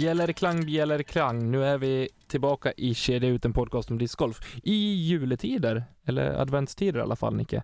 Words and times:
Bjällerklang, 0.00 0.64
bjällerklang. 0.66 1.50
Nu 1.50 1.64
är 1.64 1.78
vi 1.78 2.08
tillbaka 2.26 2.72
i 2.72 2.94
Kedja 2.94 3.28
ut 3.28 3.44
en 3.44 3.52
podcast 3.52 3.90
om 3.90 3.98
discgolf. 3.98 4.56
I 4.62 4.94
juletider, 4.94 5.84
eller 6.04 6.30
adventstider 6.30 6.98
i 6.98 7.02
alla 7.02 7.16
fall, 7.16 7.36
Nicke. 7.36 7.62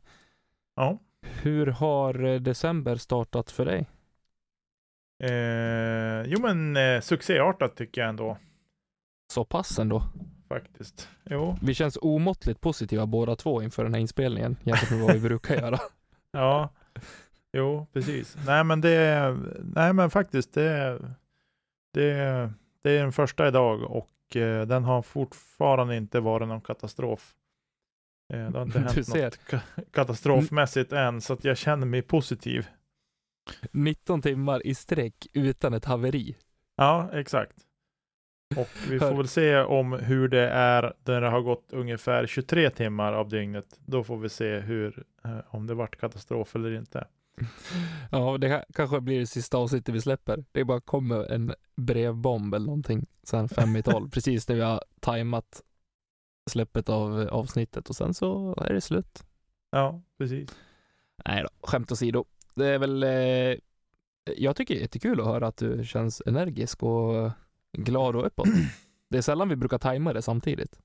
Ja. 0.74 0.98
Hur 1.42 1.66
har 1.66 2.24
eh, 2.24 2.40
december 2.40 2.96
startat 2.96 3.50
för 3.50 3.64
dig? 3.64 3.86
Eh, 5.22 6.32
jo, 6.32 6.40
men 6.40 6.76
eh, 6.76 7.00
succéartat 7.00 7.76
tycker 7.76 8.00
jag 8.00 8.08
ändå. 8.08 8.38
Så 9.32 9.44
pass 9.44 9.78
ändå. 9.78 10.02
Faktiskt. 10.48 11.08
Jo. 11.24 11.58
Vi 11.62 11.74
känns 11.74 11.98
omåttligt 12.00 12.60
positiva 12.60 13.06
båda 13.06 13.36
två 13.36 13.62
inför 13.62 13.84
den 13.84 13.94
här 13.94 14.00
inspelningen 14.00 14.56
jämfört 14.62 14.90
med 14.90 15.00
vad 15.00 15.12
vi 15.14 15.20
brukar 15.20 15.54
göra. 15.62 15.78
Ja. 16.30 16.70
Jo, 17.52 17.86
precis. 17.92 18.36
Nej, 18.46 18.64
men 18.64 18.80
det, 18.80 19.36
nej, 19.74 19.92
men 19.92 20.10
faktiskt, 20.10 20.54
det, 20.54 20.98
det, 22.00 22.52
det 22.82 22.90
är 22.90 23.02
den 23.02 23.12
första 23.12 23.48
idag 23.48 23.82
och 23.82 24.36
eh, 24.36 24.66
den 24.66 24.84
har 24.84 25.02
fortfarande 25.02 25.96
inte 25.96 26.20
varit 26.20 26.48
någon 26.48 26.60
katastrof. 26.60 27.34
Eh, 28.32 28.50
det 28.50 28.58
har 28.58 28.62
inte 28.66 28.78
hänt 28.80 28.96
något 28.96 29.38
ka- 29.48 29.60
katastrofmässigt 29.92 30.92
än, 30.92 31.20
så 31.20 31.32
att 31.32 31.44
jag 31.44 31.56
känner 31.56 31.86
mig 31.86 32.02
positiv. 32.02 32.66
19 33.72 34.22
timmar 34.22 34.66
i 34.66 34.74
sträck 34.74 35.26
utan 35.32 35.74
ett 35.74 35.84
haveri. 35.84 36.36
Ja, 36.76 37.10
exakt. 37.12 37.56
Och 38.56 38.68
vi 38.90 38.98
får 38.98 39.14
väl 39.14 39.28
se 39.28 39.56
om 39.58 39.92
hur 39.92 40.28
det 40.28 40.48
är 40.48 40.92
när 41.04 41.20
det 41.20 41.28
har 41.28 41.40
gått 41.40 41.72
ungefär 41.72 42.26
23 42.26 42.70
timmar 42.70 43.12
av 43.12 43.28
dygnet. 43.28 43.80
Då 43.86 44.04
får 44.04 44.16
vi 44.16 44.28
se 44.28 44.58
hur, 44.58 45.04
eh, 45.24 45.38
om 45.48 45.66
det 45.66 45.74
vart 45.74 45.96
katastrof 45.96 46.54
eller 46.54 46.70
inte. 46.72 47.06
Ja, 48.10 48.38
det 48.38 48.64
kanske 48.74 49.00
blir 49.00 49.20
det 49.20 49.26
sista 49.26 49.58
avsnittet 49.58 49.94
vi 49.94 50.00
släpper. 50.00 50.44
Det 50.52 50.64
bara 50.64 50.80
kommer 50.80 51.32
en 51.32 51.54
brevbomb 51.76 52.54
eller 52.54 52.66
någonting 52.66 53.06
sen 53.22 53.48
fem 53.48 53.76
i 53.76 53.82
tolv, 53.82 54.10
precis 54.12 54.48
när 54.48 54.56
vi 54.56 54.62
har 54.62 54.82
tajmat 55.00 55.62
släppet 56.50 56.88
av 56.88 57.28
avsnittet 57.30 57.88
och 57.88 57.96
sen 57.96 58.14
så 58.14 58.54
är 58.60 58.74
det 58.74 58.80
slut. 58.80 59.26
Ja, 59.70 60.02
precis. 60.18 60.50
Nej 61.24 61.42
då, 61.42 61.48
skämt 61.66 61.92
åsido. 61.92 62.24
Det 62.54 62.66
är 62.66 62.78
väl, 62.78 63.02
eh, 63.02 63.58
jag 64.36 64.56
tycker 64.56 64.74
det 64.74 64.80
är 64.80 64.82
jättekul 64.82 65.20
att 65.20 65.26
höra 65.26 65.46
att 65.46 65.56
du 65.56 65.84
känns 65.84 66.22
energisk 66.26 66.82
och 66.82 67.30
glad 67.72 68.16
och 68.16 68.26
uppåt. 68.26 68.48
Det 69.08 69.18
är 69.18 69.22
sällan 69.22 69.48
vi 69.48 69.56
brukar 69.56 69.78
tajma 69.78 70.12
det 70.12 70.22
samtidigt. 70.22 70.78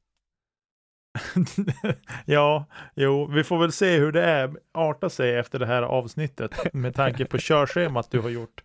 ja, 2.25 2.65
jo, 2.95 3.27
vi 3.27 3.43
får 3.43 3.59
väl 3.59 3.71
se 3.71 3.97
hur 3.97 4.11
det 4.11 4.23
är, 4.23 4.55
arta 4.71 5.09
sig 5.09 5.35
efter 5.37 5.59
det 5.59 5.65
här 5.65 5.81
avsnittet 5.83 6.73
med 6.73 6.95
tanke 6.95 7.25
på 7.25 7.37
körschemat 7.37 8.11
du 8.11 8.19
har 8.19 8.29
gjort. 8.29 8.63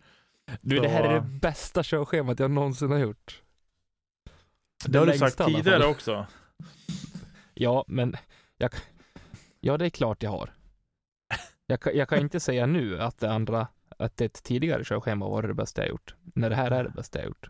Du, 0.61 0.79
det 0.79 0.87
här 0.87 1.03
är 1.03 1.07
Så- 1.07 1.13
det 1.13 1.21
bästa 1.39 1.83
körschemat 1.83 2.39
jag 2.39 2.51
någonsin 2.51 2.91
har 2.91 2.97
gjort. 2.97 3.41
Det 4.85 4.99
har 4.99 5.05
du 5.05 5.17
sagt 5.17 5.45
tidigare 5.45 5.85
också. 5.85 6.25
Ja, 7.59 7.85
men 7.87 8.15
jag, 8.57 8.71
ja, 9.59 9.77
det 9.77 9.85
är 9.85 9.89
klart 9.89 10.23
jag 10.23 10.31
har. 10.31 10.49
Jag, 11.67 11.79
kan- 11.81 11.95
jag 11.97 12.09
kan 12.09 12.19
inte 12.19 12.39
säga 12.39 12.65
nu 12.65 13.01
att 13.01 13.19
det 13.19 13.31
andra, 13.31 13.67
att 13.97 14.21
ett 14.21 14.43
tidigare 14.43 14.83
körschema 14.83 15.29
var 15.29 15.41
det 15.43 15.53
bästa 15.53 15.81
jag 15.81 15.89
gjort, 15.89 16.15
när 16.35 16.49
det 16.49 16.55
här 16.55 16.71
är 16.71 16.83
det 16.83 16.89
bästa 16.89 17.19
jag 17.19 17.25
gjort. 17.27 17.49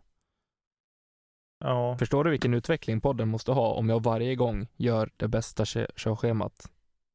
Ja, 1.59 1.97
Förstår 1.97 2.23
du 2.23 2.29
vilken 2.29 2.53
utveckling 2.53 3.01
podden 3.01 3.27
måste 3.27 3.51
ha 3.51 3.73
om 3.73 3.89
jag 3.89 4.03
varje 4.03 4.35
gång 4.35 4.67
gör 4.75 5.09
det 5.17 5.27
bästa 5.27 5.65
kö- 5.65 5.87
körschemat 5.95 6.71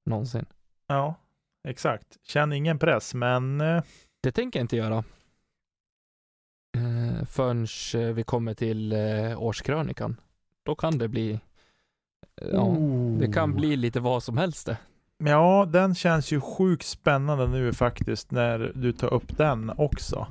någonsin? 0.06 0.46
ja, 0.86 1.14
exakt. 1.68 2.18
Känn 2.22 2.52
ingen 2.52 2.78
press, 2.78 3.14
men 3.14 3.60
eh, 3.60 3.82
Det 4.20 4.32
tänker 4.32 4.58
jag 4.58 4.64
inte 4.64 4.76
göra. 4.76 5.04
Eh, 6.76 7.24
förrän 7.24 7.66
eh, 7.94 8.14
vi 8.14 8.22
kommer 8.24 8.54
till 8.54 8.92
eh, 8.92 9.42
årskrönikan. 9.42 10.20
Då 10.62 10.74
kan 10.74 10.98
det 10.98 11.08
bli, 11.08 11.40
ja, 12.52 12.76
det 13.20 13.32
kan 13.32 13.54
bli 13.54 13.76
lite 13.76 14.00
vad 14.00 14.22
som 14.22 14.36
helst 14.38 14.66
det. 14.66 14.76
Ja, 15.18 15.68
den 15.72 15.94
känns 15.94 16.32
ju 16.32 16.40
sjukt 16.40 16.86
spännande 16.86 17.46
nu 17.48 17.72
faktiskt 17.72 18.30
när 18.30 18.72
du 18.74 18.92
tar 18.92 19.14
upp 19.14 19.36
den 19.36 19.70
också. 19.76 20.26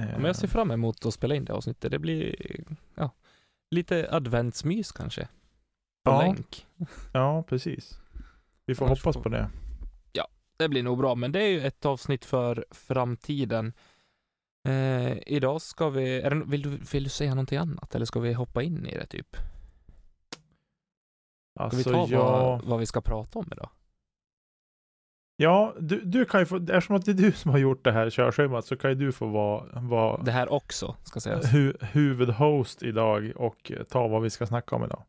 Eh, 0.00 0.06
Men 0.06 0.24
jag 0.24 0.36
ser 0.36 0.48
fram 0.48 0.70
emot 0.70 1.06
att 1.06 1.14
spela 1.14 1.34
in 1.34 1.44
det 1.44 1.52
avsnittet. 1.52 1.90
Det 1.90 1.98
blir 1.98 2.36
ja, 2.94 3.10
lite 3.70 4.08
adventsmys 4.10 4.92
kanske. 4.92 5.28
På 6.04 6.10
Ja. 6.10 6.22
länk. 6.22 6.66
Ja, 7.12 7.42
precis. 7.42 7.98
Vi 8.66 8.74
får 8.74 8.86
Annars 8.86 8.98
hoppas 8.98 9.14
får- 9.16 9.22
på 9.22 9.28
det. 9.28 9.50
Det 10.56 10.68
blir 10.68 10.82
nog 10.82 10.98
bra, 10.98 11.14
men 11.14 11.32
det 11.32 11.42
är 11.42 11.48
ju 11.48 11.60
ett 11.66 11.84
avsnitt 11.86 12.24
för 12.24 12.64
framtiden. 12.70 13.72
Eh, 14.68 15.12
idag 15.26 15.62
ska 15.62 15.90
vi, 15.90 16.20
det, 16.20 16.42
vill, 16.46 16.62
du, 16.62 16.68
vill 16.92 17.04
du 17.04 17.10
säga 17.10 17.34
någonting 17.34 17.58
annat 17.58 17.94
eller 17.94 18.06
ska 18.06 18.20
vi 18.20 18.32
hoppa 18.32 18.62
in 18.62 18.86
i 18.86 18.98
det 18.98 19.06
typ? 19.06 19.36
Ska 19.36 19.42
Alltså, 21.64 21.78
vi 21.78 21.84
ta 21.84 22.06
jag... 22.08 22.18
vad, 22.24 22.64
vad 22.64 22.80
vi 22.80 22.86
ska 22.86 23.00
prata 23.00 23.38
om 23.38 23.48
idag? 23.52 23.68
Ja, 25.42 25.74
du, 25.80 26.00
du 26.04 26.24
kan 26.24 26.40
ju 26.40 26.46
få, 26.46 26.56
eftersom 26.56 26.96
att 26.96 27.04
det 27.04 27.10
är 27.10 27.14
du 27.14 27.32
som 27.32 27.50
har 27.50 27.58
gjort 27.58 27.84
det 27.84 27.92
här 27.92 28.10
körschemat 28.10 28.64
så 28.66 28.76
kan 28.76 28.90
ju 28.90 28.96
du 28.96 29.12
få 29.12 29.26
vara, 29.26 29.80
vara 29.80 30.22
Det 30.22 30.30
här 30.32 30.52
också, 30.52 30.96
ska 31.02 31.20
sägas. 31.20 31.54
hu, 31.54 31.72
huvudhost 31.80 32.82
idag 32.82 33.32
och 33.36 33.72
ta 33.88 34.08
vad 34.08 34.22
vi 34.22 34.30
ska 34.30 34.46
snacka 34.46 34.76
om 34.76 34.84
idag. 34.84 35.04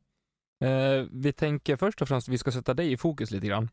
Eh, 0.64 1.06
vi 1.12 1.34
tänker 1.34 1.76
först 1.76 2.02
och 2.02 2.08
främst 2.08 2.28
vi 2.28 2.38
ska 2.38 2.52
sätta 2.52 2.74
dig 2.74 2.92
i 2.92 2.98
fokus 2.98 3.32
lite 3.32 3.48
grann. 3.48 3.70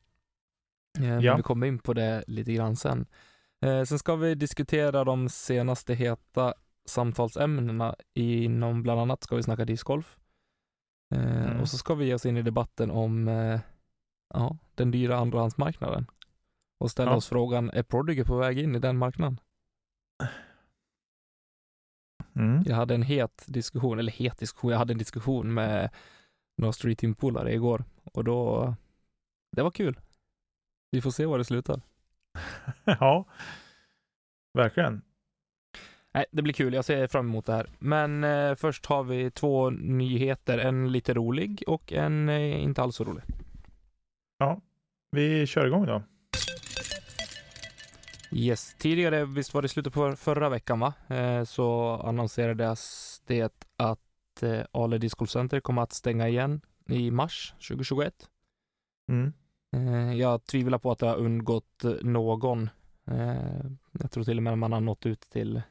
Eh, 0.98 1.18
Ja. 1.18 1.36
Vi 1.36 1.42
kommer 1.42 1.66
in 1.66 1.78
på 1.78 1.92
det 1.92 2.24
lite 2.26 2.52
grann 2.52 2.76
sen. 2.76 3.06
Eh, 3.64 3.82
sen 3.84 3.98
ska 3.98 4.16
vi 4.16 4.34
diskutera 4.34 5.04
de 5.04 5.28
senaste 5.28 5.94
heta 5.94 6.54
samtalsämnena 6.88 7.94
inom 8.14 8.82
bland 8.82 9.00
annat 9.00 9.22
ska 9.24 9.36
vi 9.36 9.42
snacka 9.42 9.64
discgolf. 9.64 10.16
Eh, 11.14 11.20
Mm. 11.46 11.60
Och 11.60 11.68
så 11.68 11.78
ska 11.78 11.94
vi 11.94 12.06
ge 12.06 12.14
oss 12.14 12.26
in 12.26 12.36
i 12.36 12.42
debatten 12.42 12.90
om 12.90 13.28
eh, 13.28 13.60
ja, 14.34 14.56
den 14.74 14.90
dyra 14.90 15.16
andrahandsmarknaden. 15.16 16.06
Och 16.80 16.90
ställa 16.90 17.10
Ja. 17.10 17.16
oss 17.16 17.28
frågan, 17.28 17.70
är 17.70 17.82
Prodigy 17.82 18.24
på 18.24 18.36
väg 18.36 18.58
in 18.58 18.74
i 18.76 18.78
den 18.78 18.98
marknaden? 18.98 19.40
Mm. 22.34 22.62
Jag 22.66 22.76
hade 22.76 22.94
en 22.94 23.02
het 23.02 23.44
diskussion, 23.46 23.98
eller 23.98 24.12
het 24.12 24.38
diskussion, 24.38 24.70
jag 24.70 24.78
hade 24.78 24.92
en 24.92 24.98
diskussion 24.98 25.54
med 25.54 25.90
några 26.56 26.72
Street 26.72 26.98
Team-polare 26.98 27.52
igår 27.54 27.84
och 28.04 28.24
då, 28.24 28.74
det 29.56 29.62
var 29.62 29.70
kul. 29.70 30.00
Vi 30.90 31.00
får 31.00 31.10
se 31.10 31.26
var 31.26 31.38
det 31.38 31.44
slutar. 31.44 31.80
ja, 32.84 33.24
verkligen. 34.54 35.02
Nej, 36.14 36.24
det 36.30 36.42
blir 36.42 36.54
kul. 36.54 36.74
Jag 36.74 36.84
ser 36.84 37.06
fram 37.06 37.26
emot 37.28 37.46
det 37.46 37.52
här. 37.52 37.66
Men 37.78 38.24
eh, 38.24 38.54
först 38.54 38.86
har 38.86 39.04
vi 39.04 39.30
två 39.30 39.70
nyheter. 39.70 40.58
En 40.58 40.92
lite 40.92 41.14
rolig 41.14 41.64
och 41.66 41.92
en 41.92 42.28
eh, 42.28 42.62
inte 42.62 42.82
alls 42.82 42.96
så 42.96 43.04
rolig. 43.04 43.22
Vi 45.10 45.46
kör 45.46 45.66
igång 45.66 45.86
då. 45.86 46.02
Yes, 48.32 48.74
tidigare, 48.78 49.24
visst 49.24 49.54
var 49.54 49.62
det 49.62 49.68
slutet 49.68 49.92
på 49.92 50.16
förra 50.16 50.48
veckan 50.48 50.80
va? 50.80 50.94
Eh, 51.08 51.44
så 51.44 51.96
annonserades 52.04 53.22
det 53.26 53.64
att 53.76 54.42
eh, 54.42 54.60
Ale 54.72 54.98
Discgolf 54.98 55.30
Center 55.30 55.60
kommer 55.60 55.82
att 55.82 55.92
stänga 55.92 56.28
igen 56.28 56.60
i 56.88 57.10
mars 57.10 57.54
2021. 57.68 58.14
Mm. 59.08 59.32
Eh, 59.76 60.14
jag 60.18 60.44
tvivlar 60.44 60.78
på 60.78 60.90
att 60.90 60.98
det 60.98 61.06
har 61.06 61.16
undgått 61.16 61.84
eh, 61.84 61.92
någon. 62.02 62.70
Eh, 63.06 63.64
jag 63.92 64.10
tror 64.10 64.24
till 64.24 64.36
och 64.36 64.42
med 64.42 64.58
man 64.58 64.72
har 64.72 64.80
nått 64.80 65.06
ut 65.06 65.20
till, 65.20 65.62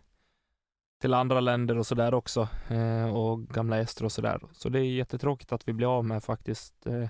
till 1.02 1.14
andra 1.14 1.40
länder 1.40 1.78
och 1.78 1.88
sådär 1.88 2.14
också. 2.14 2.48
Eh, 2.70 3.16
och 3.16 3.48
gamla 3.48 3.78
ester 3.78 4.06
och 4.06 4.12
sådär. 4.12 4.42
Så 4.52 4.70
det 4.70 4.80
är 4.80 4.84
jättetråkigt 4.84 5.52
att 5.52 5.68
vi 5.68 5.74
blir 5.74 5.98
av 5.98 6.06
med 6.06 6.24
faktiskt, 6.24 6.88
eh, 6.88 7.10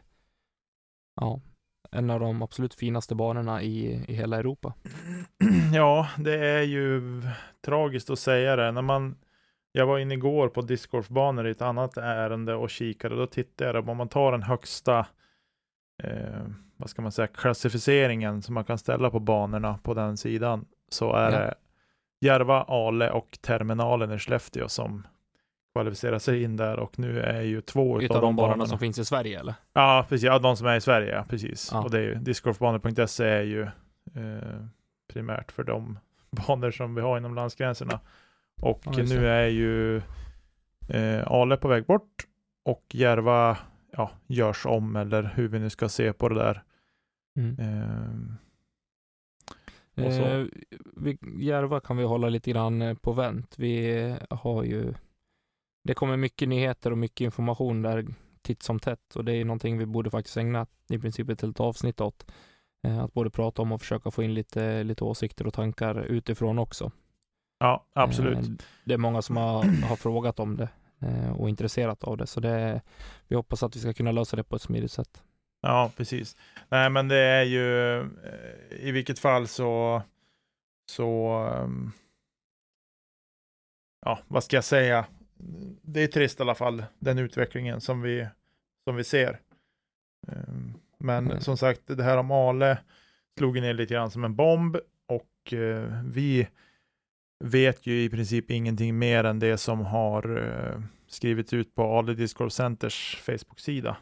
ja, 1.15 1.41
en 1.91 2.09
av 2.09 2.19
de 2.19 2.41
absolut 2.41 2.73
finaste 2.73 3.15
banorna 3.15 3.61
i, 3.61 4.05
i 4.07 4.13
hela 4.13 4.37
Europa. 4.37 4.73
Ja, 5.73 6.07
det 6.17 6.39
är 6.45 6.61
ju 6.61 7.01
tragiskt 7.65 8.09
att 8.09 8.19
säga 8.19 8.55
det. 8.55 8.71
När 8.71 8.81
man, 8.81 9.15
jag 9.71 9.85
var 9.85 9.99
inne 9.99 10.13
igår 10.13 10.47
på 10.49 10.61
discgolfbanor 10.61 11.47
i 11.47 11.51
ett 11.51 11.61
annat 11.61 11.97
ärende 11.97 12.55
och 12.55 12.69
kikade. 12.69 13.15
Då 13.15 13.27
tittade 13.27 13.71
jag, 13.77 13.89
om 13.89 13.97
man 13.97 14.09
tar 14.09 14.31
den 14.31 14.43
högsta 14.43 14.99
eh, 16.03 16.43
vad 16.77 16.89
ska 16.89 17.01
man 17.01 17.11
säga, 17.11 17.27
klassificeringen 17.27 18.41
som 18.41 18.53
man 18.53 18.63
kan 18.65 18.77
ställa 18.77 19.09
på 19.09 19.19
banorna 19.19 19.79
på 19.83 19.93
den 19.93 20.17
sidan, 20.17 20.65
så 20.89 21.13
är 21.13 21.31
Ja. 21.31 21.39
det 21.39 21.53
Järva, 22.21 22.63
Ale 22.63 23.09
och 23.11 23.37
terminalen 23.41 24.11
i 24.11 24.19
Skellefteå 24.19 24.67
som 24.67 25.07
kvalificerar 25.79 26.19
sig 26.19 26.43
in 26.43 26.57
där 26.57 26.79
och 26.79 26.99
nu 26.99 27.19
är 27.19 27.41
ju 27.41 27.61
två 27.61 28.01
Utav 28.01 28.21
de 28.21 28.35
banorna 28.35 28.65
som 28.65 28.79
finns 28.79 28.99
i 28.99 29.05
Sverige 29.05 29.39
eller? 29.39 29.53
Ja, 29.73 30.05
precis. 30.09 30.25
Ja, 30.25 30.39
de 30.39 30.57
som 30.57 30.67
är 30.67 30.75
i 30.75 30.81
Sverige, 30.81 31.15
ja, 31.15 31.25
precis. 31.29 31.69
Ja. 31.73 31.83
Och 31.83 31.91
det 31.91 31.97
är 31.97 32.03
ju, 32.03 32.15
discgolfbanor.se 32.15 33.25
är 33.25 33.41
ju 33.41 33.61
eh, 34.15 34.65
primärt 35.13 35.51
för 35.51 35.63
de 35.63 35.99
banor 36.31 36.71
som 36.71 36.95
vi 36.95 37.01
har 37.01 37.17
inom 37.17 37.35
landsgränserna. 37.35 37.99
Och 38.61 38.81
Ja, 38.85 39.03
nu 39.03 39.27
är 39.27 39.47
ju 39.47 39.97
eh, 40.89 41.27
Ale 41.27 41.57
på 41.57 41.67
väg 41.67 41.85
bort 41.85 42.27
och 42.65 42.85
Järva 42.93 43.57
ja, 43.91 44.11
görs 44.27 44.65
om 44.65 44.95
eller 44.95 45.33
hur 45.35 45.47
vi 45.47 45.59
nu 45.59 45.69
ska 45.69 45.89
se 45.89 46.13
på 46.13 46.29
det 46.29 46.35
där. 46.35 46.63
Mm. 47.37 47.59
Eh. 47.59 48.35
Eh, 50.05 50.45
vi, 50.95 51.17
Järva 51.39 51.79
kan 51.79 51.97
vi 51.97 52.03
hålla 52.03 52.29
lite 52.29 52.51
grann 52.51 52.81
eh, 52.81 52.95
på 52.95 53.13
vänt. 53.13 53.55
Vi 53.57 54.15
har 54.29 54.63
ju, 54.63 54.93
det 55.83 55.93
kommer 55.93 56.17
mycket 56.17 56.49
nyheter 56.49 56.91
och 56.91 56.97
mycket 56.97 57.25
information 57.25 57.81
där 57.81 58.05
titt 58.41 58.63
som 58.63 58.79
tätt 58.79 59.15
och 59.15 59.25
det 59.25 59.33
är 59.33 59.45
någonting 59.45 59.77
vi 59.77 59.85
borde 59.85 60.11
faktiskt 60.11 60.37
ägna 60.37 60.67
i 60.89 60.99
princip 60.99 61.29
ett 61.29 61.41
helt 61.41 61.59
avsnitt 61.59 62.01
åt. 62.01 62.31
Eh, 62.83 62.99
att 62.99 63.13
både 63.13 63.29
prata 63.29 63.61
om 63.61 63.71
och 63.71 63.81
försöka 63.81 64.11
få 64.11 64.23
in 64.23 64.33
lite, 64.33 64.83
lite 64.83 65.03
åsikter 65.03 65.47
och 65.47 65.53
tankar 65.53 66.01
utifrån 66.01 66.59
också. 66.59 66.91
ja, 67.59 67.85
absolut. 67.93 68.37
Eh, 68.37 68.53
det 68.83 68.93
är 68.93 68.97
många 68.97 69.21
som 69.21 69.37
har, 69.37 69.63
har 69.87 69.95
frågat 69.95 70.39
om 70.39 70.57
det 70.57 70.69
eh, 70.99 71.31
och 71.31 71.49
intresserat 71.49 72.03
av 72.03 72.17
det, 72.17 72.27
så 72.27 72.39
det, 72.39 72.81
vi 73.27 73.35
hoppas 73.35 73.63
att 73.63 73.75
vi 73.75 73.79
ska 73.79 73.93
kunna 73.93 74.11
lösa 74.11 74.35
det 74.35 74.43
på 74.43 74.55
ett 74.55 74.61
smidigt 74.61 74.91
sätt. 74.91 75.23
Ja, 75.61 75.91
precis. 75.97 76.37
Nej, 76.69 76.89
men 76.89 77.07
det 77.07 77.17
är 77.17 77.43
ju 77.43 78.09
i 78.79 78.91
vilket 78.91 79.19
fall 79.19 79.47
så, 79.47 80.01
så 80.91 81.27
ehm, 81.27 81.91
ja, 84.05 84.19
vad 84.27 84.43
ska 84.43 84.57
jag 84.57 84.63
säga? 84.63 85.05
Det 85.81 86.03
är 86.03 86.07
trist 86.07 86.39
i 86.39 86.43
alla 86.43 86.55
fall, 86.55 86.83
den 86.99 87.17
utvecklingen 87.17 87.81
som 87.81 88.01
vi, 88.01 88.27
som 88.87 88.95
vi 88.95 89.03
ser. 89.03 89.39
Ehm, 90.27 90.73
Men 91.01 91.25
Mm. 91.27 91.41
som 91.41 91.57
sagt, 91.57 91.81
det 91.87 92.03
här 92.03 92.17
om 92.17 92.31
Ale 92.31 92.77
slog 93.37 93.61
ner 93.61 93.73
lite 93.73 93.93
grann 93.93 94.11
som 94.11 94.23
en 94.23 94.35
bomb 94.35 94.77
och 95.07 95.53
eh, 95.53 96.01
vi 96.05 96.47
vet 97.43 97.85
ju 97.87 98.03
i 98.03 98.09
princip 98.09 98.51
ingenting 98.51 98.97
mer 98.99 99.23
än 99.23 99.39
det 99.39 99.57
som 99.57 99.79
har 99.85 100.37
eh, 100.37 100.81
skrivits 101.07 101.53
ut 101.53 101.75
på 101.75 101.83
Ale 101.97 102.13
Discord 102.13 102.51
Centers 102.51 103.17
Facebook-sida. 103.21 103.97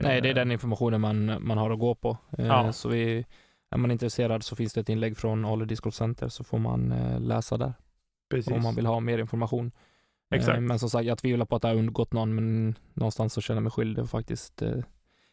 Nej, 0.00 0.20
det 0.20 0.28
är 0.28 0.30
Eh, 0.30 0.34
den 0.34 0.52
informationen 0.52 1.00
man, 1.00 1.46
man 1.46 1.58
har 1.58 1.70
att 1.70 1.78
gå 1.78 1.94
på. 1.94 2.18
Eh, 2.38 2.46
Ja. 2.46 2.72
Så 2.72 2.88
vi, 2.88 3.26
är 3.70 3.78
man 3.78 3.90
intresserad 3.90 4.42
så 4.42 4.56
finns 4.56 4.72
det 4.72 4.80
ett 4.80 4.88
inlägg 4.88 5.16
från 5.16 5.44
Ale 5.44 5.64
Discord 5.64 5.94
Center 5.94 6.28
så 6.28 6.44
får 6.44 6.58
man 6.58 6.88
läsa 7.20 7.56
där 7.56 7.72
Precis. 8.30 8.52
om 8.52 8.62
man 8.62 8.74
vill 8.74 8.86
ha 8.86 9.00
mer 9.00 9.18
information. 9.18 9.72
Eh, 10.30 10.38
Exakt. 10.38 10.62
Men 10.62 10.78
som 10.78 10.90
sagt, 10.90 11.06
jag 11.06 11.18
tvivlar 11.18 11.46
på 11.46 11.56
att 11.56 11.62
det 11.62 11.68
har 11.68 11.74
undgått 11.74 12.12
någon, 12.12 12.34
men 12.34 12.74
någonstans 12.94 13.32
så 13.32 13.40
känner 13.40 13.56
jag 13.56 13.62
mig 13.62 13.72
skyldig 13.72 14.02
att 14.02 14.10
faktiskt 14.10 14.62
eh, 14.62 14.84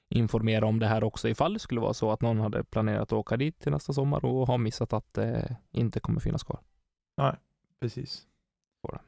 informera 0.10 0.66
om 0.66 0.80
det 0.80 0.88
här 0.88 1.04
också 1.04 1.30
ifall 1.30 1.54
det 1.54 1.60
skulle 1.60 1.82
vara 1.82 1.94
så 1.94 2.12
att 2.12 2.22
någon 2.22 2.40
hade 2.40 2.64
planerat 2.64 3.02
att 3.02 3.14
åka 3.14 3.38
dit 3.38 3.60
till 3.60 3.72
nästa 3.72 3.94
sommar 3.94 4.26
och 4.26 4.48
har 4.48 4.58
missat 4.58 4.94
att 4.94 5.14
det 5.14 5.58
inte 5.72 6.00
kommer 6.00 6.20
finnas 6.20 6.44
kvar. 6.44 6.60
Precis. 7.82 8.28
Får 8.82 8.92
det. 8.92 9.00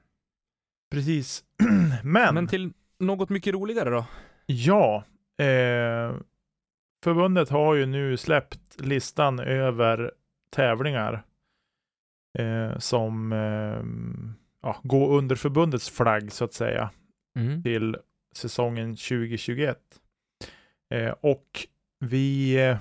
Precis. 0.92 1.44
Men, 2.04 2.36
Men 2.36 2.48
till 2.48 2.74
något 3.00 3.30
mycket 3.30 3.54
roligare 3.54 3.90
då? 3.90 4.06
ja, 4.46 5.04
eh, 5.38 6.16
förbundet 7.04 7.50
har 7.50 7.76
ju 7.76 7.86
nu 7.86 8.18
släppt 8.18 8.82
listan 8.82 9.40
över 9.40 10.12
tävlingar 10.50 11.24
eh, 12.40 12.78
som 12.78 13.32
eh, 13.34 13.84
ja, 14.62 14.80
går 14.84 15.18
under 15.18 15.36
förbundets 15.36 15.90
flagg 15.90 16.32
så 16.32 16.46
att 16.46 16.54
säga 16.54 16.90
Mm. 17.40 17.64
till 17.64 17.98
säsongen 18.36 18.96
2021. 18.96 19.78
Eh, 20.94 21.14
och 21.22 21.68
vi, 22.00 22.56
eh, 22.68 22.78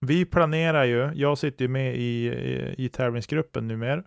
vi 0.00 0.24
planerar 0.24 0.84
ju, 0.84 1.10
jag 1.14 1.38
sitter 1.38 1.64
ju 1.64 1.68
med 1.68 1.96
i, 1.96 2.26
i, 2.26 2.74
i 2.84 2.88
tävlingsgruppen 2.88 3.68
numera 3.68 4.02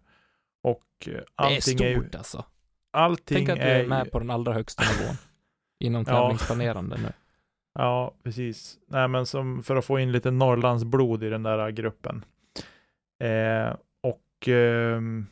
och 0.64 0.84
eh, 1.08 1.12
Det 1.12 1.12
är 1.12 1.24
allting 1.36 1.82
är, 1.82 1.90
ju, 1.90 1.96
stort 2.02 2.16
alltså. 2.16 2.46
allting 2.92 3.38
Tänk 3.38 3.50
att 3.50 3.56
du 3.56 3.62
är 3.62 3.84
är 3.84 3.88
med 3.88 4.12
på 4.12 4.20
den 4.20 4.30
allra 4.30 4.54
högsta 4.54 4.84
nivån 4.84 5.16
inom 5.80 6.06
Ja. 6.08 6.14
tävlingsplanerande 6.22 6.98
nu. 6.98 7.10
Ja, 7.74 8.16
precis. 8.24 8.78
Nej, 8.88 9.08
men 9.08 9.26
som 9.26 9.64
för 9.64 9.76
att 9.76 9.86
få 9.86 10.00
in 10.00 10.12
lite 10.12 10.32
Norrlandsblod 10.32 11.24
i 11.24 11.30
den 11.30 11.44
där 11.44 11.70
gruppen. 11.72 12.26
Eh, 13.24 13.76
och 14.02 14.48
ehm, 14.48 15.28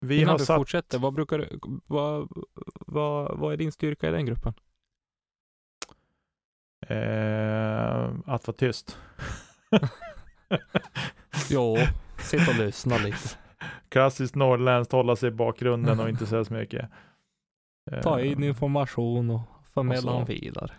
vi 0.00 0.16
Innan 0.16 0.28
har 0.28 0.38
du 0.38 0.44
satt... 0.44 0.56
fortsätter, 0.56 0.98
vad 0.98 1.14
brukar 1.14 1.38
du, 1.38 1.58
vad, 1.86 2.28
vad, 2.86 3.38
vad 3.38 3.52
är 3.52 3.56
din 3.56 3.72
styrka 3.72 4.08
i 4.08 4.10
den 4.10 4.26
gruppen? 4.26 4.54
Eh, 6.86 8.04
att 8.26 8.46
vara 8.46 8.56
tyst. 8.56 8.98
Jo, 11.50 11.76
sitt 12.18 12.48
och 12.48 12.54
lyssna 12.54 12.96
lite. 12.96 13.28
Klassiskt 13.88 14.34
norrländskt, 14.34 14.92
hålla 14.92 15.16
sig 15.16 15.28
i 15.28 15.32
bakgrunden 15.32 16.00
och 16.00 16.08
inte 16.08 16.26
säga 16.26 16.44
så 16.44 16.52
mycket. 16.54 16.90
Eh, 17.90 18.00
Ta 18.00 18.20
in 18.20 18.44
information 18.44 19.30
och 19.30 19.40
förmedla 19.74 20.12
den 20.12 20.24
vidare. 20.24 20.70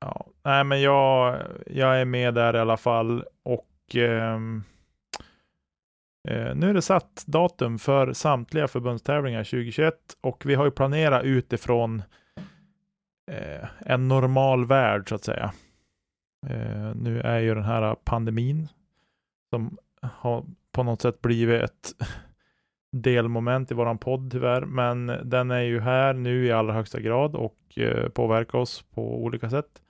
Ja, 0.00 0.26
nej 0.44 0.64
men 0.64 0.80
jag, 0.80 1.42
jag 1.66 2.00
är 2.00 2.04
med 2.04 2.34
där 2.34 2.56
i 2.56 2.58
alla 2.58 2.76
fall 2.76 3.24
och 3.42 3.96
eh, 3.96 4.38
Eh, 6.30 6.54
nu 6.54 6.70
är 6.70 6.74
det 6.74 6.82
satt 6.82 7.24
datum 7.26 7.78
för 7.78 8.12
samtliga 8.12 8.68
förbundstävlingar 8.68 9.44
2021 9.44 9.94
och 10.20 10.46
vi 10.46 10.54
har 10.54 10.64
ju 10.64 10.70
planerat 10.70 11.24
utifrån 11.24 12.02
eh, 13.30 13.68
en 13.78 14.08
normal 14.08 14.66
värld 14.66 15.08
så 15.08 15.14
att 15.14 15.24
säga. 15.24 15.52
Eh, 16.46 16.94
nu 16.94 17.20
är 17.20 17.38
ju 17.38 17.54
den 17.54 17.64
här 17.64 17.94
pandemin 17.94 18.68
som 19.50 19.78
har 20.02 20.44
på 20.72 20.82
något 20.82 21.02
sätt 21.02 21.22
blivit 21.22 21.62
ett 21.62 21.92
delmoment 22.92 23.70
i 23.70 23.74
våran 23.74 23.98
podd 23.98 24.30
tyvärr, 24.32 24.62
men 24.64 25.06
den 25.24 25.50
är 25.50 25.62
ju 25.62 25.80
här 25.80 26.14
nu 26.14 26.46
i 26.46 26.52
allra 26.52 26.72
högsta 26.72 27.00
grad 27.00 27.36
och 27.36 27.78
påverkar 28.14 28.58
oss 28.58 28.82
på 28.82 29.24
olika 29.24 29.50
sätt. 29.50 29.82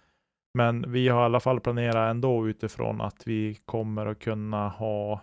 Men 0.55 0.93
vi 0.93 1.09
har 1.09 1.23
i 1.23 1.25
alla 1.25 1.41
fall 1.41 1.61
planerat 1.61 2.11
ändå 2.11 2.49
utifrån 2.49 3.01
att 3.01 3.23
vi 3.27 3.59
kommer 3.65 4.07
att 4.07 4.19
kunna 4.19 4.69
ha 4.69 5.21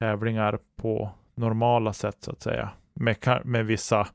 tävlingar 0.00 0.58
på 0.76 1.10
normala 1.34 1.92
sätt 1.92 2.16
så 2.20 2.30
att 2.30 2.42
säga. 2.42 2.70
Med, 2.94 3.40
med 3.44 3.66
vissa 3.66 4.08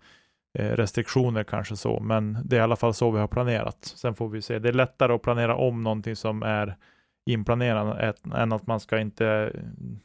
eh, 0.54 0.70
restriktioner 0.70 1.44
kanske 1.44 1.76
så, 1.76 2.00
men 2.00 2.38
det 2.44 2.56
är 2.56 2.60
i 2.60 2.64
alla 2.64 2.76
fall 2.76 2.94
så 2.94 3.12
vi 3.12 3.20
har 3.20 3.28
planerat. 3.28 3.86
Sen 3.86 4.16
får 4.16 4.30
vi 4.30 4.42
se. 4.42 4.60
Det 4.60 4.70
är 4.70 4.74
lättare 4.74 5.14
att 5.14 5.22
planera 5.22 5.56
om 5.56 5.84
någonting 5.84 6.16
som 6.16 6.44
är 6.44 6.78
inplanerat 7.26 8.26
än 8.36 8.52
att 8.52 8.68
man 8.68 8.80
ska 8.80 9.00
inte, 9.00 9.52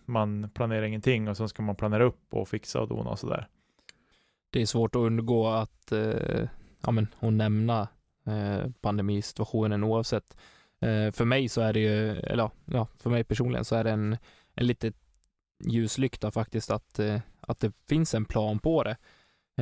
man 0.04 0.50
planerar 0.54 0.82
ingenting 0.82 1.28
och 1.28 1.36
sen 1.36 1.48
ska 1.48 1.62
man 1.62 1.76
planera 1.76 2.04
upp 2.04 2.34
och 2.34 2.48
fixa 2.48 2.80
och 2.80 2.88
dona 2.88 3.10
och 3.10 3.18
sådär. 3.18 3.48
Det 4.50 4.62
är 4.62 4.66
svårt 4.66 4.96
att 4.96 5.00
undgå 5.00 5.48
att, 5.48 5.92
eh, 5.92 6.48
ja 6.82 6.90
men, 6.90 7.06
och 7.18 7.32
nämna 7.32 7.88
eh, 8.26 8.70
pandemisituationen 8.80 9.84
oavsett. 9.84 10.36
Eh, 10.80 11.12
för 11.12 11.24
mig 11.24 11.48
så 11.48 11.60
är 11.60 11.72
det 11.72 11.80
ju, 11.80 12.10
eller 12.10 12.42
ja, 12.42 12.50
ja, 12.64 12.86
för 12.98 13.10
mig 13.10 13.24
personligen 13.24 13.64
så 13.64 13.76
är 13.76 13.84
det 13.84 13.90
en, 13.90 14.16
en 14.54 14.66
lite 14.66 14.92
ljuslykta 15.60 16.30
faktiskt 16.30 16.70
att, 16.70 16.98
eh, 16.98 17.20
att 17.40 17.60
det 17.60 17.72
finns 17.88 18.14
en 18.14 18.24
plan 18.24 18.58
på 18.58 18.82
det. 18.82 18.96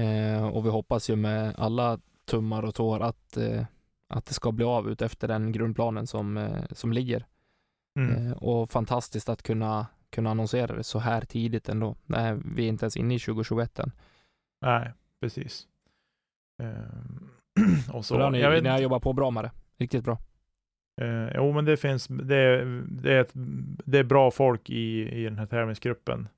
Eh, 0.02 0.46
och 0.46 0.66
vi 0.66 0.70
hoppas 0.70 1.10
ju 1.10 1.16
med 1.16 1.54
alla 1.58 1.98
tummar 2.24 2.62
och 2.62 2.74
tår 2.74 3.00
att, 3.00 3.36
eh, 3.36 3.64
att 4.08 4.26
det 4.26 4.34
ska 4.34 4.52
bli 4.52 4.64
av 4.64 4.90
ut 4.90 5.02
efter 5.02 5.28
den 5.28 5.52
grundplanen 5.52 6.06
som, 6.06 6.56
som 6.70 6.92
ligger. 6.92 7.26
Mm. 7.98 8.32
Och 8.32 8.70
fantastiskt 8.70 9.28
att 9.28 9.42
kunna, 9.42 9.86
kunna 10.10 10.30
annonsera 10.30 10.76
det 10.76 10.84
så 10.84 10.98
här 10.98 11.20
tidigt 11.20 11.68
ändå. 11.68 11.96
Nej, 12.06 12.36
vi 12.54 12.64
är 12.64 12.68
inte 12.68 12.84
ens 12.84 12.96
inne 12.96 13.14
i 13.14 13.18
2021 13.18 13.78
än. 13.78 13.92
Nej, 14.60 14.92
precis. 15.20 15.66
Ehm, 16.62 17.28
och 17.92 18.04
så. 18.04 18.14
Så, 18.14 18.30
ni, 18.30 18.40
jag 18.40 18.50
vet 18.50 18.62
ni 18.62 18.68
har 18.68 18.78
jobbat 18.78 19.02
på 19.02 19.12
bra 19.12 19.30
med 19.30 19.44
det. 19.44 19.50
Riktigt 19.76 20.04
bra. 20.04 20.18
Eh, 20.98 21.28
jo, 21.34 21.52
men 21.52 21.64
det 21.64 21.76
finns, 21.76 22.06
det, 22.06 22.36
är- 22.36 22.82
det, 22.88 23.12
är 23.14 23.20
ett, 23.20 23.32
det 23.84 23.98
är 23.98 24.04
bra 24.04 24.30
folk 24.30 24.70
i, 24.70 25.08
i 25.20 25.24
den 25.24 25.38
här 25.38 25.46
tävlingsgruppen 25.46 26.28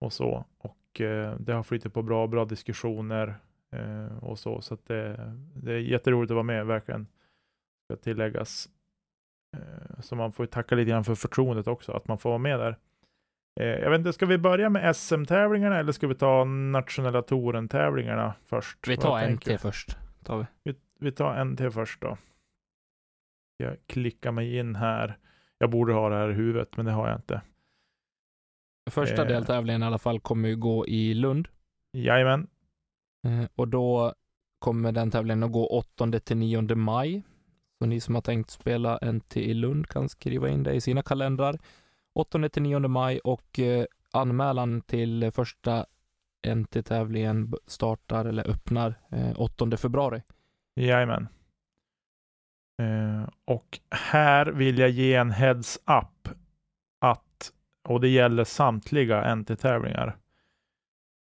och 0.00 0.12
så. 0.12 0.44
Och 0.58 1.00
eh, 1.00 1.34
det 1.38 1.52
har 1.52 1.62
flyttat 1.62 1.92
på 1.92 2.02
bra, 2.02 2.26
bra 2.26 2.44
diskussioner 2.44 3.34
eh, 3.72 4.18
och 4.24 4.38
så. 4.38 4.60
Så 4.60 4.76
det, 4.86 5.32
det 5.54 5.72
är 5.72 5.78
jätteroligt 5.78 6.30
att 6.30 6.34
vara 6.34 6.42
med, 6.42 6.66
verkligen. 6.66 7.06
Ska 7.84 7.96
tilläggas. 7.96 8.68
Eh, 9.56 10.00
så 10.00 10.16
man 10.16 10.32
får 10.32 10.44
ju 10.44 10.50
tacka 10.50 10.74
lite 10.74 10.90
grann 10.90 11.04
för 11.04 11.14
förtroendet 11.14 11.66
också, 11.66 11.92
att 11.92 12.08
man 12.08 12.18
får 12.18 12.30
vara 12.30 12.38
med 12.38 12.58
där. 12.58 12.76
Eh, 13.60 13.66
jag 13.66 13.90
vet 13.90 13.98
inte, 13.98 14.12
ska 14.12 14.26
vi 14.26 14.38
börja 14.38 14.70
med 14.70 14.96
SM-tävlingarna 14.96 15.78
eller 15.78 15.92
ska 15.92 16.06
vi 16.06 16.14
ta 16.14 16.44
nationella 16.44 17.22
touren-tävlingarna 17.22 18.34
först? 18.44 18.88
Vi 18.88 18.96
tar 18.96 19.28
NT 19.30 19.60
först. 19.60 19.96
Tar 20.24 20.38
vi. 20.38 20.44
vi, 20.64 20.74
vi 20.98 21.12
tar 21.12 21.44
NT 21.44 21.72
först 21.74 22.00
då. 22.00 22.16
Jag 23.56 23.76
klickar 23.86 24.32
mig 24.32 24.56
in 24.58 24.76
här. 24.76 25.18
Jag 25.58 25.70
borde 25.70 25.92
ha 25.92 26.08
det 26.08 26.16
här 26.16 26.30
i 26.30 26.34
huvudet, 26.34 26.76
men 26.76 26.86
det 26.86 26.92
har 26.92 27.08
jag 27.08 27.18
inte. 27.18 27.40
Första 28.90 29.22
Eh. 29.22 29.28
deltävlingen 29.28 29.82
i 29.82 29.86
alla 29.86 29.98
fall 29.98 30.20
kommer 30.20 30.48
ju 30.48 30.56
gå 30.56 30.86
i 30.86 31.14
Lund. 31.14 31.48
Jajamän. 31.92 32.46
Eh, 33.26 33.48
och 33.54 33.68
då 33.68 34.14
kommer 34.58 34.92
den 34.92 35.10
tävlingen 35.10 35.42
att 35.42 35.52
gå 35.52 35.66
8 35.66 36.20
till 36.20 36.36
9 36.36 36.74
maj. 36.74 37.22
Så 37.78 37.86
ni 37.86 38.00
som 38.00 38.14
har 38.14 38.22
tänkt 38.22 38.50
spela 38.50 38.98
NT 39.12 39.36
i 39.36 39.54
Lund 39.54 39.86
kan 39.86 40.08
skriva 40.08 40.48
in 40.48 40.62
det 40.62 40.74
i 40.74 40.80
sina 40.80 41.02
kalendrar. 41.02 41.58
8 42.14 42.48
till 42.48 42.62
9 42.62 42.78
maj 42.88 43.18
och 43.18 43.58
eh, 43.58 43.84
anmälan 44.12 44.80
till 44.80 45.30
första 45.34 45.86
NT-tävlingen 46.54 47.54
startar 47.66 48.24
eller 48.24 48.50
öppnar 48.50 48.94
eh, 49.10 49.40
8 49.40 49.76
februari. 49.76 50.22
Jajamän. 50.76 51.28
Eh, 52.82 53.28
och 53.44 53.78
här 53.90 54.46
vill 54.46 54.78
jag 54.78 54.90
ge 54.90 55.14
en 55.14 55.30
heads 55.30 55.76
up 55.76 56.34
att, 57.00 57.52
och 57.88 58.00
det 58.00 58.08
gäller 58.08 58.44
samtliga 58.44 59.34
NT-tävlingar, 59.34 60.16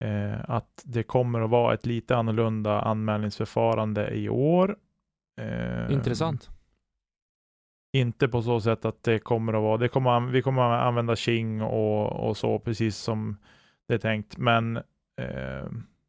eh, 0.04 0.50
att 0.50 0.82
det 0.84 1.02
kommer 1.02 1.40
att 1.40 1.50
vara 1.50 1.75
ett 1.75 1.87
lite 1.87 2.16
annorlunda 2.16 2.80
anmälningsförfarande 2.80 4.14
i 4.14 4.28
år. 4.28 4.76
Eh, 5.40 5.92
Intressant. 5.92 6.50
Inte 7.92 8.28
på 8.28 8.42
så 8.42 8.61
sätt 8.61 8.84
att 8.84 9.02
det 9.02 9.18
kommer 9.18 9.52
att 9.52 9.62
vara, 9.62 9.76
det 9.76 9.88
kommer, 9.88 10.20
vi 10.20 10.42
kommer 10.42 10.62
att 10.62 10.82
använda 10.82 11.16
Qing 11.16 11.62
och, 11.62 12.28
och 12.28 12.37
så, 12.37 12.58
precis 12.58 12.96
som 12.96 13.37
det 13.88 13.94
är 13.94 13.99
tänkt, 13.99 14.38
men 14.38 14.76
eh, 15.20 15.66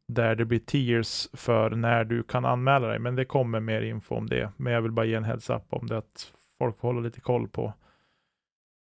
där 0.08 0.34
det 0.34 0.44
blir 0.44 0.58
tiers 0.58 1.28
för 1.32 1.70
när 1.70 2.04
du 2.04 2.22
kan 2.22 2.44
anmäla 2.44 2.86
dig, 2.86 2.98
men 2.98 3.16
det 3.16 3.24
kommer 3.24 3.60
mer 3.60 3.82
info 3.82 4.14
om 4.14 4.26
det. 4.26 4.50
Men 4.56 4.72
jag 4.72 4.82
vill 4.82 4.92
bara 4.92 5.06
ge 5.06 5.14
en 5.14 5.24
heads 5.24 5.50
up 5.50 5.62
om 5.68 5.86
det, 5.86 5.98
att 5.98 6.32
folk 6.58 6.78
får 6.80 6.88
hålla 6.88 7.00
lite 7.00 7.20
koll 7.20 7.48
på, 7.48 7.72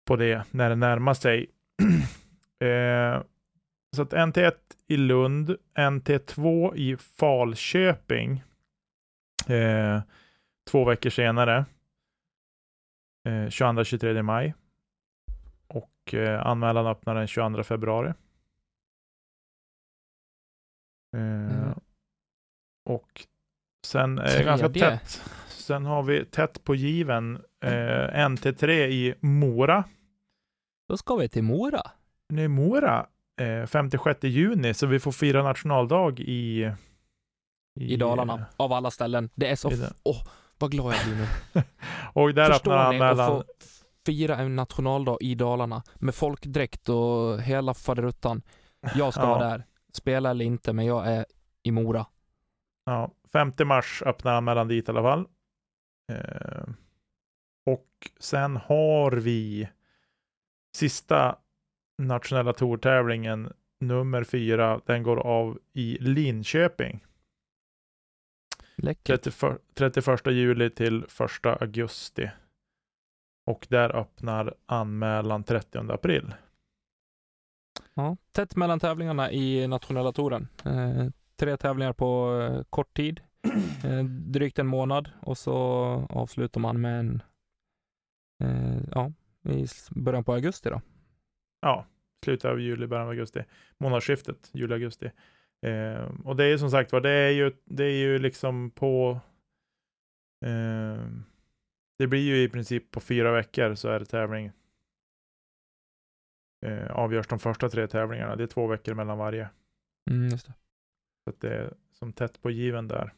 på 0.08 0.16
det 0.16 0.44
när 0.52 0.70
det 0.70 0.76
närmar 0.76 1.14
sig. 1.14 1.48
eh, 2.68 3.22
så 3.96 4.02
att 4.02 4.14
NT1 4.14 4.54
i 4.88 4.98
Lund, 4.98 5.56
NT2 5.78 6.76
i 6.76 6.98
Falköping, 6.98 8.44
eh, 9.48 10.02
två 10.72 10.86
veckor 10.86 11.10
senare, 11.10 11.66
eh, 13.26 13.48
22-23 13.50 14.22
maj. 14.22 14.54
Och 15.68 16.14
eh, 16.14 16.48
anmälan 16.48 16.88
öppnar 16.88 17.16
den 17.16 17.28
22 17.28 17.64
februari. 17.64 18.14
Eh, 21.16 21.22
Mm. 21.22 21.80
Och 22.90 23.26
sen 23.88 24.18
är 24.20 24.38
det 24.38 24.44
ganska 24.44 24.70
tätt. 24.70 25.22
Sen 25.48 25.86
har 25.86 26.04
vi 26.04 26.26
tätt 26.26 26.64
på 26.64 26.76
given 26.76 27.36
eh, 27.64 27.70
NT3 28.30 28.70
i 28.72 29.16
Mora. 29.20 29.84
Då 30.90 30.98
ska 30.98 31.16
vi 31.16 31.30
till 31.30 31.44
Mora. 31.44 31.82
Nu 32.30 32.44
är 32.44 32.48
Mora 32.48 33.08
eh, 33.42 33.66
56 33.66 34.24
juni, 34.24 34.74
så 34.74 34.88
vi 34.88 35.00
får 35.00 35.12
fira 35.12 35.44
nationaldag 35.44 36.20
i... 36.20 36.72
I 37.80 37.96
Dalarna, 37.98 38.46
av 38.58 38.74
alla 38.74 38.92
ställen. 38.92 39.30
Det 39.36 39.48
är 39.52 39.56
så... 39.56 39.72
i. 39.72 39.84
Åh, 40.04 40.24
vad 40.58 40.72
glad 40.72 40.94
jag 40.94 41.06
blir 41.06 41.16
nu. 41.16 41.28
Och 42.14 42.34
där 42.34 42.52
Förstår 42.52 42.72
öppnar 42.72 42.92
ni 42.92 42.98
att 42.98 43.02
anmälan. 43.12 43.28
få 43.28 43.44
fira 44.06 44.36
en 44.38 44.56
nationaldag 44.56 45.18
i 45.22 45.36
Dalarna 45.36 45.84
med 45.96 46.16
folkdräkt 46.16 46.90
och 46.90 47.42
hela 47.42 47.74
faderuttan. 47.74 48.42
Jag 48.96 49.14
ska 49.14 49.24
Ja. 49.24 49.28
vara 49.30 49.48
där. 49.50 49.66
Spela 49.98 50.30
eller 50.30 50.46
inte, 50.46 50.74
men 50.74 50.86
jag 50.86 51.08
är 51.08 51.25
i 51.63 51.72
Mora. 51.72 52.06
Ja, 52.86 53.12
5 53.34 53.51
mars 53.66 54.04
öppnar 54.06 54.34
anmälan 54.34 54.68
dit 54.68 54.88
i 54.88 54.92
alla 54.92 55.01
fall. 55.01 55.27
Eh, 56.12 56.63
och 57.66 58.12
sen 58.20 58.58
har 58.58 59.12
vi 59.12 59.70
sista 60.75 61.38
nationella 61.98 62.54
tourtävlingen 62.54 63.54
nummer 63.80 64.24
fyra. 64.24 64.82
Den 64.86 65.04
går 65.04 65.18
av 65.18 65.60
i 65.74 65.98
Linköping. 66.00 67.06
Läckert. 68.75 69.24
31, 69.24 69.62
31 69.74 70.25
juli 70.25 70.70
till 70.70 71.04
1 71.04 71.46
augusti. 71.46 72.30
Och 73.46 73.68
där 73.70 73.96
öppnar 73.96 74.54
anmälan 74.66 75.44
30 75.44 75.92
april. 75.92 76.34
Ja. 77.98 78.18
Tätt 78.32 78.56
mellan 78.56 78.80
tävlingarna 78.80 79.32
i 79.32 79.68
nationella 79.68 80.12
touren. 80.12 80.48
Eh, 80.66 81.06
tre 81.36 81.58
tävlingar 81.58 81.94
på 81.94 82.39
eh, 82.42 82.63
kort 82.70 82.94
tid. 82.94 83.20
Eh, 83.84 84.04
drygt 84.04 84.60
en 84.60 84.68
månad 84.68 85.10
och 85.22 85.38
så 85.38 85.56
avslutar 86.10 86.62
man 86.62 86.82
med 86.82 87.00
en 87.00 87.24
eh, 88.44 88.82
ja, 88.92 89.12
i 89.50 89.66
början 89.89 90.24
på 90.24 90.34
augusti 90.34 90.70
då. 90.70 90.82
ja, 91.62 91.86
slutet 92.25 92.51
av 92.51 92.62
juli, 92.62 92.88
början 92.88 93.06
av 93.06 93.10
augusti. 93.10 93.44
Månadsskiftet, 93.77 94.50
juli-augusti. 94.54 95.12
Eh, 95.66 96.12
och 96.25 96.36
det 96.36 96.46
är 96.46 96.58
som 96.58 96.72
sagt 96.72 96.92
var, 96.92 97.01
det 97.01 97.10
är 97.10 97.32
ju, 97.32 97.51
det 97.66 97.84
är 97.84 97.98
ju 97.98 98.20
liksom 98.20 98.72
på 98.72 99.20
eh, 100.46 101.06
det 102.00 102.08
blir 102.08 102.22
ju 102.22 102.44
i 102.44 102.50
princip 102.50 102.92
på 102.92 103.00
fyra 103.00 103.32
veckor 103.32 103.75
så 103.75 103.89
är 103.89 104.00
det 104.00 104.06
tävling. 104.06 104.51
Eh, 106.66 106.92
avgörs 106.92 107.28
de 107.28 107.40
första 107.40 107.70
tre 107.70 107.88
tävlingarna. 107.88 108.36
Det 108.36 108.44
är 108.44 108.48
två 108.48 108.68
veckor 108.68 108.94
mellan 108.94 109.18
varje. 109.18 109.50
Mm, 110.12 110.30
det. 110.30 110.38
Så 110.38 111.30
att 111.30 111.42
det 111.42 111.56
är 111.56 111.74
som 111.92 112.14
tätt 112.14 112.42
på 112.42 112.50
given 112.52 112.88
där. 112.88 113.14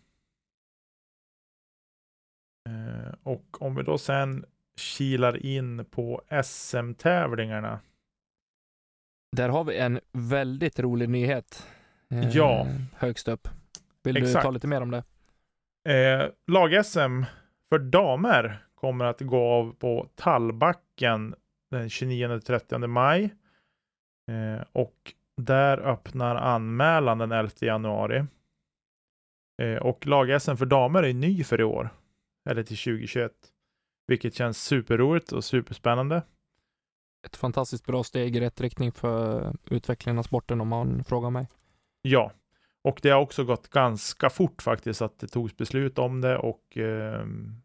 Eh, 2.70 3.14
och 3.24 3.62
om 3.62 3.76
vi 3.76 3.84
då 3.84 3.98
sen 3.98 4.46
kilar 4.76 5.46
in 5.46 5.86
på 5.86 6.22
SM-tävlingarna. 6.44 7.80
Där 9.38 9.50
har 9.50 9.64
vi 9.64 9.78
en 9.78 10.00
väldigt 10.12 10.80
rolig 10.80 11.10
nyhet. 11.10 11.68
eh, 12.10 12.30
Ja. 12.30 12.68
Högst 12.96 13.28
upp. 13.28 13.48
Vill 14.04 14.16
du 14.16 14.22
Exakt. 14.22 14.44
ta 14.44 14.52
lite 14.52 14.68
mer 14.68 14.82
om 14.82 14.92
det? 14.92 15.04
Eh, 15.94 16.30
Lag-SM 16.48 17.24
för 17.70 17.80
damer 17.80 18.66
kommer 18.76 19.06
att 19.06 19.22
gå 19.22 19.44
av 19.48 19.76
på 19.76 20.10
Tallbacken 20.16 21.36
den 21.70 21.88
29-30 21.88 22.88
maj. 22.88 23.24
Eh, 24.28 24.66
och 24.72 25.14
där 25.38 25.78
öppnar 25.78 26.36
anmälan 26.36 27.18
den 27.18 27.32
11 27.32 27.52
januari. 27.62 28.26
Eh, 29.62 29.76
och 29.76 30.08
lag-SM 30.08 30.56
för 30.56 30.66
damer 30.66 31.04
är 31.04 31.14
ny 31.14 31.44
för 31.44 31.62
i 31.62 31.64
år. 31.64 31.90
Eller 32.50 32.64
till 32.64 32.78
2021. 32.78 33.32
Vilket 34.08 34.36
känns 34.36 34.64
superroligt 34.64 35.32
och 35.32 35.44
superspännande. 35.44 36.24
Ett 37.26 37.36
fantastiskt 37.36 37.86
bra 37.86 38.04
steg 38.04 38.36
i 38.36 38.40
rätt 38.40 38.62
riktning 38.62 38.92
för 38.92 39.54
utvecklingen 39.66 40.20
av 40.20 40.24
sporten 40.24 40.62
om 40.62 40.68
man 40.68 41.04
frågar 41.04 41.30
mig. 41.30 41.48
Ja, 42.02 42.32
och 42.82 43.00
det 43.04 43.10
har 43.10 43.22
också 43.22 43.44
gått 43.44 43.70
ganska 43.70 44.30
fort 44.30 44.62
faktiskt 44.62 45.02
att 45.02 45.20
det 45.20 45.28
togs 45.28 45.58
beslut 45.58 46.00
om 46.00 46.22
det 46.22 46.38
och, 46.38 46.78
ehm, 46.78 47.62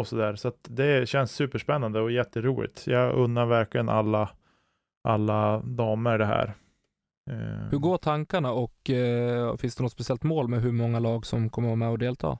och 0.00 0.06
sådär. 0.06 0.36
Så 0.36 0.48
att 0.48 0.66
det 0.68 1.08
känns 1.08 1.32
superspännande 1.32 2.00
och 2.00 2.12
jätteroligt. 2.12 2.86
Jag 2.86 3.14
unnar 3.14 3.46
verkligen 3.46 3.88
alla, 3.88 4.30
alla 5.04 5.60
damer 5.60 6.18
det 6.18 6.26
här. 6.26 6.54
Ehm, 7.30 7.68
Hur 7.70 7.78
går 7.78 7.98
tankarna 7.98 8.52
och 8.52 8.90
eh, 8.90 9.56
finns 9.56 9.76
det 9.76 9.82
något 9.82 9.92
speciellt 9.92 10.22
mål 10.22 10.48
med 10.48 10.62
hur 10.62 10.72
många 10.72 10.98
lag 10.98 11.26
som 11.26 11.50
kommer 11.50 11.68
vara 11.68 11.76
med 11.76 11.90
och 11.90 11.98
delta? 11.98 12.38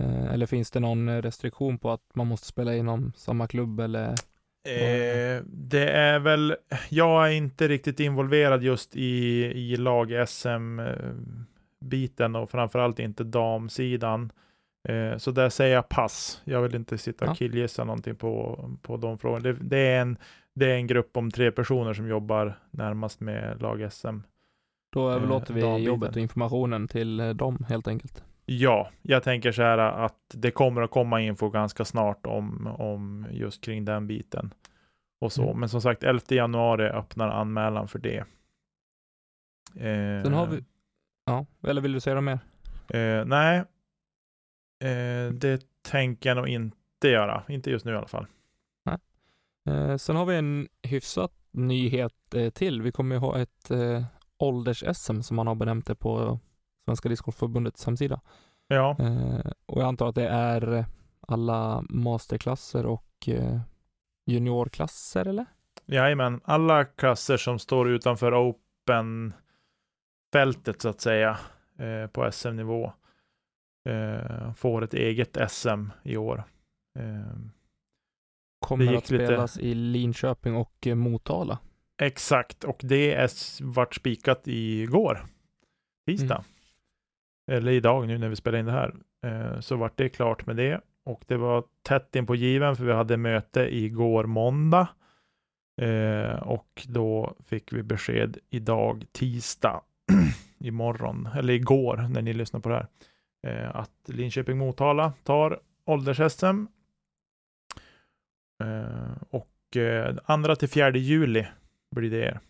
Eh, 0.00 0.32
eller 0.32 0.46
finns 0.46 0.70
det 0.70 0.80
någon 0.80 1.22
restriktion 1.22 1.78
på 1.78 1.90
att 1.90 2.02
man 2.14 2.26
måste 2.26 2.46
spela 2.46 2.74
inom 2.74 3.12
samma 3.16 3.46
klubb 3.46 3.80
eller? 3.80 4.08
Eh, 4.66 5.42
det 5.46 5.90
är 5.90 6.18
väl, 6.18 6.56
jag 6.88 7.26
är 7.26 7.30
inte 7.30 7.68
riktigt 7.68 8.00
involverad 8.00 8.62
just 8.62 8.96
i, 8.96 9.44
i 9.44 9.76
lag-SM-biten 9.76 12.36
och 12.36 12.50
framförallt 12.50 12.98
inte 12.98 13.24
damsidan. 13.24 14.32
Eh, 14.88 15.16
så 15.16 15.30
där 15.30 15.48
säger 15.48 15.74
jag 15.74 15.88
pass. 15.88 16.42
Jag 16.44 16.62
vill 16.62 16.74
inte 16.74 16.98
sitta 16.98 17.24
och 17.24 17.30
Ja. 17.30 17.34
killgissa 17.34 17.84
någonting 17.84 18.16
på, 18.16 18.64
på 18.82 18.96
de 18.96 19.18
frågorna. 19.18 19.42
Det, 19.42 19.52
det, 19.52 19.78
är 19.78 20.00
en, 20.00 20.16
det 20.54 20.70
är 20.70 20.74
en 20.74 20.86
grupp 20.86 21.16
om 21.16 21.30
tre 21.30 21.50
personer 21.52 21.94
som 21.94 22.08
jobbar 22.08 22.58
närmast 22.70 23.20
med 23.20 23.62
lag-SM. 23.62 24.18
Då 24.92 25.08
Eh, 25.10 25.14
överlåter 25.16 25.54
vi 25.54 25.60
dambiten. 25.60 25.84
jobbet 25.84 26.10
och 26.10 26.22
informationen 26.22 26.88
till 26.88 27.20
eh, 27.20 27.28
dem 27.28 27.66
helt 27.68 27.88
enkelt. 27.88 28.24
Ja, 28.46 28.90
jag 29.02 29.22
tänker 29.22 29.52
så 29.52 29.62
här 29.62 29.78
att 29.78 30.16
det 30.34 30.50
kommer 30.50 30.82
att 30.82 30.90
komma 30.90 31.20
info 31.20 31.50
ganska 31.50 31.84
snart 31.84 32.26
om, 32.26 32.66
om 32.66 33.26
just 33.30 33.64
kring 33.64 33.84
den 33.84 34.06
biten. 34.06 34.54
Och 35.20 35.32
så. 35.32 35.42
Mm. 35.42 35.60
Men 35.60 35.68
som 35.68 35.80
sagt, 35.82 36.02
11 36.04 36.20
januari 36.28 36.88
öppnar 36.88 37.28
anmälan 37.28 37.88
för 37.88 37.98
det. 37.98 38.16
Eh, 39.76 40.22
Sen 40.24 40.32
har 40.32 40.46
vi, 40.46 40.64
ja, 41.26 41.46
eller 41.62 41.80
vill 41.80 41.92
du 41.92 42.00
säga 42.00 42.20
något 42.20 42.24
mer? 42.24 42.38
Eh, 43.00 43.24
nej, 43.24 43.64
eh, 44.80 45.28
det 45.32 45.62
tänker 45.82 46.30
jag 46.30 46.36
nog 46.36 46.48
inte 46.48 47.08
göra. 47.08 47.42
Inte 47.48 47.70
just 47.70 47.84
nu 47.84 47.92
i 47.92 47.96
alla 47.96 48.08
fall. 48.08 48.26
Eh, 49.68 49.96
sen 49.96 50.16
har 50.16 50.26
vi 50.26 50.36
en 50.36 50.68
hyfsat 50.82 51.32
nyhet 51.50 52.34
eh, 52.34 52.50
till. 52.50 52.82
Vi 52.82 52.92
kommer 52.92 53.14
ju 53.14 53.18
ha 53.20 53.38
ett 53.38 53.70
eh, 53.70 54.04
ålders-SM 54.38 55.20
som 55.22 55.36
man 55.36 55.46
har 55.46 55.54
benämnt 55.54 55.86
det 55.86 55.94
på 55.94 56.38
Svenska 56.84 57.08
Discgolfförbundets 57.08 57.86
hemsida. 57.86 58.20
Ja, 58.68 58.96
Eh, 58.98 59.40
och 59.66 59.80
jag 59.80 59.88
antar 59.88 60.08
att 60.08 60.14
det 60.14 60.28
är 60.28 60.84
alla 61.20 61.84
masterklasser 61.88 62.86
och 62.86 63.28
eh, 63.28 63.58
juniorklasser 64.26 65.28
eller? 65.28 65.46
jajamän. 65.86 66.40
Alla 66.44 66.84
klasser 66.84 67.36
som 67.36 67.58
står 67.58 67.88
utanför 67.88 68.50
Open-fältet 68.50 70.82
så 70.82 70.88
att 70.88 71.00
säga 71.00 71.38
eh, 71.78 72.06
på 72.10 72.32
SM-nivå 72.32 72.92
eh, 73.86 74.52
får 74.54 74.84
ett 74.84 74.94
eget 74.94 75.36
SM 75.50 75.88
i 76.02 76.16
år. 76.16 76.44
Eh, 76.98 77.36
Kommer 78.66 78.84
att 78.96 79.10
lite- 79.10 79.26
spelas 79.26 79.58
i 79.58 79.74
Linköping 79.74 80.54
och 80.56 80.86
eh, 80.86 80.94
Motala. 80.94 81.58
Exakt, 82.02 82.64
och 82.64 82.80
det 82.82 83.12
är 83.14 83.30
vart 83.62 83.94
spikat 83.94 84.42
igår, 84.44 85.26
tisdag. 86.06 86.44
Eller 87.50 87.72
idag 87.72 88.06
nu 88.06 88.18
när 88.18 88.28
vi 88.28 88.36
spelar 88.36 88.58
in 88.58 88.66
det 88.66 88.72
här. 88.72 88.94
Eh, 89.26 89.60
så 89.60 89.76
vart 89.76 89.96
det 89.96 90.08
klart 90.08 90.46
med 90.46 90.56
det. 90.56 90.80
Och 91.04 91.24
det 91.26 91.36
var 91.36 91.64
tätt 91.82 92.16
in 92.16 92.26
på 92.26 92.34
given 92.34 92.76
för 92.76 92.84
vi 92.84 92.92
hade 92.92 93.16
möte 93.16 93.76
igår 93.76 94.24
måndag. 94.24 94.88
Eh, 95.82 96.42
och 96.42 96.86
då 96.88 97.34
fick 97.46 97.72
vi 97.72 97.82
besked 97.82 98.38
idag 98.50 99.04
tisdag 99.12 99.80
imorgon, 100.58 101.28
eller 101.34 101.52
igår 101.54 101.96
när 102.10 102.22
ni 102.22 102.32
lyssnar 102.32 102.60
på 102.60 102.68
det 102.68 102.74
här. 102.74 102.86
Eh, 103.46 103.76
att 103.76 104.08
Linköping 104.08 104.58
Motala 104.58 105.12
tar 105.22 105.60
ålders-SM. 105.84 106.66
Eh, 108.64 109.22
och 109.30 109.76
eh, 109.76 110.16
andra 110.24 110.56
till 110.56 110.68
fjärde 110.68 110.98
juli 110.98 111.46
blir 111.90 112.10
det. 112.10 112.40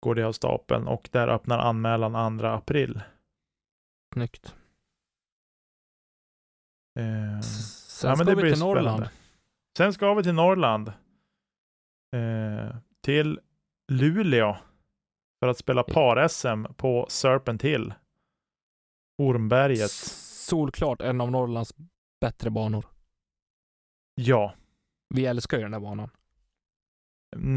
Går 0.00 0.14
det 0.14 0.22
av 0.22 0.32
stapeln 0.32 0.86
och 0.86 1.08
där 1.12 1.28
öppnar 1.28 1.58
anmälan 1.58 2.38
2 2.38 2.46
april. 2.46 3.00
Snyggt. 4.14 4.54
Eh, 6.98 7.40
Sen 7.40 8.10
ja, 8.10 8.16
men 8.16 8.26
ska 8.26 8.34
det 8.34 8.42
vi 8.42 8.52
till 8.52 8.60
Norrland. 8.60 8.86
spännande. 8.86 9.10
Sen 9.78 9.92
ska 9.92 10.14
vi 10.14 10.22
till 10.22 10.34
Norrland. 10.34 10.92
Eh, 12.16 12.76
till 13.00 13.40
Luleå. 13.92 14.56
För 15.40 15.48
att 15.48 15.58
spela 15.58 15.82
par-SM 15.82 16.64
på 16.76 17.06
Serpent 17.10 17.62
Hill. 17.62 17.94
Ormberget. 19.18 19.90
Solklart 19.90 21.00
en 21.00 21.20
av 21.20 21.30
Norrlands 21.30 21.74
bättre 22.20 22.50
banor. 22.50 22.86
Ja. 24.14 24.54
Vi 25.14 25.26
älskar 25.26 25.56
ju 25.56 25.62
den 25.62 25.72
där 25.72 25.80
banan. 25.80 26.10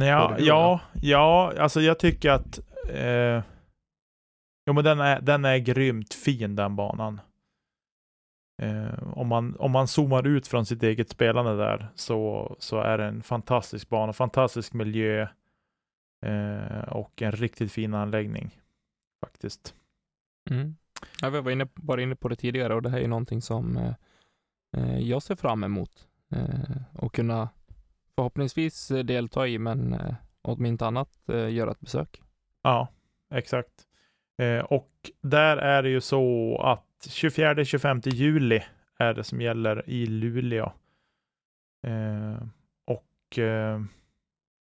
Ja, 0.02 0.36
ja, 0.40 0.80
ja, 1.02 1.54
alltså 1.60 1.82
jag 1.82 2.00
tycker 2.00 2.30
att 2.30 2.60
eh, 2.90 3.44
Jo 4.66 4.74
men 4.74 4.84
den 4.84 5.00
är, 5.00 5.22
den 5.22 5.46
är 5.46 5.58
grymt 5.58 6.14
fin 6.14 6.56
den 6.56 6.76
banan. 6.76 7.22
Eh, 8.62 9.18
om, 9.18 9.28
man, 9.28 9.56
om 9.56 9.72
man 9.72 9.88
zoomar 9.88 10.28
ut 10.28 10.48
från 10.48 10.66
sitt 10.66 10.84
eget 10.84 11.10
spelande 11.10 11.58
där 11.58 11.88
så, 11.96 12.56
så 12.60 12.80
är 12.80 12.98
det 12.98 13.06
en 13.06 13.24
fantastisk 13.24 13.90
bana, 13.90 14.14
fantastisk 14.14 14.74
miljö 14.74 15.28
eh, 16.26 16.84
och 16.88 17.22
en 17.22 17.32
riktigt 17.32 17.72
fin 17.72 17.94
anläggning 17.94 18.62
faktiskt. 19.26 19.76
Mm. 20.50 20.76
Ja, 21.22 21.30
vi 21.30 21.42
var 21.42 21.52
inne, 21.52 21.68
var 21.76 21.98
inne 21.98 22.16
på 22.16 22.28
det 22.28 22.36
tidigare 22.36 22.76
och 22.76 22.82
det 22.82 22.90
här 22.90 23.00
är 23.00 23.08
någonting 23.08 23.42
som 23.42 23.78
eh, 23.78 23.94
eh, 24.78 25.00
jag 25.00 25.24
ser 25.24 25.36
fram 25.36 25.64
emot 25.64 26.08
eh, 26.32 26.82
och 26.94 27.14
kunna 27.14 27.50
förhoppningsvis 28.16 28.92
eh, 28.92 29.04
delta 29.04 29.48
i, 29.48 29.60
men 29.60 29.94
eh, 29.94 30.14
om 30.42 30.66
inte 30.66 30.86
annat 30.86 31.30
eh, 31.30 31.54
göra 31.54 31.72
ett 31.72 31.80
besök. 31.80 32.22
Ja, 32.62 32.88
exakt. 33.34 33.88
Eh, 34.42 34.60
och 34.60 34.92
där 35.22 35.58
är 35.58 35.84
det 35.84 35.90
ju 35.90 36.02
så 36.02 36.58
att 36.62 37.08
24-25 37.10 38.10
juli 38.10 38.64
är 38.98 39.14
det 39.14 39.24
som 39.24 39.42
gäller 39.42 39.90
i 39.90 40.06
Luleå. 40.06 40.72
Eh, 41.88 42.44
och 42.86 43.40
eh, 43.40 43.82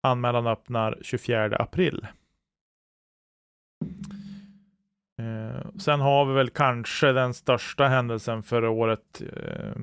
anmälan 0.03 0.47
öppnar 0.47 0.99
24 1.03 1.57
april. 1.57 2.07
Eh, 5.19 5.71
sen 5.79 6.01
har 6.01 6.27
vi 6.27 6.35
väl 6.35 6.51
kanske 6.51 7.13
den 7.13 7.35
största 7.35 7.89
händelsen 7.89 8.43
för 8.43 8.65
året. 8.65 9.23
Eh, 9.33 9.77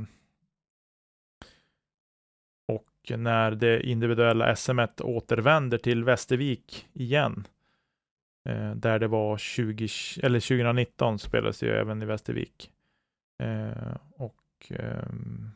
och 2.67 3.19
när 3.19 3.51
det 3.51 3.81
individuella 3.81 4.55
SM 4.55 4.79
återvänder 5.01 5.77
till 5.77 6.03
Västervik 6.03 6.87
igen. 6.93 7.47
Eh, 8.49 8.71
där 8.71 8.99
det 8.99 9.07
var 9.07 9.37
20, 9.37 9.87
eller 10.23 10.39
2019 10.39 11.19
spelades 11.19 11.63
ju 11.63 11.69
även 11.69 12.01
i 12.01 12.05
Västervik. 12.05 12.71
Eh, 13.43 13.97
och, 14.15 14.43
ehm, 14.69 15.51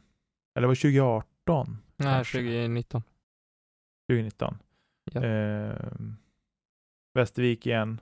eller 0.56 0.68
var 0.68 0.76
det 0.76 0.82
2018? 0.82 1.78
Nej, 1.98 2.08
Kanske. 2.14 2.38
2019. 2.38 3.04
2019. 4.12 4.58
Ja. 5.12 5.24
Ehm, 5.24 6.16
Västervik 7.14 7.66
igen. 7.66 8.00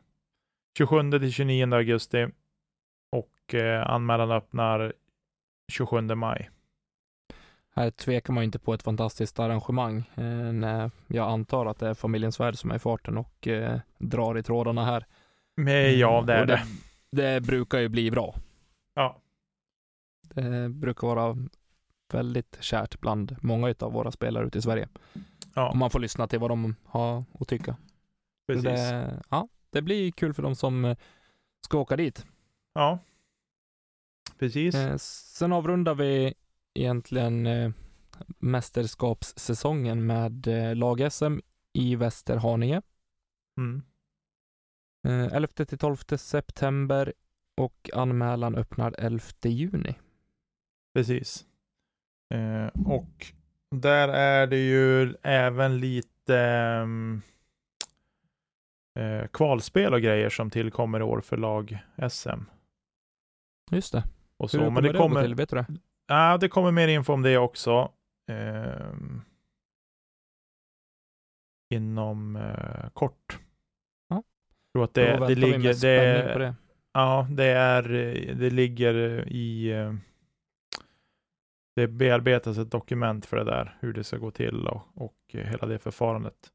27 0.77 1.11
till 1.11 1.31
29 1.31 1.73
augusti. 1.73 2.27
Och 3.11 3.53
eh, 3.53 3.89
anmälan 3.89 4.31
öppnar 4.31 4.93
27 5.71 6.01
maj. 6.01 6.49
Här 7.75 7.91
tvekar 7.91 8.33
man 8.33 8.43
inte 8.43 8.59
på 8.59 8.73
ett 8.73 8.83
fantastiskt 8.83 9.39
arrangemang 9.39 9.97
eh, 10.15 10.53
när 10.53 10.91
jag 11.07 11.29
antar 11.29 11.65
att 11.65 11.79
det 11.79 11.87
är 11.87 11.93
familjen 11.93 12.31
Svärd 12.31 12.57
som 12.57 12.71
är 12.71 12.75
i 12.75 12.79
farten 12.79 13.17
och 13.17 13.47
eh, 13.47 13.79
drar 13.97 14.37
i 14.37 14.43
trådarna 14.43 14.85
här. 14.85 15.05
Men 15.55 15.99
ja, 15.99 16.23
det 16.27 16.33
är 16.33 16.41
Och 16.41 16.47
det. 16.47 16.61
Det 17.11 17.41
brukar 17.41 17.79
ju 17.79 17.89
bli 17.89 18.11
bra. 18.11 18.35
Ja. 18.93 19.21
Det 20.33 20.69
brukar 20.69 21.07
vara 21.07 21.37
väldigt 22.13 22.57
kärt 22.61 22.99
bland 22.99 23.35
många 23.41 23.75
av 23.79 23.93
våra 23.93 24.11
spelare 24.11 24.47
ute 24.47 24.57
i 24.57 24.61
Sverige. 24.61 24.87
Ja, 25.53 25.69
Om 25.69 25.77
man 25.79 25.89
får 25.89 25.99
lyssna 25.99 26.27
till 26.27 26.39
vad 26.39 26.51
de 26.51 26.75
har 26.85 27.23
att 27.39 27.47
tycka. 27.47 27.77
Precis. 28.47 28.63
Det, 28.63 29.23
ja, 29.29 29.47
det 29.75 29.81
blir 29.81 30.11
kul 30.11 30.33
för 30.33 30.43
de 30.43 30.55
som 30.55 30.85
eh, 30.85 30.97
ska 31.65 31.77
åka 31.77 31.95
dit. 31.95 32.25
Ja, 32.73 32.99
precis. 34.39 34.75
Eh, 34.75 34.97
sen 34.97 35.53
avrundar 35.53 35.95
vi 35.95 36.33
egentligen 36.73 37.47
eh, 37.47 37.71
mästerskapssäsongen 38.39 40.05
med 40.05 40.47
eh, 40.47 40.75
lag-SM 40.75 41.39
i 41.73 41.95
Västerhaninge. 41.95 42.81
Mm. 43.57 43.83
Eh, 45.07 45.33
11 45.35 45.47
till 45.47 45.77
12 45.77 45.95
september 46.17 47.13
och 47.57 47.89
anmälan 47.93 48.55
öppnar 48.55 48.95
11 48.97 49.23
juni. 49.43 49.95
Precis. 50.93 51.45
Och 52.85 53.33
där 53.71 54.07
är 54.07 54.47
det 54.47 54.57
ju 54.57 55.15
även 55.21 55.79
lite 55.79 56.37
ehm, 56.37 57.21
eh, 58.95 59.27
kvalspel 59.27 59.93
och 59.93 60.01
grejer 60.01 60.29
som 60.29 60.49
tillkommer 60.49 60.99
i 60.99 61.03
år 61.03 61.21
för 61.21 61.37
lag-SM. 61.37 62.39
Just 63.71 63.91
det. 63.93 64.03
Och 64.37 64.51
Hur 64.51 64.59
så. 64.59 64.65
kommer 64.65 64.71
Men 64.71 64.83
det 64.83 64.91
det 64.91 64.97
kommer, 64.97 65.21
till? 65.23 65.35
Vet 65.35 65.49
du 65.49 65.55
det? 65.55 65.65
ja, 66.07 66.37
det 66.37 66.49
kommer 66.49 66.71
mer 66.71 66.87
info 66.87 67.13
om 67.13 67.21
det 67.21 67.37
också. 67.37 67.91
ehm, 68.31 69.21
inom 71.69 72.35
eh, 72.35 72.89
kort. 72.93 73.39
Ja. 74.09 74.23
Jag 74.73 74.73
tror 74.73 74.83
att 74.83 74.93
det, 74.93 75.27
det 75.27 75.35
ligger, 75.35 75.73
det, 75.81 76.39
det. 76.39 76.55
Ja, 76.93 77.27
det 77.31 77.45
är, 77.45 77.93
eh, 77.93 78.35
det 78.35 78.49
ligger 78.49 78.95
i, 79.27 79.71
eh, 79.71 79.93
det 81.75 81.87
bearbetas 81.87 82.57
ett 82.57 82.71
dokument 82.71 83.25
för 83.25 83.37
det 83.37 83.43
där, 83.43 83.77
hur 83.79 83.93
det 83.93 84.03
ska 84.03 84.17
gå 84.17 84.31
till 84.31 84.67
och, 84.67 84.81
och 84.95 85.15
eh, 85.33 85.45
hela 85.45 85.67
det 85.67 85.79
förfarandet. 85.79 86.51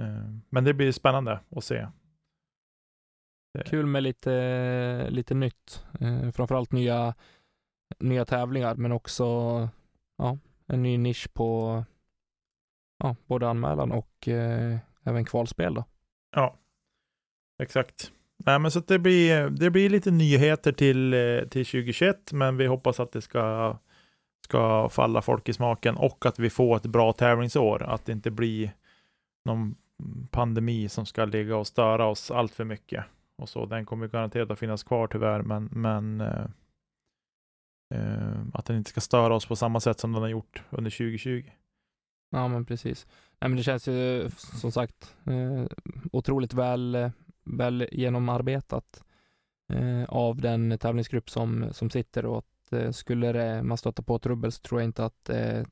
Eh, 0.00 0.34
Men 0.48 0.64
det 0.64 0.74
blir 0.74 0.92
spännande 0.92 1.40
att 1.56 1.64
se. 1.64 1.86
Kul 3.64 3.86
med 3.86 4.02
lite, 4.02 5.06
lite 5.10 5.34
nytt. 5.34 5.84
Eh, 6.00 6.30
framförallt 6.30 6.72
nya, 6.72 7.14
nya 7.98 8.24
tävlingar, 8.24 8.74
men 8.74 8.92
också 8.92 9.24
ja, 10.18 10.38
en 10.66 10.82
ny 10.82 10.98
nisch 10.98 11.34
på 11.34 11.84
ja, 12.98 13.16
både 13.26 13.48
anmälan 13.48 13.92
och 13.92 14.28
eh, 14.28 14.78
även 15.04 15.24
kvalspel. 15.24 15.74
Då. 15.74 15.84
Exakt. 17.62 18.12
Nej, 18.46 18.58
men 18.58 18.70
så 18.70 18.80
det 18.80 18.98
blir, 18.98 19.50
det 19.50 19.70
blir 19.70 19.90
lite 19.90 20.10
nyheter 20.10 20.72
till, 20.72 21.14
eh, 21.14 21.40
till 21.40 21.66
2021, 21.66 22.32
men 22.32 22.56
vi 22.56 22.66
hoppas 22.66 23.00
att 23.00 23.12
det 23.12 23.22
ska, 23.22 23.76
ska 24.44 24.88
falla 24.88 25.22
folk 25.22 25.48
i 25.48 25.52
smaken 25.52 25.96
och 25.96 26.26
att 26.26 26.38
vi 26.38 26.50
får 26.50 26.76
ett 26.76 26.86
bra 26.86 27.12
tävlingsår. 27.12 27.82
Att 27.82 28.06
det 28.06 28.12
inte 28.12 28.30
blir 28.30 28.72
någon 29.44 29.74
pandemi 30.30 30.88
som 30.88 31.06
ska 31.06 31.24
ligga 31.24 31.56
och 31.56 31.66
störa 31.66 32.06
oss 32.06 32.30
allt 32.30 32.54
för 32.54 32.64
mycket. 32.64 33.04
Och 33.36 33.48
så. 33.48 33.66
Den 33.66 33.86
kommer 33.86 34.08
garanterat 34.08 34.50
att 34.50 34.58
finnas 34.58 34.82
kvar 34.82 35.06
tyvärr, 35.06 35.42
men, 35.42 35.68
men 35.72 36.20
eh, 36.20 36.46
eh 37.94 38.40
att 38.54 38.66
den 38.66 38.76
inte 38.76 38.90
ska 38.90 39.00
störa 39.00 39.34
oss 39.34 39.46
på 39.46 39.56
samma 39.56 39.80
sätt 39.80 40.00
som 40.00 40.12
den 40.12 40.22
har 40.22 40.28
gjort 40.28 40.62
under 40.70 40.90
2020. 40.90 41.50
Ja, 42.30 42.48
men 42.48 42.64
precis. 42.64 43.06
Nej, 43.40 43.48
men 43.48 43.56
det 43.56 43.62
känns 43.62 43.88
ju 43.88 44.30
som 44.36 44.72
sagt 44.72 45.16
eh, 45.24 45.64
otroligt 46.12 46.54
väl, 46.54 47.10
väl 47.44 47.88
genomarbetat 47.92 49.04
eh, 49.72 50.04
av 50.04 50.40
den 50.40 50.78
tävlingsgrupp 50.78 51.30
som, 51.30 51.66
som 51.72 51.90
sitter 51.90 52.26
och 52.26 52.38
att 52.38 52.72
eh, 52.72 52.90
skulle 52.90 53.32
det, 53.32 53.62
man 53.62 53.78
stöta 53.78 54.02
på 54.02 54.18
trubbel 54.18 54.52
så 54.52 54.60
tror 54.60 54.80
jag 54.80 54.88
inte 54.88 55.04
att 55.04 55.28
eh, 55.28 55.62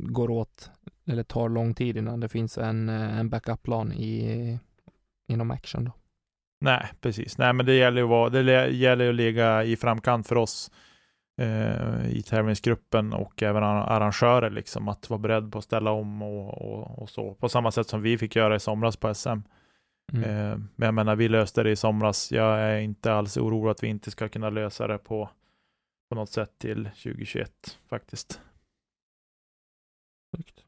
går 0.00 0.30
åt 0.30 0.70
eller 1.06 1.22
tar 1.22 1.48
lång 1.48 1.74
tid 1.74 1.96
innan 1.96 2.20
det 2.20 2.28
finns 2.28 2.58
en, 2.58 2.88
en 2.88 3.30
backup-plan 3.30 3.92
i, 3.92 4.58
inom 5.28 5.50
action. 5.50 5.84
Då. 5.84 5.92
Nej, 6.60 6.88
precis. 7.00 7.38
Nej, 7.38 7.52
men 7.52 7.66
det 7.66 7.74
gäller 7.74 7.96
ju 7.98 8.04
att, 8.04 8.10
vara, 8.10 8.30
det 8.30 8.70
gäller 8.70 9.08
att 9.08 9.14
ligga 9.14 9.64
i 9.64 9.76
framkant 9.76 10.28
för 10.28 10.36
oss 10.36 10.70
eh, 11.40 12.10
i 12.10 12.22
tävlingsgruppen 12.22 13.12
och 13.12 13.42
även 13.42 13.62
arrangörer, 13.62 14.50
liksom 14.50 14.88
att 14.88 15.10
vara 15.10 15.18
beredd 15.18 15.52
på 15.52 15.58
att 15.58 15.64
ställa 15.64 15.90
om 15.90 16.22
och, 16.22 16.62
och, 16.62 16.98
och 17.02 17.10
så. 17.10 17.34
På 17.34 17.48
samma 17.48 17.70
sätt 17.70 17.88
som 17.88 18.02
vi 18.02 18.18
fick 18.18 18.36
göra 18.36 18.56
i 18.56 18.60
somras 18.60 18.96
på 18.96 19.14
SM. 19.14 19.28
Mm. 20.12 20.24
Eh, 20.24 20.58
men 20.76 20.86
jag 20.86 20.94
menar, 20.94 21.16
vi 21.16 21.28
löste 21.28 21.62
det 21.62 21.70
i 21.70 21.76
somras. 21.76 22.32
Jag 22.32 22.60
är 22.60 22.78
inte 22.78 23.12
alls 23.12 23.36
orolig 23.36 23.70
att 23.70 23.82
vi 23.82 23.88
inte 23.88 24.10
ska 24.10 24.28
kunna 24.28 24.50
lösa 24.50 24.86
det 24.86 24.98
på, 24.98 25.30
på 26.08 26.14
något 26.14 26.30
sätt 26.30 26.50
till 26.58 26.84
2021 26.84 27.50
faktiskt. 27.88 28.40
Snyggt. 30.34 30.64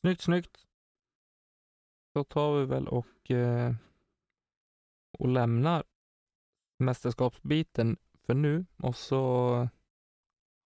Snyggt, 0.00 0.20
snyggt. 0.20 0.66
Då 2.14 2.24
tar 2.24 2.58
vi 2.58 2.66
väl 2.66 2.88
och, 2.88 3.30
eh, 3.30 3.74
och 5.18 5.28
lämnar 5.28 5.84
mästerskapsbiten 6.78 7.96
för 8.26 8.34
nu 8.34 8.66
och 8.76 8.96
så 8.96 9.68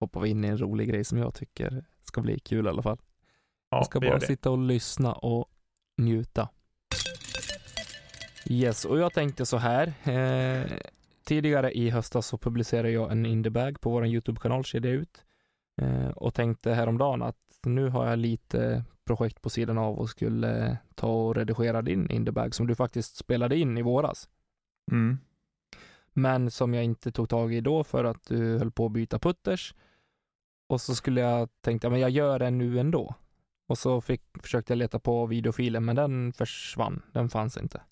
hoppar 0.00 0.20
vi 0.20 0.28
in 0.28 0.44
i 0.44 0.48
en 0.48 0.58
rolig 0.58 0.88
grej 0.88 1.04
som 1.04 1.18
jag 1.18 1.34
tycker 1.34 1.84
ska 2.02 2.20
bli 2.20 2.38
kul 2.38 2.66
i 2.66 2.68
alla 2.68 2.82
fall. 2.82 2.98
Ja, 3.70 3.76
jag 3.76 3.86
ska 3.86 4.00
bara 4.00 4.20
sitta 4.20 4.50
och 4.50 4.58
lyssna 4.58 5.12
och 5.12 5.50
njuta. 5.96 6.48
Yes, 8.50 8.84
och 8.84 8.98
jag 8.98 9.12
tänkte 9.12 9.46
så 9.46 9.56
här. 9.56 9.86
Eh, 10.10 10.78
tidigare 11.24 11.72
i 11.72 11.90
höstas 11.90 12.26
så 12.26 12.38
publicerade 12.38 12.90
jag 12.90 13.12
en 13.12 13.26
indiebag 13.26 13.80
på 13.80 13.90
vår 13.90 14.06
YouTube-kanal, 14.06 14.64
Kedja 14.64 14.90
ut. 14.90 15.25
Eh, 15.82 16.08
och 16.08 16.34
tänkte 16.34 16.72
häromdagen 16.72 17.22
att 17.22 17.36
nu 17.62 17.88
har 17.88 18.06
jag 18.06 18.18
lite 18.18 18.84
projekt 19.04 19.42
på 19.42 19.50
sidan 19.50 19.78
av 19.78 19.98
och 19.98 20.10
skulle 20.10 20.78
ta 20.94 21.08
och 21.08 21.34
redigera 21.34 21.82
din 21.82 22.10
indiebag 22.10 22.54
som 22.54 22.66
du 22.66 22.74
faktiskt 22.74 23.16
spelade 23.16 23.56
in 23.56 23.78
i 23.78 23.82
våras. 23.82 24.28
Mm. 24.92 25.18
Men 26.12 26.50
som 26.50 26.74
jag 26.74 26.84
inte 26.84 27.12
tog 27.12 27.28
tag 27.28 27.54
i 27.54 27.60
då 27.60 27.84
för 27.84 28.04
att 28.04 28.26
du 28.26 28.58
höll 28.58 28.70
på 28.70 28.86
att 28.86 28.92
byta 28.92 29.18
putters. 29.18 29.74
Och 30.68 30.80
så 30.80 30.94
skulle 30.94 31.20
jag 31.20 31.48
tänkte, 31.60 31.90
men 31.90 32.00
jag 32.00 32.10
gör 32.10 32.38
det 32.38 32.50
nu 32.50 32.80
ändå. 32.80 33.14
Och 33.68 33.78
så 33.78 34.00
fick, 34.00 34.22
försökte 34.42 34.72
jag 34.72 34.78
leta 34.78 34.98
på 34.98 35.26
videofilen, 35.26 35.84
men 35.84 35.96
den 35.96 36.32
försvann. 36.32 37.02
Den 37.12 37.28
fanns 37.28 37.56
inte. 37.56 37.82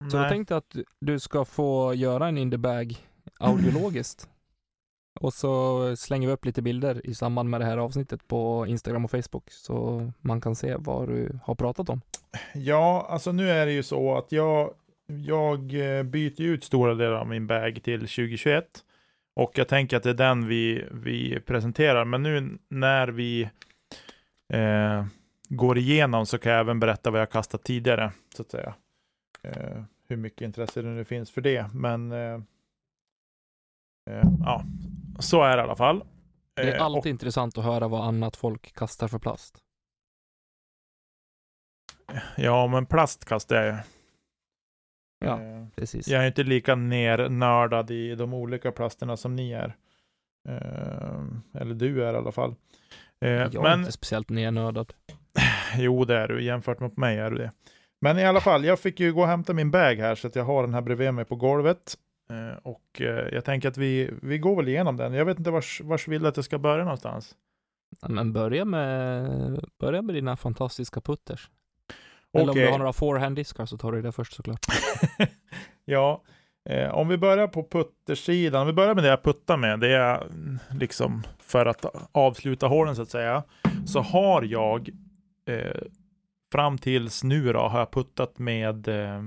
Nej. 0.00 0.10
Så 0.10 0.16
jag 0.16 0.28
tänkte 0.28 0.56
att 0.56 0.76
du 1.00 1.18
ska 1.20 1.44
få 1.44 1.94
göra 1.94 2.28
en 2.28 2.38
indiebag 2.38 2.96
audiologiskt. 3.40 4.28
Och 5.20 5.34
så 5.34 5.96
slänger 5.96 6.26
vi 6.26 6.32
upp 6.32 6.44
lite 6.44 6.62
bilder 6.62 7.06
i 7.06 7.14
samband 7.14 7.50
med 7.50 7.60
det 7.60 7.64
här 7.64 7.78
avsnittet 7.78 8.28
på 8.28 8.66
Instagram 8.68 9.04
och 9.04 9.10
Facebook 9.10 9.50
så 9.50 10.10
man 10.20 10.40
kan 10.40 10.54
se 10.54 10.76
vad 10.78 11.08
du 11.08 11.38
har 11.44 11.54
pratat 11.54 11.88
om. 11.88 12.00
Ja, 12.54 13.06
alltså 13.10 13.32
nu 13.32 13.50
är 13.50 13.66
det 13.66 13.72
ju 13.72 13.82
så 13.82 14.16
att 14.16 14.32
jag, 14.32 14.74
jag 15.06 15.58
eh, 15.74 16.02
byter 16.02 16.42
ut 16.42 16.64
stora 16.64 16.94
delar 16.94 17.12
av 17.12 17.28
min 17.28 17.46
bag 17.46 17.80
till 17.82 18.00
2021 18.00 18.64
och 19.34 19.52
jag 19.54 19.68
tänker 19.68 19.96
att 19.96 20.02
det 20.02 20.10
är 20.10 20.14
den 20.14 20.48
vi, 20.48 20.84
vi 20.90 21.40
presenterar. 21.40 22.04
Men 22.04 22.22
nu 22.22 22.58
när 22.68 23.08
vi 23.08 23.42
eh, 24.52 25.06
går 25.48 25.78
igenom 25.78 26.26
så 26.26 26.38
kan 26.38 26.52
jag 26.52 26.60
även 26.60 26.80
berätta 26.80 27.10
vad 27.10 27.20
jag 27.20 27.30
kastat 27.30 27.64
tidigare, 27.64 28.12
så 28.34 28.42
att 28.42 28.50
säga. 28.50 28.74
Eh, 29.42 29.82
hur 30.08 30.16
mycket 30.16 30.40
intresse 30.40 30.82
det 30.82 30.88
nu 30.88 31.04
finns 31.04 31.30
för 31.30 31.40
det. 31.40 31.66
Men 31.74 32.12
eh, 32.12 32.40
eh 34.10 34.24
ja, 34.44 34.64
så 35.18 35.42
är 35.42 35.56
det 35.56 35.60
i 35.60 35.64
alla 35.64 35.76
fall. 35.76 36.04
Det 36.54 36.62
är 36.62 36.76
eh, 36.76 36.82
alltid 36.82 36.98
och... 36.98 37.06
intressant 37.06 37.58
att 37.58 37.64
höra 37.64 37.88
vad 37.88 38.04
annat 38.04 38.36
folk 38.36 38.74
kastar 38.74 39.08
för 39.08 39.18
plast. 39.18 39.58
Ja, 42.36 42.66
men 42.66 42.86
plast 42.86 43.24
kastar 43.24 43.56
jag 43.56 43.66
ju. 43.66 43.78
Ja, 45.24 45.42
eh, 45.42 45.66
precis. 45.76 46.08
Jag 46.08 46.22
är 46.22 46.26
inte 46.26 46.42
lika 46.42 46.74
nernördad 46.74 47.90
i 47.90 48.14
de 48.14 48.34
olika 48.34 48.72
plasterna 48.72 49.16
som 49.16 49.36
ni 49.36 49.52
är. 49.52 49.76
Eh, 50.48 51.22
eller 51.54 51.74
du 51.74 52.04
är 52.04 52.14
i 52.14 52.16
alla 52.16 52.32
fall. 52.32 52.54
jag 53.18 53.54
är 53.54 53.62
men... 53.62 53.78
inte 53.78 53.92
speciellt 53.92 54.30
nernördad. 54.30 54.92
jo, 55.76 56.04
det 56.04 56.16
är 56.16 56.28
du. 56.28 56.44
Jämfört 56.44 56.80
med 56.80 56.98
mig 56.98 57.18
är 57.18 57.30
du 57.30 57.36
det. 57.36 57.52
Men 58.00 58.18
i 58.18 58.24
alla 58.24 58.40
fall, 58.40 58.64
jag 58.64 58.78
fick 58.80 59.00
ju 59.00 59.12
gå 59.12 59.20
och 59.20 59.28
hämta 59.28 59.52
min 59.52 59.70
bag 59.70 59.94
här 59.94 60.14
så 60.14 60.26
att 60.26 60.36
jag 60.36 60.44
har 60.44 60.62
den 60.62 60.74
här 60.74 60.80
bredvid 60.80 61.14
mig 61.14 61.24
på 61.24 61.36
golvet. 61.36 61.96
Eh, 62.32 62.58
och 62.62 63.00
eh, 63.00 63.28
jag 63.32 63.44
tänker 63.44 63.68
att 63.68 63.76
vi, 63.76 64.10
vi 64.22 64.38
går 64.38 64.56
väl 64.56 64.68
igenom 64.68 64.96
den. 64.96 65.12
Jag 65.12 65.24
vet 65.24 65.38
inte 65.38 65.50
vars, 65.50 65.80
vars 65.80 66.08
vill 66.08 66.26
att 66.26 66.36
jag 66.36 66.44
ska 66.44 66.58
börja 66.58 66.84
någonstans. 66.84 67.34
Men 68.08 68.32
börja 68.32 68.64
med, 68.64 69.64
börja 69.78 70.02
med 70.02 70.14
dina 70.14 70.36
fantastiska 70.36 71.00
putters. 71.00 71.50
Eller 72.32 72.50
okay. 72.50 72.62
om 72.62 72.66
du 72.66 72.72
har 72.72 72.78
några 72.78 72.92
forehand-diskar 72.92 73.66
så 73.66 73.78
tar 73.78 73.92
du 73.92 74.02
det 74.02 74.12
först 74.12 74.32
såklart. 74.32 74.66
ja, 75.84 76.22
eh, 76.68 76.90
om 76.94 77.08
vi 77.08 77.18
börjar 77.18 77.48
på 77.48 77.68
puttersidan. 77.68 78.60
Om 78.60 78.66
vi 78.66 78.72
börjar 78.72 78.94
med 78.94 79.04
det 79.04 79.10
jag 79.10 79.22
puttar 79.22 79.56
med. 79.56 79.80
Det 79.80 79.92
är 79.92 80.26
liksom 80.70 81.22
för 81.38 81.66
att 81.66 81.84
avsluta 82.12 82.66
hålen 82.66 82.96
så 82.96 83.02
att 83.02 83.10
säga. 83.10 83.42
Så 83.86 84.00
har 84.00 84.42
jag 84.42 84.88
eh, 85.46 85.82
fram 86.52 86.78
tills 86.78 87.24
nu 87.24 87.52
då 87.52 87.58
har 87.58 87.78
jag 87.78 87.90
puttat 87.90 88.38
med 88.38 88.88
eh, 88.88 89.22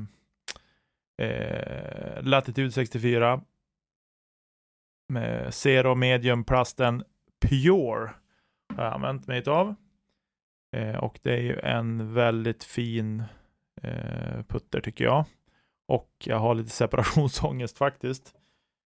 eh, 1.17 2.23
Latitude 2.23 2.71
64 2.71 3.41
med 5.09 5.53
Zero 5.53 5.95
Medium 5.95 6.43
plasten 6.43 7.03
Pure 7.41 8.09
har 8.75 8.83
jag 8.83 8.93
använt 8.93 9.27
mig 9.27 9.43
av. 9.47 9.75
Eh, 10.75 10.95
och 10.95 11.19
det 11.23 11.33
är 11.33 11.41
ju 11.41 11.59
en 11.59 12.13
väldigt 12.13 12.63
fin 12.63 13.23
eh, 13.81 14.43
putter 14.47 14.81
tycker 14.81 15.05
jag. 15.05 15.25
Och 15.87 16.09
jag 16.25 16.39
har 16.39 16.55
lite 16.55 16.69
separationsångest 16.69 17.77
faktiskt. 17.77 18.35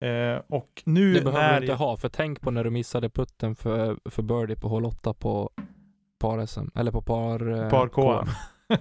Eh, 0.04 0.42
och 0.48 0.82
nu 0.84 1.14
det 1.14 1.20
behöver 1.20 1.50
du 1.50 1.56
inte 1.56 1.72
jag... 1.72 1.76
ha, 1.76 1.96
för 1.96 2.08
tänk 2.08 2.40
på 2.40 2.50
när 2.50 2.64
du 2.64 2.70
missade 2.70 3.10
putten 3.10 3.54
för, 3.56 3.98
för 4.10 4.22
birdie 4.22 4.56
på 4.56 4.68
hål 4.68 4.84
8 4.84 5.14
på 5.14 5.50
par 6.18 6.46
SM, 6.46 6.68
eller 6.74 6.92
på 6.92 7.02
par, 7.02 7.50
eh, 7.50 7.70
par 7.70 7.88
KM. 7.88 8.28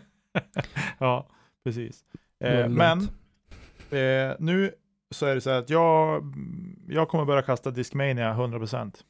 ja, 0.97 1.28
precis. 1.63 2.04
Eh, 2.43 2.69
men 2.69 3.08
Eh, 3.93 4.36
nu 4.39 4.71
så 5.12 5.25
är 5.25 5.36
det 5.36 5.41
så 5.41 5.49
här 5.49 5.60
att 5.60 5.69
jag, 5.69 6.23
jag 6.88 7.10
kommer 7.10 7.25
börja 7.25 7.41
kasta 7.41 7.71
Discmania 7.71 8.34
100%. 8.34 9.04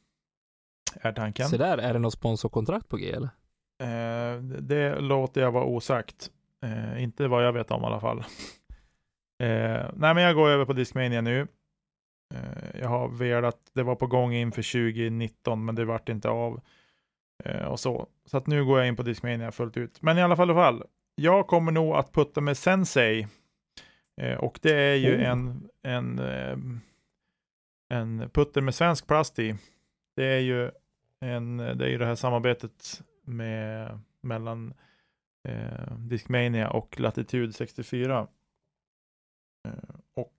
Är 0.94 1.12
tanken. 1.12 1.48
Så 1.48 1.56
där, 1.56 1.78
är 1.78 1.92
det 1.92 1.98
något 1.98 2.12
sponsorkontrakt 2.12 2.88
på 2.88 2.96
G 2.96 3.10
eller? 3.10 3.28
Eh, 3.82 4.40
det 4.42 5.00
låter 5.00 5.40
jag 5.40 5.52
vara 5.52 5.64
osagt. 5.64 6.30
Eh, 6.64 7.02
inte 7.02 7.28
vad 7.28 7.46
jag 7.46 7.52
vet 7.52 7.70
om 7.70 7.82
i 7.82 7.86
alla 7.86 8.00
fall. 8.00 8.24
Eh, 9.42 9.90
nej, 9.94 10.14
men 10.14 10.22
jag 10.22 10.34
går 10.34 10.48
över 10.48 10.64
på 10.64 10.72
Discmania 10.72 11.20
nu. 11.20 11.48
Eh, 12.34 12.80
jag 12.80 12.88
har 12.88 13.08
velat, 13.08 13.56
det 13.74 13.82
var 13.82 13.94
på 13.94 14.06
gång 14.06 14.34
inför 14.34 14.62
2019, 14.62 15.64
men 15.64 15.74
det 15.74 15.84
vart 15.84 16.08
inte 16.08 16.28
av. 16.28 16.60
Eh, 17.44 17.64
och 17.64 17.80
så. 17.80 18.06
Så 18.24 18.36
att 18.36 18.46
nu 18.46 18.64
går 18.64 18.78
jag 18.78 18.88
in 18.88 18.96
på 18.96 19.02
Discmania 19.02 19.52
fullt 19.52 19.76
ut. 19.76 20.02
Men 20.02 20.18
i 20.18 20.22
alla 20.22 20.36
fall, 20.36 20.48
i 20.48 20.52
alla 20.52 20.62
fall 20.62 20.84
jag 21.14 21.46
kommer 21.46 21.72
nog 21.72 21.94
att 21.94 22.12
putta 22.12 22.40
med 22.40 22.56
Sensei 22.56 23.26
och 24.38 24.58
det 24.62 24.74
är 24.74 24.94
ju 24.94 25.16
oh. 25.16 25.28
en, 25.28 25.68
en, 25.82 26.18
eh, 26.18 26.56
en 27.88 28.30
putter 28.30 28.60
med 28.60 28.74
svensk 28.74 29.06
plast 29.06 29.38
i. 29.38 29.56
Det 30.16 30.24
är 30.24 30.40
ju, 30.40 30.70
en, 31.20 31.56
det, 31.56 31.84
är 31.84 31.88
ju 31.88 31.98
det 31.98 32.06
här 32.06 32.14
samarbetet 32.14 33.02
med, 33.24 34.00
mellan 34.22 34.74
eh, 35.48 35.96
Discmania 35.96 36.70
och 36.70 37.00
Latitude 37.00 37.52
64. 37.52 38.28
Eh, 39.68 39.94
och 40.14 40.34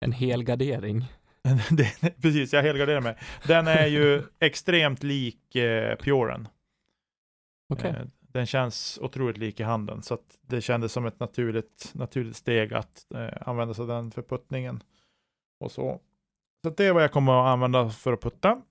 en 0.00 0.12
helgardering. 0.12 1.04
precis, 2.22 2.52
jag 2.52 2.62
helgarderar 2.62 3.00
mig. 3.00 3.16
Den 3.46 3.66
är 3.66 3.86
ju 3.86 4.22
extremt 4.38 5.02
lik 5.02 5.54
eh, 5.54 5.96
Puren. 5.96 6.48
Okay. 7.68 7.90
Eh, 7.90 8.06
den 8.32 8.46
känns 8.46 8.98
otroligt 9.02 9.38
lik 9.38 9.60
i 9.60 9.62
handen, 9.62 10.02
så 10.02 10.14
att 10.14 10.38
det 10.40 10.60
kändes 10.60 10.92
som 10.92 11.06
ett 11.06 11.20
naturligt, 11.20 11.90
naturligt 11.94 12.36
steg 12.36 12.74
att 12.74 13.06
eh, 13.14 13.48
använda 13.48 13.74
sig 13.74 13.82
av 13.82 13.88
den 13.88 14.10
för 14.10 14.22
puttningen. 14.22 14.82
Och 15.60 15.72
så. 15.72 16.00
Så 16.64 16.70
det 16.70 16.84
är 16.84 16.92
vad 16.92 17.02
jag 17.02 17.12
kommer 17.12 17.32
att 17.32 17.52
använda 17.52 17.90
för 17.90 18.12
att 18.12 18.20
putta. 18.20 18.62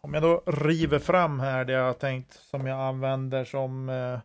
Om 0.00 0.14
jag 0.14 0.22
då 0.22 0.42
river 0.46 0.98
fram 0.98 1.40
här 1.40 1.64
det 1.64 1.72
jag 1.72 1.84
har 1.84 1.92
tänkt 1.92 2.32
som 2.32 2.66
jag 2.66 2.80
använder 2.80 3.44
som, 3.44 3.88
eh, 3.88 4.20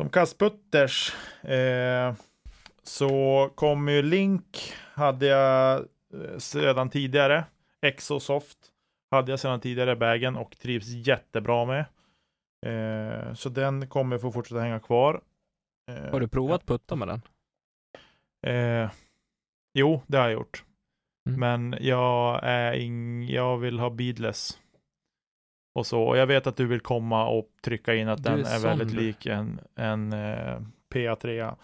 som 0.00 0.08
kastputters. 0.08 1.14
Eh, 1.42 2.14
så 2.82 3.50
kommer 3.54 3.92
ju 3.92 4.02
Link, 4.02 4.72
hade 4.94 5.26
jag 5.26 5.84
sedan 6.38 6.90
tidigare. 6.90 7.44
Exosoft 7.82 8.58
hade 9.10 9.32
jag 9.32 9.40
sedan 9.40 9.60
tidigare 9.60 9.96
bagen 9.96 10.36
och 10.36 10.56
trivs 10.58 10.88
jättebra 10.88 11.64
med. 11.64 11.84
Eh, 12.66 13.34
så 13.34 13.48
den 13.48 13.88
kommer 13.88 14.18
få 14.18 14.32
fortsätta 14.32 14.60
hänga 14.60 14.80
kvar. 14.80 15.20
Eh, 15.90 16.10
Har 16.12 16.20
du 16.20 16.28
provat 16.28 16.66
putta 16.66 16.96
med 16.96 17.08
den? 17.08 17.22
Eh, 18.46 18.90
jo, 19.74 20.02
det 20.06 20.16
har 20.18 20.24
jag 20.24 20.32
gjort. 20.32 20.64
Mm. 21.28 21.40
Men 21.40 21.78
jag 21.80 22.40
är 22.42 22.72
ing, 22.72 23.28
jag 23.28 23.58
vill 23.58 23.78
ha 23.78 23.90
beadless. 23.90 24.58
Och 25.74 25.86
så. 25.86 26.02
Och 26.02 26.16
jag 26.16 26.26
vet 26.26 26.46
att 26.46 26.56
du 26.56 26.66
vill 26.66 26.80
komma 26.80 27.28
och 27.28 27.48
trycka 27.62 27.94
in 27.94 28.08
att 28.08 28.24
Du 28.24 28.30
är 28.30 28.36
den 28.36 28.46
är, 28.46 28.58
sån 28.58 28.62
väldigt 28.62 28.92
lik 28.92 29.26
en, 29.26 29.60
en 29.74 30.12
eh, 30.12 30.60
PA3. 30.94 31.56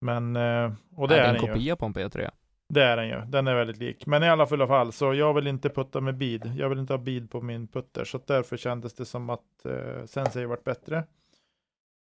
Men, 0.00 0.36
eh, 0.36 0.72
och 0.96 1.08
det 1.08 1.14
är 1.16 1.18
är, 1.18 1.22
det 1.22 1.28
en 1.28 1.34
den 1.34 1.44
ju. 1.44 1.52
kopia 1.52 1.76
på 1.76 1.86
en 1.86 1.94
P3? 1.94 2.30
Det 2.74 2.82
är 2.82 2.96
den 2.96 3.08
ju. 3.08 3.20
Den 3.26 3.48
är 3.48 3.54
väldigt 3.54 3.76
lik. 3.76 4.06
Men 4.06 4.22
i 4.22 4.28
alla 4.28 4.46
fulla 4.46 4.66
fall, 4.66 4.92
så 4.92 5.14
jag 5.14 5.34
vill 5.34 5.46
inte 5.46 5.68
putta 5.70 6.00
med 6.00 6.16
bid. 6.16 6.52
Jag 6.56 6.68
vill 6.68 6.78
inte 6.78 6.92
ha 6.92 6.98
bid 6.98 7.30
på 7.30 7.40
min 7.40 7.68
putter. 7.68 8.04
Så 8.04 8.20
därför 8.26 8.56
kändes 8.56 8.94
det 8.94 9.04
som 9.04 9.30
att 9.30 9.64
eh, 9.64 10.04
Sensei 10.06 10.44
varit 10.44 10.64
bättre. 10.64 11.04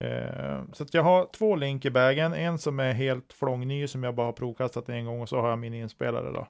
Eh, 0.03 0.63
så 0.73 0.85
jag 0.91 1.03
har 1.03 1.25
två 1.25 1.55
link 1.55 1.85
i 1.85 1.91
bagen. 1.91 2.33
En 2.33 2.57
som 2.57 2.79
är 2.79 2.93
helt 2.93 3.33
flångny 3.33 3.87
som 3.87 4.03
jag 4.03 4.15
bara 4.15 4.25
har 4.27 4.33
provkastat 4.33 4.89
en 4.89 5.05
gång 5.05 5.21
och 5.21 5.29
så 5.29 5.41
har 5.41 5.49
jag 5.49 5.59
min 5.59 5.73
inspelare 5.73 6.31
då. 6.31 6.47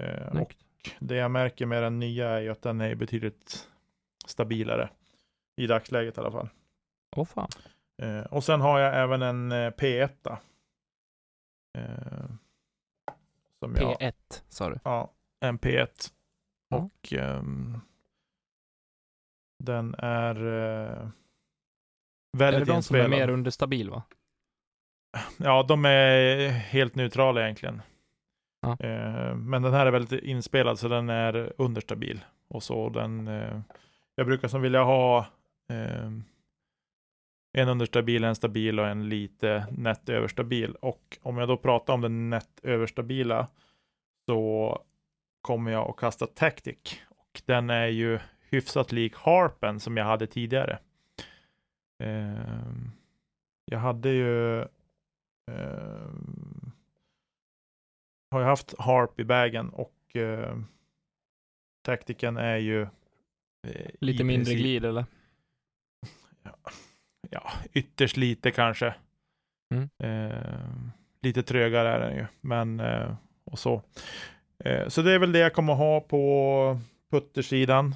Eh, 0.00 0.40
och 0.42 0.54
det 0.98 1.16
jag 1.16 1.30
märker 1.30 1.66
med 1.66 1.82
den 1.82 1.98
nya 1.98 2.28
är 2.28 2.40
ju 2.40 2.48
att 2.48 2.62
den 2.62 2.80
är 2.80 2.94
betydligt 2.94 3.68
stabilare. 4.26 4.90
I 5.56 5.66
dagsläget 5.66 6.16
i 6.16 6.20
alla 6.20 6.32
fall. 6.32 6.48
Åh 7.16 7.24
fan. 7.24 7.48
Eh, 8.02 8.20
och 8.20 8.44
sen 8.44 8.60
har 8.60 8.78
jag 8.78 8.96
även 9.02 9.22
en 9.22 9.52
eh, 9.52 9.70
P1. 9.70 10.38
Som 13.58 13.74
jag, 13.76 14.00
P1 14.00 14.12
sa 14.48 14.70
du? 14.70 14.78
Ja, 14.84 15.12
en 15.40 15.58
P1. 15.58 16.12
Ja. 16.68 16.76
Och 16.76 17.12
ehm, 17.12 17.80
den 19.64 19.94
är 19.98 20.34
eh, 20.46 21.08
Är 22.32 22.38
väldigt 22.38 22.66
det 22.66 22.72
de 22.72 22.82
som 22.82 22.96
är 22.96 23.08
mer 23.08 23.28
understabil 23.30 23.90
va? 23.90 24.02
Ja, 25.36 25.62
de 25.62 25.84
är 25.84 26.48
helt 26.48 26.94
neutrala 26.94 27.42
egentligen. 27.42 27.82
Ja. 28.60 28.76
Eh, 28.80 29.34
men 29.34 29.62
den 29.62 29.72
här 29.72 29.86
är 29.86 29.90
väldigt 29.90 30.22
inspelad 30.22 30.78
så 30.78 30.88
den 30.88 31.08
är 31.08 31.52
understabil. 31.58 32.24
Och 32.48 32.62
så 32.62 32.88
den, 32.88 33.28
eh, 33.28 33.60
jag 34.14 34.26
brukar 34.26 34.48
som 34.48 34.62
vilja 34.62 34.82
ha 34.82 35.18
eh, 35.68 36.10
en 37.52 37.68
understabil, 37.68 38.24
en 38.24 38.34
stabil 38.34 38.80
och 38.80 38.86
en 38.88 39.08
lite 39.08 39.66
nätt 39.70 40.08
överstabil. 40.08 40.74
Och 40.74 41.18
om 41.22 41.38
jag 41.38 41.48
då 41.48 41.56
pratar 41.56 41.94
om 41.94 42.00
den 42.00 42.30
nätt 42.30 42.60
överstabila 42.62 43.48
så 44.26 44.82
kommer 45.40 45.70
jag 45.70 45.90
att 45.90 45.96
kasta 45.96 46.26
Tactic. 46.26 47.00
Och 47.08 47.42
den 47.46 47.70
är 47.70 47.86
ju 47.86 48.18
hyfsat 48.50 48.92
lik 48.92 49.14
Harpen 49.16 49.80
som 49.80 49.96
jag 49.96 50.04
hade 50.04 50.26
tidigare. 50.26 50.78
Eh, 52.02 52.72
jag 53.64 53.78
hade 53.78 54.10
ju 54.10 54.60
eh, 55.50 56.08
har 58.30 58.40
jag 58.40 58.46
haft 58.48 58.74
Harp 58.78 59.20
i 59.20 59.24
bagen 59.24 59.68
och 59.68 60.16
eh, 60.16 60.58
Tacticen 61.82 62.36
är 62.36 62.56
ju 62.56 62.82
eh, 62.82 63.90
Lite 64.00 64.24
mindre 64.24 64.44
princip- 64.44 64.58
glid 64.58 64.84
eller? 64.84 65.04
Ja, 66.42 66.56
ytterst 67.72 68.16
lite 68.16 68.50
kanske. 68.50 68.94
Mm. 69.74 69.88
Eh, 69.98 70.68
lite 71.22 71.42
trögare 71.42 71.88
är 71.88 72.00
den 72.00 72.16
ju, 72.16 72.26
men 72.40 72.80
eh, 72.80 73.14
och 73.44 73.58
så. 73.58 73.82
Eh, 74.64 74.88
så 74.88 75.02
det 75.02 75.12
är 75.12 75.18
väl 75.18 75.32
det 75.32 75.38
jag 75.38 75.52
kommer 75.54 75.74
ha 75.74 76.00
på 76.00 76.80
puttersidan. 77.10 77.94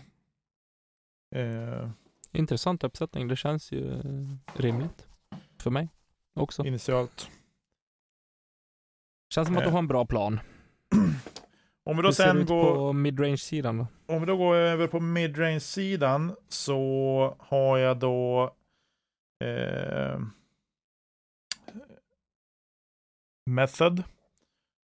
Eh, 1.34 1.88
Intressant 2.32 2.84
uppsättning. 2.84 3.28
Det 3.28 3.36
känns 3.36 3.72
ju 3.72 4.00
rimligt. 4.54 5.06
För 5.58 5.70
mig 5.70 5.88
också. 6.34 6.64
initialt. 6.66 7.30
Känns 9.34 9.48
som 9.48 9.56
att 9.56 9.62
du 9.62 9.68
Eh. 9.68 9.72
har 9.72 9.78
en 9.78 9.88
bra 9.88 10.06
plan. 10.06 10.40
Om 11.84 11.96
vi 11.96 12.02
då 12.02 12.08
Hur 12.08 12.12
ser 12.12 12.24
sen 12.24 12.38
ut 12.38 12.48
går 12.48 12.74
på 12.74 12.92
midrange-sidan 12.92 13.78
då? 13.78 13.86
Om 14.14 14.20
vi 14.20 14.26
då 14.26 14.36
går 14.36 14.54
över 14.56 14.86
på 14.86 15.00
midrange-sidan 15.00 16.36
så 16.48 17.36
har 17.38 17.78
jag 17.78 17.96
då 17.98 18.50
eh, 19.42 20.20
Method. 23.50 24.02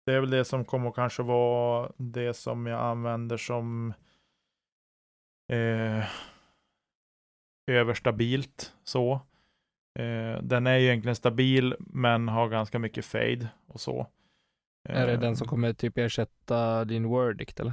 Det 0.06 0.12
är 0.12 0.20
väl 0.20 0.30
det 0.30 0.44
som 0.44 0.64
kommer 0.64 0.90
kanske 0.90 1.22
vara 1.22 1.92
det 1.96 2.34
som 2.34 2.66
jag 2.66 2.80
använder 2.80 3.36
som 3.36 3.94
eh, 5.52 6.04
överstabilt 7.66 8.74
så. 8.84 9.12
Eh, 9.98 10.42
den 10.42 10.66
är 10.66 10.76
ju 10.76 10.86
egentligen 10.86 11.16
stabil 11.16 11.76
men 11.78 12.28
har 12.28 12.48
ganska 12.48 12.78
mycket 12.78 13.04
fade 13.04 13.48
och 13.66 13.80
så. 13.80 14.06
Är 14.88 15.06
det 15.06 15.12
Eh, 15.12 15.20
den 15.20 15.36
som 15.36 15.48
kommer 15.48 15.72
typ 15.72 15.98
ersätta 15.98 16.84
din 16.84 17.04
Wordict 17.04 17.60
eller? 17.60 17.72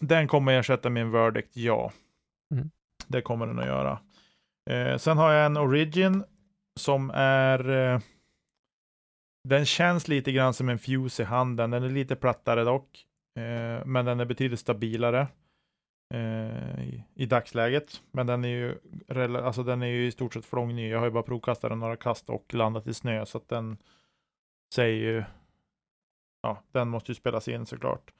Den 0.00 0.28
kommer 0.28 0.52
ersätta 0.52 0.90
min 0.90 1.10
verdict, 1.10 1.56
ja. 1.56 1.92
Mm. 2.54 2.70
Det 3.06 3.22
kommer 3.22 3.46
den 3.46 3.58
att 3.58 3.66
göra. 3.66 3.98
Eh, 4.68 4.96
sen 4.96 5.18
har 5.18 5.32
jag 5.32 5.46
en 5.46 5.56
Origin 5.56 6.24
som 6.76 7.10
är... 7.14 7.70
Eh, 7.70 8.00
den 9.48 9.66
känns 9.66 10.08
lite 10.08 10.32
grann 10.32 10.54
som 10.54 10.68
en 10.68 10.78
Fuse 10.78 11.22
i 11.22 11.26
handen. 11.26 11.70
Den 11.70 11.82
är 11.82 11.88
lite 11.88 12.16
plattare 12.16 12.64
dock. 12.64 13.06
Eh, 13.36 13.86
men 13.86 14.04
den 14.04 14.20
är 14.20 14.24
betydligt 14.24 14.60
stabilare. 14.60 15.28
Eh, 16.14 16.84
i, 16.84 17.04
I 17.14 17.26
dagsläget. 17.26 18.02
Men 18.10 18.26
den 18.26 18.44
är 18.44 18.48
ju 18.48 18.78
alltså 19.36 19.62
den 19.62 19.82
är 19.82 19.86
ju 19.86 20.06
i 20.06 20.10
stort 20.10 20.34
sett 20.34 20.44
flångny. 20.44 20.90
Jag 20.90 20.98
har 20.98 21.06
ju 21.06 21.12
bara 21.12 21.22
provkastat 21.22 21.70
den 21.70 21.78
några 21.78 21.96
kast 21.96 22.30
och 22.30 22.54
landat 22.54 22.86
i 22.86 22.94
snö. 22.94 23.26
Så 23.26 23.38
att 23.38 23.48
den 23.48 23.76
säger 24.74 25.12
ju... 25.12 25.24
Ja, 26.42 26.62
den 26.72 26.88
måste 26.88 27.10
ju 27.10 27.14
spelas 27.14 27.48
in 27.48 27.66
såklart. 27.66 28.12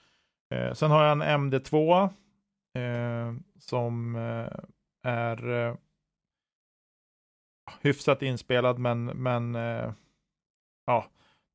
Eh, 0.54 0.72
sen 0.72 0.90
har 0.90 1.04
jag 1.04 1.12
en 1.12 1.50
MD2 1.52 2.02
eh, 2.74 3.34
som 3.58 4.16
eh, 4.16 4.58
är 5.02 5.50
eh, 5.50 5.74
hyfsat 7.80 8.22
inspelad 8.22 8.78
men, 8.78 9.04
men 9.04 9.54
eh, 9.54 9.92
ja, 10.86 11.06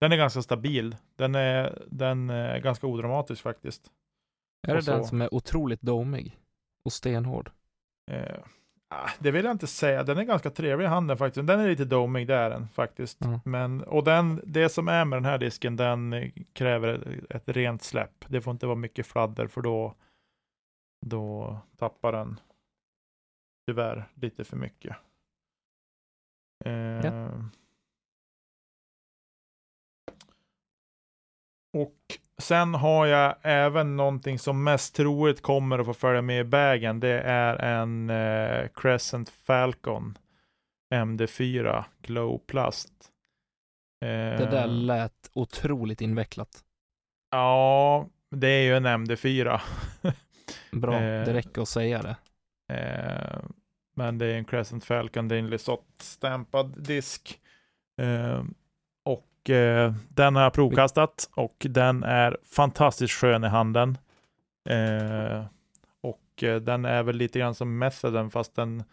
den 0.02 0.12
är 0.12 0.18
ganska 0.18 0.42
stabil. 0.42 0.96
Den 1.16 1.36
är, 1.36 1.84
den 1.88 2.30
är 2.30 2.60
ganska 2.60 2.88
odramatisk 2.88 3.42
faktiskt. 3.42 3.92
Är 4.68 4.76
det 4.76 4.82
den 4.82 5.06
som 5.06 5.22
är 5.22 5.34
otroligt 5.34 5.82
domig 5.82 6.40
och 6.86 6.94
stenhård? 6.94 7.52
Eh, 8.12 8.40
ah, 8.90 9.10
det 9.20 9.32
vill 9.32 9.46
jag 9.46 9.52
inte 9.52 9.68
säga. 9.68 10.04
Den 10.04 10.18
är 10.18 10.24
ganska 10.24 10.50
trevlig 10.50 10.86
i 10.86 10.88
handen 10.88 11.18
faktiskt. 11.18 11.48
Den 11.48 11.60
är 11.60 11.68
lite 11.68 11.86
domig, 11.86 12.28
det 12.28 12.36
är 12.36 12.50
den 12.50 12.68
faktiskt. 12.68 13.18
Ja. 13.22 13.40
Men, 13.46 13.84
och 13.84 14.04
den, 14.04 14.42
det 14.46 14.70
som 14.70 14.88
är 14.88 15.06
med 15.06 15.18
den 15.18 15.26
här 15.26 15.38
disken, 15.38 15.76
den 15.76 16.14
eh, 16.14 16.32
kräver 16.54 16.88
ett, 16.88 17.36
ett 17.36 17.56
rent 17.56 17.84
släpp. 17.84 18.26
Det 18.28 18.42
får 18.42 18.52
inte 18.52 18.66
vara 18.66 18.76
mycket 18.76 19.08
fladder 19.08 19.48
för 19.48 19.62
då, 19.62 19.96
då 21.06 21.58
tappar 21.78 22.12
den 22.12 22.40
tyvärr 23.68 24.10
lite 24.14 24.44
för 24.44 24.58
mycket. 24.58 24.96
Eh, 26.66 27.40
Och 31.74 31.98
sen 32.42 32.74
har 32.76 33.06
jag 33.06 33.36
även 33.42 33.96
någonting 33.96 34.40
som 34.40 34.64
mest 34.64 34.96
troligt 34.96 35.42
kommer 35.42 35.80
att 35.80 35.86
få 35.86 35.94
följa 35.94 36.22
med 36.22 36.40
i 36.40 36.44
bagen. 36.44 37.00
Det 37.00 37.22
är 37.22 37.56
en 37.56 38.10
eh, 38.10 38.68
Crescent 38.74 39.30
Falcon 39.30 40.18
MD4 40.96 41.84
Glow 42.02 42.38
Plast. 42.38 42.94
Eh, 44.06 44.08
Det 44.10 44.48
där 44.52 44.68
lät 44.68 45.30
otroligt 45.34 46.02
invecklat. 46.02 46.64
Ja, 47.32 48.08
det 48.30 48.48
är 48.48 48.64
ju 48.64 48.76
en 48.78 48.88
MD4. 48.88 49.62
Bra, 50.72 50.94
Eh. 51.02 51.26
det 51.26 51.34
räcker 51.34 51.62
att 51.62 51.68
säga 51.70 52.02
det. 52.02 52.16
Eh, 52.74 53.40
men 53.94 54.18
det 54.18 54.26
är 54.26 54.38
en 54.38 54.46
Crescent 54.46 54.86
Falcon, 54.86 55.28
det 55.28 55.36
är 55.36 55.40
en 55.40 55.50
Lesoth-stämpad 55.50 56.84
disk. 56.84 57.40
Eh, 57.98 58.44
och 59.04 59.50
eh, 59.50 59.94
den 60.10 60.36
har 60.36 60.44
jag 60.44 60.54
provkastat 60.54 61.30
och 61.36 61.66
den 61.70 62.04
är 62.04 62.38
fantastiskt 62.44 63.14
skön 63.14 63.44
i 63.44 63.48
handen. 63.48 63.98
Eh, 64.70 65.46
och 66.02 66.44
eh, 66.44 66.62
den 66.62 66.86
är 66.86 67.04
väl 67.04 67.16
lite 67.16 67.40
grann 67.40 67.56
som 67.56 67.78
Methoden 67.78 68.32
fast 68.32 68.56
den, 68.56 68.84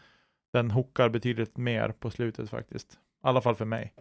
den 0.52 0.70
hookar 0.70 1.08
betydligt 1.08 1.56
mer 1.56 1.88
på 1.88 2.10
slutet 2.10 2.50
faktiskt. 2.50 2.92
I 2.92 2.96
alla 3.22 3.40
fall 3.40 3.54
för 3.54 3.64
mig. 3.64 3.92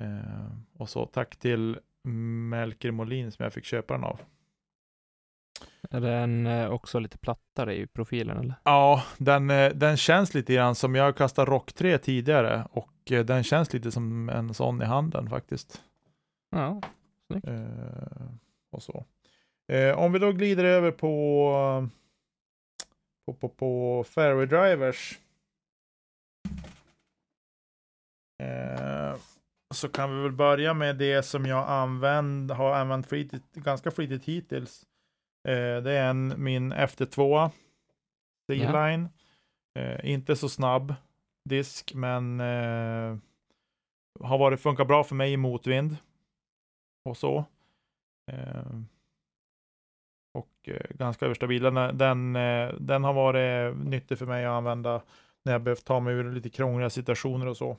Eh, 0.00 0.56
och 0.78 0.88
så 0.88 1.06
tack 1.06 1.36
till 1.36 1.78
Melker 2.02 2.90
Molin 2.90 3.32
som 3.32 3.42
jag 3.42 3.52
fick 3.52 3.64
köpa 3.64 3.94
den 3.94 4.04
av. 4.04 4.20
Är 5.90 6.00
den 6.00 6.46
eh, 6.46 6.70
också 6.70 6.98
lite 6.98 7.18
plattare 7.18 7.76
i 7.76 7.86
profilen 7.86 8.38
eller? 8.38 8.54
Ja, 8.62 9.04
den, 9.18 9.50
eh, 9.50 9.72
den 9.72 9.96
känns 9.96 10.34
lite 10.34 10.54
grann 10.54 10.74
som 10.74 10.94
jag 10.94 11.04
har 11.04 11.12
kastat 11.12 11.48
Rock 11.48 11.72
3 11.72 11.98
tidigare 11.98 12.66
och 12.72 13.12
eh, 13.12 13.24
den 13.24 13.44
känns 13.44 13.72
lite 13.72 13.90
som 13.90 14.28
en 14.28 14.54
sån 14.54 14.82
i 14.82 14.84
handen 14.84 15.30
faktiskt. 15.30 15.82
Ja. 16.50 16.80
Eh, 17.44 18.26
och 18.70 18.82
så. 18.82 19.04
Eh, 19.72 19.98
om 19.98 20.12
vi 20.12 20.18
då 20.18 20.32
glider 20.32 20.64
över 20.64 20.90
på 20.90 21.88
på, 23.26 23.34
på, 23.34 23.48
på 23.48 24.04
fairway 24.04 24.46
drivers. 24.46 25.18
Eh, 28.42 29.16
så 29.74 29.88
kan 29.88 30.16
vi 30.16 30.22
väl 30.22 30.32
börja 30.32 30.74
med 30.74 30.96
det 30.96 31.22
som 31.22 31.46
jag 31.46 31.68
använd, 31.68 32.50
har 32.50 32.74
använt 32.74 33.06
flitigt, 33.06 33.54
ganska 33.54 33.90
flitigt 33.90 34.24
hittills. 34.24 34.86
Eh, 35.48 35.82
det 35.82 35.92
är 35.92 36.10
en, 36.10 36.34
min 36.36 36.72
FT2 36.72 37.50
C-line. 38.50 39.08
Eh, 39.78 40.10
inte 40.10 40.36
så 40.36 40.48
snabb 40.48 40.94
disk, 41.44 41.94
men 41.94 42.40
eh, 42.40 43.16
har 44.20 44.38
varit, 44.38 44.60
funkat 44.60 44.86
bra 44.88 45.04
för 45.04 45.14
mig 45.14 45.32
i 45.32 45.36
motvind. 45.36 45.96
Och 47.04 47.16
så. 47.16 47.44
Eh, 48.32 48.80
och 50.34 50.68
eh, 50.68 50.90
ganska 50.90 51.24
överstabil. 51.24 51.62
Den, 51.62 51.98
den, 51.98 52.36
eh, 52.36 52.74
den 52.80 53.04
har 53.04 53.12
varit 53.12 53.76
nyttig 53.76 54.18
för 54.18 54.26
mig 54.26 54.44
att 54.44 54.50
använda 54.50 55.02
när 55.44 55.52
jag 55.52 55.62
behövt 55.62 55.84
ta 55.84 56.00
mig 56.00 56.14
ur 56.14 56.32
lite 56.32 56.50
krångliga 56.50 56.90
situationer 56.90 57.46
och 57.46 57.56
så. 57.56 57.76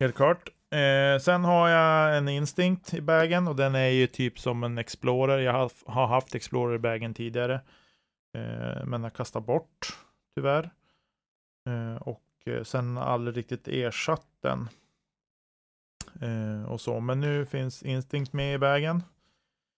Helt 0.00 0.16
klart. 0.16 0.48
Eh, 0.72 1.18
sen 1.18 1.44
har 1.44 1.68
jag 1.68 2.16
en 2.16 2.28
Instinct 2.28 2.94
i 2.94 3.00
bagen 3.00 3.48
och 3.48 3.56
den 3.56 3.74
är 3.74 3.88
ju 3.88 4.06
typ 4.06 4.38
som 4.38 4.64
en 4.64 4.78
Explorer. 4.78 5.38
Jag 5.38 5.52
har, 5.52 5.72
har 5.86 6.06
haft 6.06 6.34
Explorer 6.34 6.74
i 6.74 6.78
bagen 6.78 7.14
tidigare. 7.14 7.54
Eh, 8.34 8.84
men 8.84 9.02
har 9.02 9.10
kastat 9.10 9.46
bort 9.46 9.98
tyvärr. 10.36 10.70
Eh, 11.68 12.02
och 12.02 12.22
eh, 12.46 12.62
sen 12.62 12.98
aldrig 12.98 13.36
riktigt 13.36 13.68
ersatt 13.68 14.26
den. 14.40 14.68
Eh, 16.20 16.64
och 16.70 16.80
så. 16.80 17.00
Men 17.00 17.20
nu 17.20 17.46
finns 17.46 17.82
Instinct 17.82 18.32
med 18.32 18.54
i 18.54 18.58
bagen. 18.58 19.02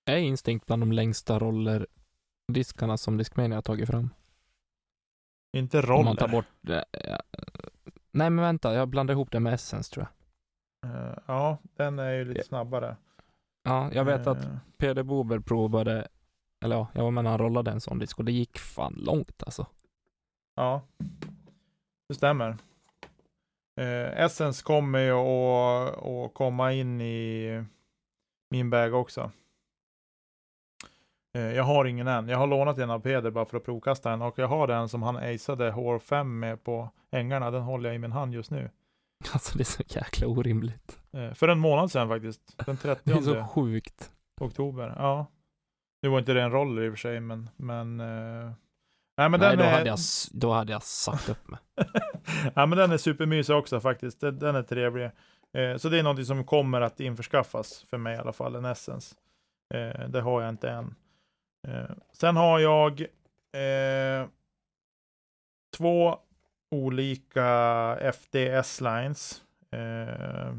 Är 0.06 0.16
Instinct 0.16 0.66
bland 0.66 0.82
de 0.82 0.92
längsta 0.92 1.38
rollerdiskarna 1.38 2.96
som 2.96 3.16
Discmania 3.16 3.56
har 3.56 3.62
tagit 3.62 3.88
fram? 3.88 4.10
Inte 5.56 5.78
Om 5.78 5.84
roller. 5.84 6.04
man 6.04 6.16
tar 6.16 6.28
bort... 6.28 6.46
eh. 6.68 6.82
Nej 8.10 8.30
men 8.30 8.36
vänta, 8.44 8.74
jag 8.74 8.88
blandar 8.88 9.14
ihop 9.14 9.30
det 9.30 9.40
med 9.40 9.54
Essence 9.54 9.94
tror 9.94 10.06
jag. 10.06 10.23
Eh, 10.84 11.18
ja, 11.26 11.58
den 11.76 11.98
är 11.98 12.10
ju 12.12 12.24
lite 12.24 12.40
Ja. 12.40 12.44
snabbare. 12.44 12.96
Ja, 13.62 13.90
jag 13.92 14.04
vet 14.04 14.26
att 14.26 14.44
Eh, 14.44 14.56
Peder 14.76 15.02
Bober 15.02 15.38
provade, 15.38 16.08
eller 16.64 16.76
ja, 16.76 16.88
jag 16.94 17.02
var 17.02 17.10
med 17.10 17.24
när 17.24 17.30
han 17.30 17.38
rollade 17.40 17.70
en 17.70 17.80
sån 17.80 17.98
disk 17.98 18.18
och 18.18 18.24
det 18.24 18.32
gick 18.32 18.58
fan 18.58 18.94
långt 18.98 19.42
alltså. 19.46 19.66
Ja, 20.54 20.82
det 22.08 22.14
stämmer. 22.14 22.56
Eh, 23.80 24.20
Essence 24.24 24.64
kommer 24.64 24.98
ju 24.98 25.12
att, 25.12 26.06
att 26.06 26.34
komma 26.34 26.72
in 26.72 27.00
i 27.00 27.64
min 28.50 28.70
bag 28.70 28.94
också. 28.94 29.30
Jag 31.32 31.64
har 31.64 31.84
ingen 31.84 32.08
än. 32.08 32.28
Jag 32.28 32.38
har 32.38 32.46
lånat 32.46 32.78
en 32.78 32.90
av 32.90 33.00
Peder 33.00 33.30
bara 33.30 33.44
för 33.44 33.56
att 33.56 33.64
provkasta 33.64 34.10
den 34.10 34.22
och 34.22 34.38
jag 34.38 34.48
har 34.48 34.66
den 34.66 34.88
som 34.88 35.02
han 35.02 35.16
aceade 35.16 35.70
HR5 35.72 36.24
med 36.24 36.64
på 36.64 36.88
ängarna. 37.10 37.50
Den 37.50 37.62
håller 37.62 37.88
jag 37.88 37.96
i 37.96 37.98
min 37.98 38.12
hand 38.12 38.34
just 38.34 38.50
nu. 38.50 38.70
Alltså 39.32 39.58
det 39.58 39.62
är 39.62 39.64
så 39.64 39.82
jäkla 39.86 40.26
orimligt. 40.26 40.98
Eh, 41.12 41.32
för 41.32 41.48
en 41.48 41.58
månad 41.58 41.90
sedan 41.90 42.08
faktiskt. 42.08 42.66
Den 42.66 42.76
30 42.76 43.00
Det 43.04 43.12
är 43.12 43.20
så 43.22 43.44
sjukt. 43.44 44.10
oktober. 44.40 44.94
Ja. 44.96 45.26
Nu 46.02 46.08
var 46.08 46.18
inte 46.18 46.32
det 46.32 46.42
en 46.42 46.50
roller 46.50 46.82
i 46.82 46.88
och 46.88 46.92
för 46.92 46.98
sig, 46.98 47.20
men, 47.20 47.50
men 47.56 48.00
eh, 48.00 48.52
Nej, 49.16 49.28
men 49.28 49.40
Nej, 49.40 49.48
den 49.48 49.58
då, 49.58 49.64
är... 49.64 49.72
hade 49.72 49.88
jag, 49.88 49.98
då 50.32 50.52
hade 50.52 50.72
jag 50.72 50.82
sagt 50.82 51.28
upp 51.28 51.48
mig. 51.48 51.60
ja, 52.54 52.66
men 52.66 52.78
den 52.78 52.92
är 52.92 52.96
supermysig 52.96 53.56
också 53.56 53.80
faktiskt. 53.80 54.20
Den, 54.20 54.38
den 54.38 54.56
är 54.56 54.62
trevlig. 54.62 55.10
Eh, 55.52 55.76
så 55.76 55.88
det 55.88 55.98
är 55.98 56.02
någonting 56.02 56.26
som 56.26 56.44
kommer 56.44 56.80
att 56.80 57.00
införskaffas 57.00 57.86
för 57.90 57.98
mig 57.98 58.16
i 58.16 58.18
alla 58.18 58.32
fall, 58.32 58.54
en 58.54 58.64
Essence. 58.64 59.14
Eh, 59.74 60.08
det 60.08 60.20
har 60.20 60.42
jag 60.42 60.48
inte 60.48 60.70
än. 60.70 60.94
Eh, 61.68 61.90
sen 62.12 62.36
har 62.36 62.58
jag 62.58 63.00
eh, 63.52 64.28
två 65.76 66.18
olika 66.74 67.46
FDS-lines. 68.00 69.42
Eh, 69.70 70.56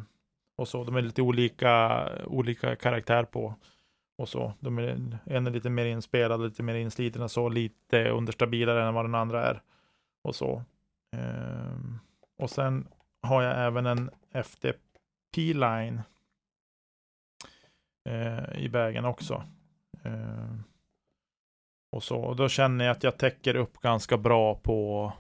och 0.58 0.68
så. 0.68 0.84
De 0.84 0.96
är 0.96 1.02
lite 1.02 1.22
olika, 1.22 2.08
olika 2.26 2.76
karaktär 2.76 3.24
på. 3.24 3.56
Och 4.18 4.30
så. 4.30 4.54
De 4.60 4.78
är, 4.78 5.20
en 5.26 5.48
är 5.48 5.52
lite 5.52 5.70
mer 5.70 5.86
inspelad, 5.86 6.42
lite 6.42 6.64
mer 6.64 6.76
insliten 6.76 7.22
och 7.22 7.32
så. 7.32 7.50
Lite 7.50 8.10
understabilare 8.10 8.88
än 8.88 8.94
vad 8.94 9.06
den 9.06 9.16
andra 9.16 9.46
är. 9.46 9.62
Och 10.24 10.36
så. 10.36 10.64
Eh, 11.18 11.78
och 12.38 12.50
sen 12.50 12.88
har 13.22 13.44
jag 13.44 13.66
även 13.66 13.86
en 13.86 14.10
FDP-line 14.32 16.02
eh, 18.10 18.64
i 18.64 18.68
vägen 18.68 19.06
också. 19.06 19.44
Eh, 20.04 20.56
och 21.92 22.04
så. 22.04 22.18
Och 22.18 22.36
då 22.36 22.50
känner 22.50 22.86
jag 22.86 22.92
att 22.92 23.04
jag 23.04 23.18
täcker 23.18 23.56
upp 23.56 23.78
ganska 23.78 24.18
bra 24.18 24.56
på, 24.56 25.14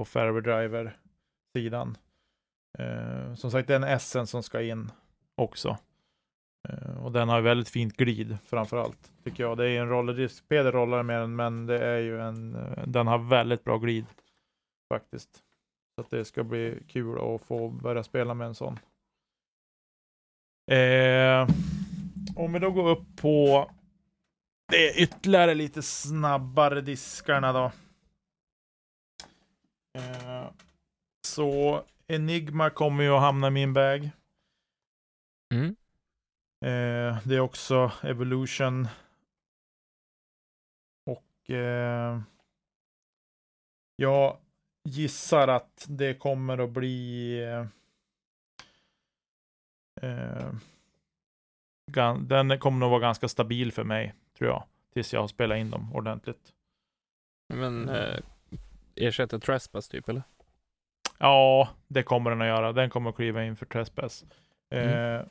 på 0.00 0.04
fairway 0.04 0.40
driver-sidan. 0.40 1.96
Eh, 2.78 3.34
som 3.34 3.50
sagt, 3.50 3.68
det 3.68 3.74
är 3.74 3.76
en 3.76 3.84
Essence 3.84 4.30
som 4.30 4.42
ska 4.42 4.62
in 4.62 4.90
också. 5.36 5.78
Eh, 6.68 7.04
och 7.04 7.12
den 7.12 7.28
har 7.28 7.40
väldigt 7.40 7.68
fint 7.68 7.96
glid 7.96 8.38
framför 8.44 8.76
allt, 8.76 9.12
tycker 9.24 9.42
jag. 9.42 9.56
Det 9.56 9.64
är 9.64 9.68
ju 9.68 9.76
en 9.76 9.88
rollerdisk. 9.88 10.48
Peder 10.48 10.72
rollar 10.72 11.02
med 11.02 11.20
den, 11.20 11.36
men 11.36 11.66
det 11.66 11.78
är 11.78 11.98
ju 11.98 12.20
en, 12.20 12.54
eh, 12.54 12.86
den 12.86 13.06
har 13.06 13.18
väldigt 13.18 13.64
bra 13.64 13.78
glid 13.78 14.06
faktiskt. 14.92 15.30
Så 15.94 16.00
att 16.00 16.10
det 16.10 16.24
ska 16.24 16.44
bli 16.44 16.78
kul 16.88 17.18
att 17.18 17.42
få 17.42 17.68
börja 17.68 18.02
spela 18.02 18.34
med 18.34 18.46
en 18.46 18.54
sån. 18.54 18.78
Eh, 20.70 21.48
om 22.36 22.52
vi 22.52 22.58
då 22.58 22.70
går 22.70 22.88
upp 22.88 23.16
på 23.16 23.70
det 24.68 25.02
ytterligare 25.02 25.54
lite 25.54 25.82
snabbare 25.82 26.80
diskarna 26.80 27.52
då. 27.52 27.72
Eh, 29.92 30.50
så 31.26 31.82
Enigma 32.06 32.70
kommer 32.70 33.04
ju 33.04 33.10
att 33.10 33.20
hamna 33.20 33.46
i 33.46 33.50
min 33.50 33.72
bag. 33.72 34.10
Mm. 35.54 35.76
Eh, 36.64 37.18
det 37.24 37.36
är 37.36 37.40
också 37.40 37.92
Evolution. 38.02 38.88
Och 41.06 41.50
eh, 41.50 42.20
jag 43.96 44.36
gissar 44.84 45.48
att 45.48 45.86
det 45.88 46.14
kommer 46.14 46.58
att 46.58 46.70
bli 46.70 47.40
den 52.20 52.58
kommer 52.58 52.78
nog 52.78 52.90
vara 52.90 53.00
ganska 53.00 53.28
stabil 53.28 53.72
för 53.72 53.84
mig, 53.84 54.14
tror 54.38 54.50
jag, 54.50 54.64
tills 54.92 55.12
jag 55.12 55.20
har 55.20 55.28
spelat 55.28 55.58
in 55.58 55.70
dem 55.70 55.92
ordentligt. 55.94 56.52
Men 57.54 57.88
ersätter 59.00 59.38
Trespass 59.38 59.88
typ 59.88 60.08
eller? 60.08 60.22
Ja, 61.18 61.68
det 61.88 62.02
kommer 62.02 62.30
den 62.30 62.40
att 62.42 62.48
göra. 62.48 62.72
Den 62.72 62.90
kommer 62.90 63.10
att 63.10 63.16
kliva 63.16 63.44
in 63.44 63.56
för 63.56 63.66
Trespass. 63.66 64.24
Eh, 64.70 65.22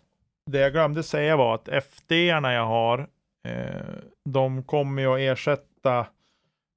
det 0.46 0.60
jag 0.60 0.72
glömde 0.72 1.04
säga 1.04 1.38
var 1.38 1.56
att 1.56 1.68
FD-arna 1.68 2.54
jag 2.54 2.66
har, 2.66 3.10
eh, 3.48 3.96
de 4.26 4.64
kommer 4.64 5.02
ju 5.02 5.14
att 5.14 5.20
ersätta, 5.20 6.08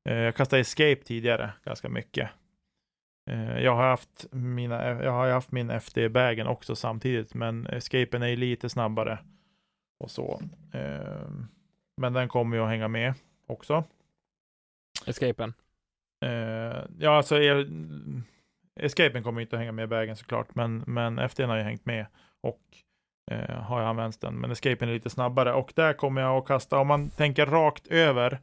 eh, 0.09 0.16
jag 0.16 0.35
kastade 0.35 0.61
Escape 0.61 0.96
tidigare 1.05 1.52
ganska 1.64 1.88
mycket. 1.88 2.31
Eh, 3.31 3.59
jag 3.59 3.74
har 3.74 3.85
haft 3.85 4.26
mina, 4.31 4.88
jag 4.88 5.12
har 5.12 5.31
haft 5.31 5.52
min 5.52 5.70
FD-bagen 5.70 6.46
också 6.46 6.76
samtidigt, 6.76 7.35
men 7.35 7.66
Escapen 7.66 8.22
är 8.22 8.28
ju 8.28 8.37
lite 8.37 8.68
snabbare 8.68 9.18
och 10.00 10.11
så. 10.11 10.42
Eh, 10.72 11.31
men 11.96 12.12
den 12.12 12.28
kommer 12.28 12.57
ju 12.57 12.62
att 12.62 12.68
hänga 12.68 12.88
med 12.88 13.14
också. 13.46 13.85
Escapen? 15.07 15.55
Eh, 16.23 16.85
ja, 16.99 17.17
alltså 17.17 17.37
er, 17.37 17.67
Escapen 18.81 19.23
kommer 19.23 19.41
inte 19.41 19.57
att 19.57 19.61
hänga 19.61 19.73
med 19.73 19.83
i 19.83 19.87
vägen 19.87 20.17
såklart, 20.17 20.55
men, 20.55 20.85
men 20.87 21.19
FDn 21.19 21.49
har 21.49 21.57
ju 21.57 21.62
hängt 21.62 21.87
med 21.87 22.07
och 22.41 22.61
eh, 23.31 23.61
har 23.62 23.81
jag 23.81 23.89
använt 23.89 24.20
den. 24.20 24.35
Men 24.35 24.51
Escapen 24.51 24.89
är 24.89 24.93
lite 24.93 25.11
snabbare 25.11 25.53
och 25.53 25.73
där 25.77 25.93
kommer 25.93 26.20
jag 26.20 26.37
att 26.37 26.47
kasta, 26.47 26.79
om 26.79 26.87
man 26.87 27.11
tänker 27.11 27.47
rakt 27.47 27.87
över 27.87 28.41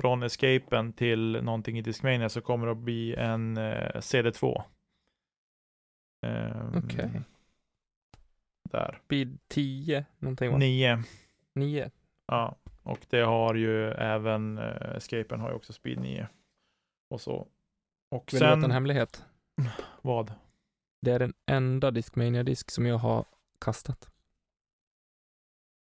från 0.00 0.22
Escapen 0.22 0.92
till 0.92 1.42
någonting 1.42 1.78
i 1.78 1.82
Discmania 1.82 2.28
så 2.28 2.40
kommer 2.40 2.66
det 2.66 2.72
att 2.72 2.78
bli 2.78 3.14
en 3.14 3.56
eh, 3.56 3.92
CD2. 3.94 4.62
Eh, 6.26 6.78
Okej. 6.84 7.10
Där. 8.70 8.98
Speed 9.04 9.38
10 9.48 10.04
någonting 10.18 10.50
va? 10.50 10.58
9. 10.58 11.02
9? 11.54 11.90
Ja, 12.26 12.56
och 12.82 12.98
det 13.10 13.20
har 13.20 13.54
ju 13.54 13.90
även 13.90 14.58
eh, 14.58 14.96
Escapen 14.96 15.40
har 15.40 15.48
ju 15.48 15.54
också 15.54 15.72
Speed 15.72 16.00
9. 16.00 16.28
Och 17.08 17.20
så. 17.20 17.48
Och 18.10 18.32
Vill 18.32 18.40
du 18.40 18.46
veta 18.46 18.52
en 18.52 18.60
sen, 18.60 18.70
hemlighet? 18.70 19.24
vad? 20.02 20.32
Det 21.00 21.12
är 21.12 21.18
den 21.18 21.34
enda 21.46 21.90
Discmania-disk 21.90 22.70
som 22.70 22.86
jag 22.86 22.98
har 22.98 23.24
kastat. 23.60 24.10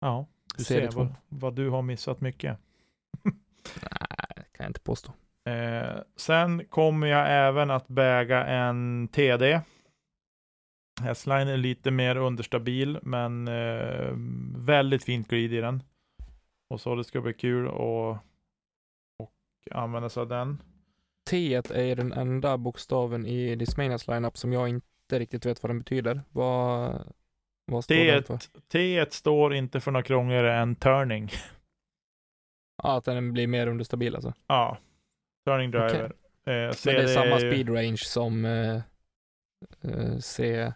Ja, 0.01 0.27
du 0.57 0.63
CD2. 0.63 0.67
ser 0.67 0.91
vad, 0.91 1.15
vad 1.29 1.55
du 1.55 1.69
har 1.69 1.83
missat 1.83 2.21
mycket. 2.21 2.59
Nej, 3.23 4.29
det 4.37 4.43
kan 4.53 4.65
jag 4.65 4.69
inte 4.69 4.81
påstå. 4.81 5.13
Eh, 5.45 6.01
sen 6.17 6.65
kommer 6.65 7.07
jag 7.07 7.27
även 7.31 7.71
att 7.71 7.91
väga 7.91 8.47
en 8.47 9.09
TD. 9.09 9.61
S-line 11.05 11.49
är 11.49 11.57
lite 11.57 11.91
mer 11.91 12.17
understabil, 12.17 12.99
men 13.03 13.49
eh, 13.49 14.13
väldigt 14.57 15.05
fint 15.05 15.29
glid 15.29 15.53
i 15.53 15.61
den. 15.61 15.83
Och 16.69 16.81
så 16.81 16.95
det 16.95 17.05
ska 17.05 17.21
bli 17.21 17.35
kul 17.35 17.69
att 17.69 17.75
och 19.19 19.33
använda 19.71 20.09
sig 20.09 20.21
av 20.21 20.29
den. 20.29 20.63
T 21.31 21.55
är 21.55 21.97
den 21.97 22.13
enda 22.13 22.59
bokstaven 22.59 23.27
i 23.27 23.55
Discmanias 23.57 24.09
lineup 24.09 24.37
som 24.37 24.53
jag 24.53 24.69
inte 24.69 25.19
riktigt 25.19 25.47
vet 25.47 25.63
vad 25.63 25.71
den 25.71 25.79
betyder. 25.79 26.21
Vad, 26.31 26.93
vad 27.67 27.85
står 27.85 27.95
den 27.95 28.23
för? 28.25 28.35
T1, 28.37 28.49
T1 28.73 29.11
står 29.11 29.55
inte 29.55 29.81
för 29.81 29.91
något 29.91 30.05
krångligare 30.07 30.55
än 30.57 30.75
turning. 30.77 31.31
Ja, 32.83 32.97
att 32.97 33.05
den 33.05 33.33
blir 33.33 33.47
mer 33.47 33.67
understabil 33.67 34.15
alltså. 34.15 34.35
Ja, 34.47 34.79
turning 35.47 35.71
driver. 35.71 36.05
Eh, 36.05 36.11
Men 36.45 36.73
det 36.85 37.03
är 37.03 37.07
samma 37.07 37.41
ju- 37.41 37.51
speed 37.51 37.69
range 37.77 37.97
som 37.97 38.45
eh, 38.45 38.75
eh, 39.83 40.19
C. 40.19 40.73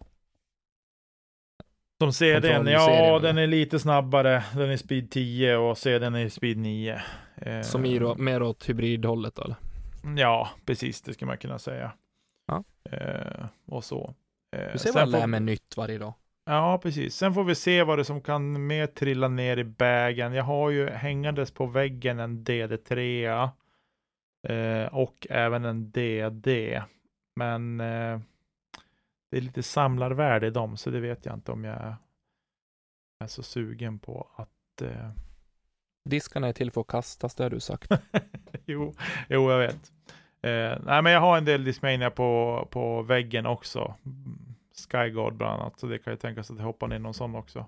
Som 1.98 2.12
CDn, 2.12 2.66
ja 2.66 3.18
den 3.22 3.38
är 3.38 3.46
lite 3.46 3.78
snabbare. 3.78 4.44
Den 4.54 4.70
är 4.70 4.76
speed 4.76 5.10
10 5.10 5.56
och 5.56 5.78
CDn 5.78 6.14
är 6.14 6.28
speed 6.28 6.56
9. 6.56 7.02
Eh, 7.36 7.62
Som 7.62 7.84
är 7.86 8.00
då, 8.00 8.14
mer 8.14 8.42
åt 8.42 8.68
hybridhållet 8.68 9.38
eller? 9.38 9.56
Ja, 10.16 10.50
precis, 10.64 11.02
det 11.02 11.14
skulle 11.14 11.26
man 11.26 11.38
kunna 11.38 11.58
säga. 11.58 11.92
Ja. 12.46 12.64
Eh, 12.90 13.46
och 13.66 13.84
så. 13.84 14.14
Eh, 14.56 14.72
Du 14.72 14.78
ser 14.78 14.92
vad 14.92 15.02
jag 15.02 15.08
lär 15.08 15.26
mig 15.26 15.40
nytt 15.40 15.76
varje 15.76 15.98
dag. 15.98 16.14
Ja, 16.44 16.78
precis. 16.82 17.16
Sen 17.16 17.34
får 17.34 17.44
vi 17.44 17.54
se 17.54 17.82
vad 17.82 17.98
det 17.98 18.04
som 18.04 18.20
kan 18.20 18.66
mer 18.66 18.86
trilla 18.86 19.28
ner 19.28 19.56
i 19.56 19.64
bagen. 19.64 20.32
Jag 20.32 20.44
har 20.44 20.70
ju 20.70 20.90
hängandes 20.90 21.50
på 21.50 21.66
väggen 21.66 22.20
en 22.20 22.44
DD3 22.44 23.50
eh, 24.48 24.94
och 24.94 25.26
även 25.30 25.64
en 25.64 25.90
DD. 25.90 26.82
Men 27.36 27.80
eh, 27.80 28.20
det 29.30 29.36
är 29.36 29.40
lite 29.40 29.62
samlarvärde 29.62 30.46
i 30.46 30.50
dem, 30.50 30.76
så 30.76 30.90
det 30.90 31.00
vet 31.00 31.26
jag 31.26 31.34
inte 31.34 31.52
om 31.52 31.64
jag 31.64 31.94
är 33.24 33.26
så 33.26 33.42
sugen 33.42 33.98
på 33.98 34.28
att 34.36 34.82
eh, 34.82 35.10
Diskarna 36.06 36.48
är 36.48 36.52
till 36.52 36.70
för 36.70 36.80
att 36.80 36.86
kastas, 36.86 37.34
det 37.34 37.42
har 37.42 37.50
du 37.50 37.60
sagt. 37.60 37.90
jo, 38.66 38.94
jo, 39.28 39.50
jag 39.50 39.58
vet. 39.58 39.92
Eh, 40.42 40.78
nej, 40.84 41.02
men 41.02 41.12
jag 41.12 41.20
har 41.20 41.38
en 41.38 41.44
del 41.44 41.64
Discmania 41.64 42.10
på, 42.10 42.68
på 42.70 43.02
väggen 43.02 43.46
också. 43.46 43.94
Skyguard 44.92 45.34
bland 45.34 45.60
annat, 45.60 45.80
så 45.80 45.86
det 45.86 45.98
kan 45.98 46.12
ju 46.12 46.16
tänkas 46.16 46.50
att 46.50 46.56
det 46.56 46.62
hoppar 46.62 46.88
ner 46.88 46.98
någon 46.98 47.14
sån 47.14 47.34
också. 47.34 47.66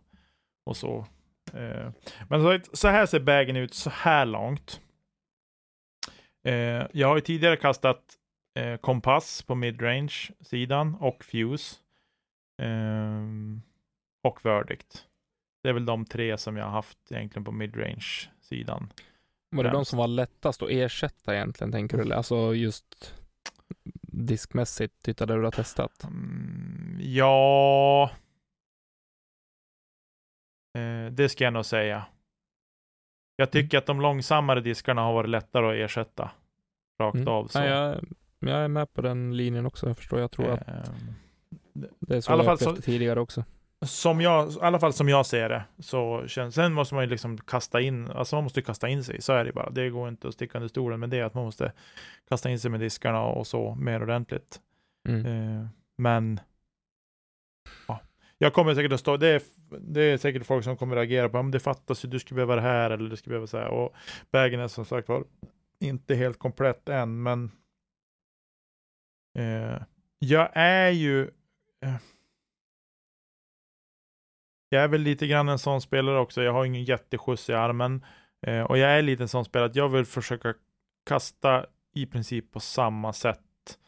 Och 0.64 0.76
så. 0.76 1.06
Eh, 1.54 1.90
men 2.28 2.42
så, 2.42 2.76
så 2.76 2.88
här 2.88 3.06
ser 3.06 3.20
bagen 3.20 3.56
ut 3.56 3.74
så 3.74 3.90
här 3.90 4.26
långt. 4.26 4.80
Eh, 6.44 6.86
jag 6.92 7.08
har 7.08 7.14
ju 7.16 7.20
tidigare 7.20 7.56
kastat 7.56 8.02
eh, 8.54 8.76
kompass 8.76 9.42
på 9.42 9.54
midrange-sidan 9.54 10.94
och 10.94 11.24
fuse. 11.24 11.76
Ehm, 12.62 13.62
och 14.22 14.44
verdict. 14.44 15.07
Det 15.68 15.72
är 15.72 15.74
väl 15.74 15.86
de 15.86 16.04
tre 16.04 16.38
som 16.38 16.56
jag 16.56 16.64
har 16.64 16.70
haft 16.72 17.12
egentligen 17.12 17.44
på 17.44 17.52
midrange-sidan. 17.52 18.92
Var 19.56 19.64
det 19.64 19.70
de 19.70 19.84
som 19.84 19.98
var 19.98 20.06
lättast 20.08 20.62
att 20.62 20.70
ersätta 20.70 21.34
egentligen, 21.34 21.72
tänker 21.72 21.96
du? 21.96 22.02
eller? 22.02 22.16
Alltså 22.16 22.54
just 22.54 23.14
diskmässigt, 24.02 25.02
tittade 25.02 25.34
du 25.34 25.42
har 25.44 25.50
testat? 25.50 26.04
Mm, 26.04 26.98
ja. 27.02 28.10
Eh, 30.78 31.12
det 31.12 31.28
ska 31.28 31.44
jag 31.44 31.52
nog 31.52 31.64
säga. 31.64 32.06
Jag 33.36 33.50
tycker 33.50 33.78
att 33.78 33.86
de 33.86 34.00
långsammare 34.00 34.60
diskarna 34.60 35.02
har 35.02 35.12
varit 35.12 35.30
lättare 35.30 35.66
att 35.66 35.90
ersätta. 35.90 36.30
Rakt 37.00 37.14
Mm. 37.16 37.28
av. 37.28 37.46
Så. 37.46 37.58
Nej, 37.60 37.68
jag, 37.68 38.04
jag 38.38 38.58
är 38.64 38.68
med 38.68 38.92
på 38.92 39.00
den 39.02 39.36
linjen 39.36 39.66
också, 39.66 39.86
jag 39.86 39.96
förstår. 39.96 40.20
Jag 40.20 40.30
tror 40.30 40.50
att 40.50 40.68
Ehm, 40.68 41.14
det 42.00 42.16
är 42.16 42.20
så 42.20 42.32
jag 42.32 42.40
upplevt 42.40 42.60
så- 42.60 42.76
tidigare 42.76 43.20
också. 43.20 43.44
Som 43.86 44.20
jag, 44.20 44.52
i 44.52 44.56
alla 44.60 44.80
fall 44.80 44.92
som 44.92 45.08
jag 45.08 45.26
ser 45.26 45.48
det, 45.48 45.64
så 45.78 46.26
känns, 46.26 46.54
sen 46.54 46.72
måste 46.72 46.94
man 46.94 47.04
ju 47.04 47.10
liksom 47.10 47.38
kasta 47.38 47.80
in, 47.80 48.10
alltså 48.10 48.36
man 48.36 48.44
måste 48.44 48.62
kasta 48.62 48.88
in 48.88 49.04
sig, 49.04 49.22
så 49.22 49.32
är 49.32 49.44
det 49.44 49.52
bara. 49.52 49.70
Det 49.70 49.90
går 49.90 50.08
inte 50.08 50.28
att 50.28 50.34
sticka 50.34 50.58
under 50.58 50.68
stolen 50.68 51.00
med 51.00 51.10
det, 51.10 51.22
att 51.22 51.34
man 51.34 51.44
måste 51.44 51.72
kasta 52.28 52.50
in 52.50 52.60
sig 52.60 52.70
med 52.70 52.80
diskarna 52.80 53.22
och 53.22 53.46
så 53.46 53.74
mer 53.74 54.02
ordentligt. 54.02 54.60
Mm. 55.08 55.26
Eh, 55.26 55.66
men 55.98 56.40
ja, 57.88 58.00
jag 58.38 58.52
kommer 58.52 58.74
säkert 58.74 58.92
att 58.92 59.00
stå, 59.00 59.16
det 59.16 59.28
är, 59.28 59.42
det 59.80 60.02
är 60.02 60.18
säkert 60.18 60.46
folk 60.46 60.64
som 60.64 60.76
kommer 60.76 60.96
att 60.96 61.00
reagera 61.00 61.28
på, 61.28 61.38
om 61.38 61.50
det 61.50 61.60
fattas 61.60 62.04
ju, 62.04 62.08
du 62.08 62.18
skulle 62.18 62.36
behöva 62.36 62.54
det 62.54 62.62
här 62.62 62.90
eller 62.90 63.10
du 63.10 63.16
skulle 63.16 63.32
behöva 63.32 63.46
så 63.46 63.58
här. 63.58 63.68
Och 63.68 63.94
vägen 64.30 64.60
är 64.60 64.68
som 64.68 64.84
sagt 64.84 65.08
var 65.08 65.24
inte 65.80 66.14
helt 66.14 66.38
komplett 66.38 66.88
än, 66.88 67.22
men 67.22 67.50
eh, 69.38 69.82
jag 70.18 70.50
är 70.52 70.90
ju 70.90 71.22
eh, 71.82 71.96
jag 74.68 74.82
är 74.82 74.88
väl 74.88 75.00
lite 75.00 75.26
grann 75.26 75.48
en 75.48 75.58
sån 75.58 75.80
spelare 75.80 76.18
också. 76.18 76.42
Jag 76.42 76.52
har 76.52 76.64
ingen 76.64 76.84
jätteskjuts 76.84 77.50
i 77.50 77.54
armen 77.54 78.04
eh, 78.46 78.62
och 78.62 78.78
jag 78.78 78.90
är 78.90 79.02
lite 79.02 79.22
en 79.22 79.28
sån 79.28 79.44
spelare 79.44 79.70
att 79.70 79.76
jag 79.76 79.88
vill 79.88 80.04
försöka 80.04 80.54
kasta 81.06 81.66
i 81.94 82.06
princip 82.06 82.52
på 82.52 82.60
samma 82.60 83.12
sätt 83.12 83.78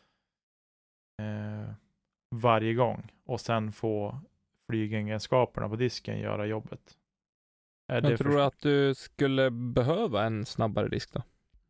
eh, 1.22 1.74
varje 2.34 2.74
gång 2.74 3.12
och 3.26 3.40
sen 3.40 3.72
få 3.72 4.20
flygegenskaperna 4.70 5.68
på 5.68 5.76
disken 5.76 6.18
göra 6.18 6.46
jobbet. 6.46 6.96
Är 7.88 8.02
Men 8.02 8.16
tror 8.16 8.30
du 8.30 8.42
att 8.42 8.58
du 8.58 8.94
skulle 8.94 9.50
behöva 9.50 10.24
en 10.24 10.46
snabbare 10.46 10.88
disk 10.88 11.12
då? 11.12 11.22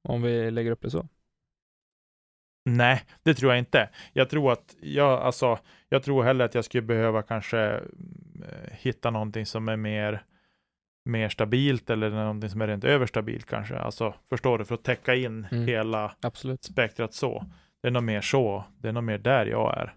Om 0.03 0.23
vi 0.23 0.51
lägger 0.51 0.71
upp 0.71 0.83
det 0.83 0.91
så? 0.91 1.09
Nej, 2.77 3.03
det 3.23 3.35
tror 3.35 3.53
jag 3.53 3.59
inte. 3.59 3.89
Jag 4.13 4.31
tror 4.31 4.53
att 4.53 4.77
jag, 4.81 5.21
alltså, 5.21 5.59
jag 5.89 6.03
tror 6.03 6.23
hellre 6.25 6.45
att 6.45 6.55
jag 6.55 6.65
skulle 6.65 6.83
behöva 6.83 7.23
kanske 7.23 7.61
eh, 7.61 8.71
hitta 8.73 9.11
någonting 9.11 9.47
som 9.47 9.69
är 9.69 9.77
mer, 9.77 10.23
mer 11.05 11.29
stabilt 11.29 11.91
eller 11.91 12.11
någonting 12.11 12.51
som 12.51 12.61
är 12.61 12.67
rent 12.67 12.85
överstabilt 12.85 13.47
kanske. 13.47 13.79
Alltså, 13.79 14.15
förstår 14.29 14.59
du? 14.59 14.65
För 14.65 14.75
att 14.75 14.83
täcka 14.85 15.15
in 15.15 15.47
Mm. 15.53 15.67
hela 15.67 16.13
Absolut. 16.21 16.65
spektrat 16.65 17.15
så. 17.15 17.45
Det 17.83 17.89
är 17.89 17.93
nog 17.93 18.03
mer 18.03 18.21
så. 18.21 18.65
Det 18.79 18.89
är 18.89 18.93
nog 18.93 19.05
mer 19.05 19.19
där 19.19 19.47
jag 19.47 19.77
är. 19.79 19.95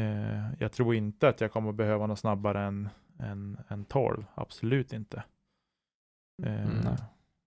Eh, 0.00 0.52
jag 0.58 0.72
tror 0.72 0.94
inte 0.94 1.28
att 1.28 1.40
jag 1.40 1.52
kommer 1.52 1.72
behöva 1.72 2.06
något 2.06 2.18
snabbare 2.18 2.62
än, 2.62 2.88
än, 3.20 3.58
än 3.68 3.84
12. 3.84 4.24
Absolut 4.34 4.92
inte. 4.92 5.22
Eh, 6.46 6.64
Mm, 6.64 6.96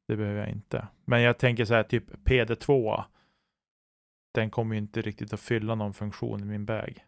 det 0.08 0.16
behöver 0.16 0.40
jag 0.40 0.50
inte. 0.50 0.88
Men 1.06 1.22
jag 1.22 1.38
tänker 1.38 1.66
så 1.66 1.74
här, 1.74 1.84
typ 1.84 2.04
PD2. 2.26 3.04
Den 4.38 4.50
kommer 4.50 4.76
ju 4.76 4.82
inte 4.82 5.02
riktigt 5.02 5.34
att 5.34 5.40
fylla 5.40 5.76
någon 5.76 5.94
funktion 5.94 6.42
i 6.42 6.46
min 6.46 6.66
bag. 6.66 7.06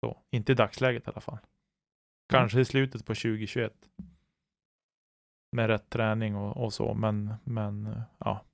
Så, 0.00 0.22
inte 0.30 0.52
i 0.52 0.54
dagsläget 0.54 1.06
i 1.06 1.10
alla 1.10 1.20
fall. 1.20 1.38
Kanske 2.28 2.60
i 2.60 2.64
slutet 2.64 3.06
på 3.06 3.14
2021. 3.14 3.72
Med 5.52 5.66
rätt 5.66 5.90
träning 5.90 6.36
och, 6.36 6.64
och 6.64 6.72
så, 6.72 6.94
men, 6.94 7.34
men 7.44 8.02
ja. 8.18 8.44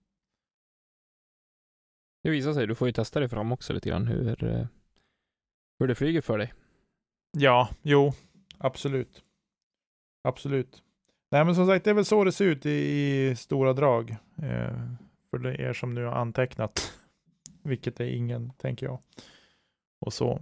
Det 2.22 2.30
visar 2.30 2.52
sig, 2.52 2.66
du 2.66 2.74
får 2.74 2.88
ju 2.88 2.92
testa 2.92 3.20
dig 3.20 3.28
fram 3.28 3.52
också 3.52 3.72
lite 3.72 3.88
grann 3.88 4.06
hur, 4.06 4.44
eh, 4.44 4.66
hur 5.78 5.88
det 5.88 5.94
flyger 5.94 6.20
för 6.20 6.38
dig. 6.38 6.54
Ja, 7.38 7.68
jo, 7.82 8.12
absolut. 8.58 9.24
Absolut. 10.22 10.82
Nej, 11.30 11.44
men 11.44 11.54
som 11.54 11.66
sagt, 11.66 11.84
det 11.84 11.90
är 11.90 11.94
väl 11.94 12.04
så 12.04 12.24
det 12.24 12.32
ser 12.32 12.44
ut 12.44 12.66
i, 12.66 12.70
i 12.70 13.36
stora 13.36 13.72
drag. 13.72 14.16
Eh, 14.42 15.09
för 15.30 15.38
det 15.38 15.56
er 15.60 15.72
som 15.72 15.94
nu 15.94 16.04
har 16.04 16.12
antecknat, 16.12 17.00
vilket 17.62 18.00
är 18.00 18.04
ingen, 18.04 18.50
tänker 18.50 18.86
jag. 18.86 18.98
Och 20.00 20.12
så. 20.12 20.40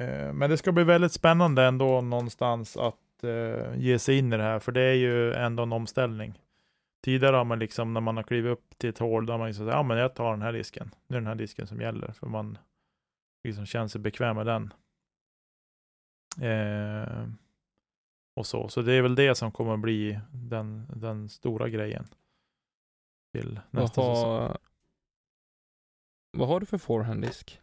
Eh, 0.00 0.32
men 0.32 0.50
det 0.50 0.56
ska 0.56 0.72
bli 0.72 0.84
väldigt 0.84 1.12
spännande 1.12 1.64
ändå 1.64 2.00
någonstans 2.00 2.76
att 2.76 3.24
eh, 3.24 3.76
ge 3.76 3.98
sig 3.98 4.18
in 4.18 4.32
i 4.32 4.36
det 4.36 4.42
här, 4.42 4.58
för 4.58 4.72
det 4.72 4.82
är 4.82 4.94
ju 4.94 5.32
ändå 5.32 5.62
en 5.62 5.72
omställning. 5.72 6.38
Tidigare 7.04 7.36
har 7.36 7.44
man 7.44 7.58
liksom, 7.58 7.94
när 7.94 8.00
man 8.00 8.16
har 8.16 8.24
klivit 8.24 8.52
upp 8.52 8.78
till 8.78 8.90
ett 8.90 8.98
hål, 8.98 9.26
då 9.26 9.32
har 9.32 9.38
man 9.38 9.48
liksom 9.48 9.66
sagt, 9.66 9.76
ja 9.76 9.82
men 9.82 9.98
jag 9.98 10.14
tar 10.14 10.30
den 10.30 10.42
här 10.42 10.52
disken. 10.52 10.90
Nu 11.06 11.16
är 11.16 11.20
den 11.20 11.26
här 11.26 11.34
disken 11.34 11.66
som 11.66 11.80
gäller, 11.80 12.12
för 12.12 12.26
man 12.26 12.58
liksom 13.44 13.66
känner 13.66 13.88
sig 13.88 14.00
bekväm 14.00 14.36
med 14.36 14.46
den. 14.46 14.72
Eh, 16.40 17.28
och 18.34 18.46
så. 18.46 18.68
Så 18.68 18.82
det 18.82 18.92
är 18.92 19.02
väl 19.02 19.14
det 19.14 19.34
som 19.34 19.52
kommer 19.52 19.76
bli 19.76 20.18
den, 20.32 20.86
den 20.96 21.28
stora 21.28 21.68
grejen. 21.68 22.06
Till 23.32 23.60
Vad 23.70 23.82
nästa 23.82 23.94
säsong. 23.94 24.30
har, 24.30 24.58
vad 26.32 26.48
har 26.48 26.60
du 26.60 26.66
för 26.66 26.78
forehanddisk? 26.78 27.60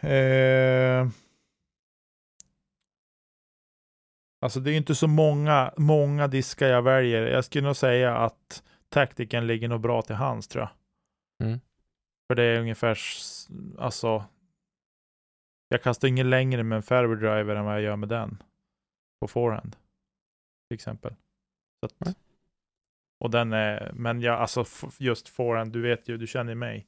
Eh, 0.00 1.08
alltså 4.40 4.60
det 4.60 4.72
är 4.72 4.76
inte 4.76 4.94
så 4.94 5.06
många, 5.06 5.74
många 5.76 6.28
diskar 6.28 6.66
jag 6.66 6.82
väljer. 6.82 7.22
Jag 7.22 7.44
skulle 7.44 7.66
nog 7.66 7.76
säga 7.76 8.16
att 8.16 8.62
taktiken 8.88 9.46
ligger 9.46 9.68
nog 9.68 9.80
bra 9.80 10.02
till 10.02 10.14
hands 10.14 10.48
tror 10.48 10.62
jag. 10.64 10.70
Mm. 11.48 11.60
För 12.26 12.34
det 12.34 12.42
är 12.42 12.60
ungefär, 12.60 12.98
alltså. 13.78 14.24
Jag 15.68 15.82
kastar 15.82 16.08
ingen 16.08 16.30
längre 16.30 16.62
med 16.62 16.76
en 16.76 16.82
fairway 16.82 17.16
driver 17.16 17.56
än 17.56 17.64
vad 17.64 17.74
jag 17.74 17.82
gör 17.82 17.96
med 17.96 18.08
den. 18.08 18.42
På 19.20 19.28
forehand. 19.28 19.76
Till 20.68 20.74
exempel. 20.74 21.14
Så 21.80 21.86
att, 21.86 21.94
Nej. 21.98 22.14
Och 23.20 23.30
den 23.30 23.52
är, 23.52 23.90
men 23.94 24.20
jag, 24.20 24.40
alltså 24.40 24.64
just 24.98 25.28
forehand, 25.28 25.72
du 25.72 25.80
vet 25.80 26.08
ju, 26.08 26.16
du 26.16 26.26
känner 26.26 26.54
mig. 26.54 26.86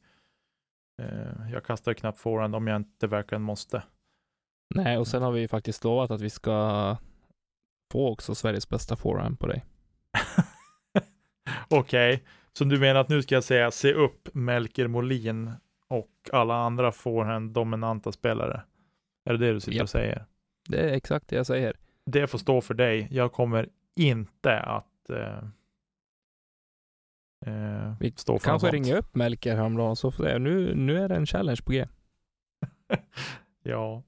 Eh, 1.02 1.50
jag 1.52 1.64
kastar 1.64 1.94
knappt 1.94 2.18
forehand 2.18 2.54
om 2.54 2.66
jag 2.66 2.76
inte 2.76 3.06
verkligen 3.06 3.42
måste. 3.42 3.82
Nej, 4.74 4.98
och 4.98 5.06
sen 5.06 5.22
har 5.22 5.32
vi 5.32 5.40
ju 5.40 5.48
faktiskt 5.48 5.84
lovat 5.84 6.10
att 6.10 6.20
vi 6.20 6.30
ska 6.30 6.96
få 7.92 8.08
också 8.12 8.34
Sveriges 8.34 8.68
bästa 8.68 8.96
forehand 8.96 9.38
på 9.38 9.46
dig. 9.46 9.64
Okej, 11.68 12.24
så 12.52 12.64
du 12.64 12.78
menar 12.78 13.00
att 13.00 13.08
nu 13.08 13.22
ska 13.22 13.34
jag 13.34 13.44
säga 13.44 13.70
se 13.70 13.92
upp 13.92 14.28
Melker 14.34 14.86
Molin 14.86 15.52
och 15.88 16.30
alla 16.32 16.54
andra 16.54 16.92
forehand 16.92 17.50
dominanta 17.50 18.12
spelare? 18.12 18.62
Är 19.24 19.32
det 19.32 19.46
det 19.46 19.52
du 19.52 19.60
sitter 19.60 19.76
Japp. 19.76 19.82
och 19.84 19.90
säger? 19.90 20.26
Det 20.68 20.80
är 20.80 20.92
exakt 20.92 21.28
det 21.28 21.36
jag 21.36 21.46
säger. 21.46 21.76
Det 22.06 22.26
får 22.26 22.38
stå 22.38 22.60
för 22.60 22.74
dig. 22.74 23.08
Jag 23.10 23.32
kommer 23.32 23.68
inte 23.96 24.60
att 24.60 25.10
eh, 25.10 25.42
eh, 27.47 27.95
Vi 28.01 28.12
stå 28.16 28.38
för 28.38 28.49
Kanske 28.51 28.70
ringer 28.70 28.97
upp 28.97 29.14
Melker 29.14 29.57
häromdagen 29.57 29.97
så 29.97 30.11
får 30.11 30.38
nu, 30.38 30.74
nu 30.74 30.99
är 30.99 31.09
det 31.09 31.16
en 31.16 31.26
challenge 31.26 31.61
på 31.64 31.72
G. 31.72 31.86
Ja, 33.62 34.03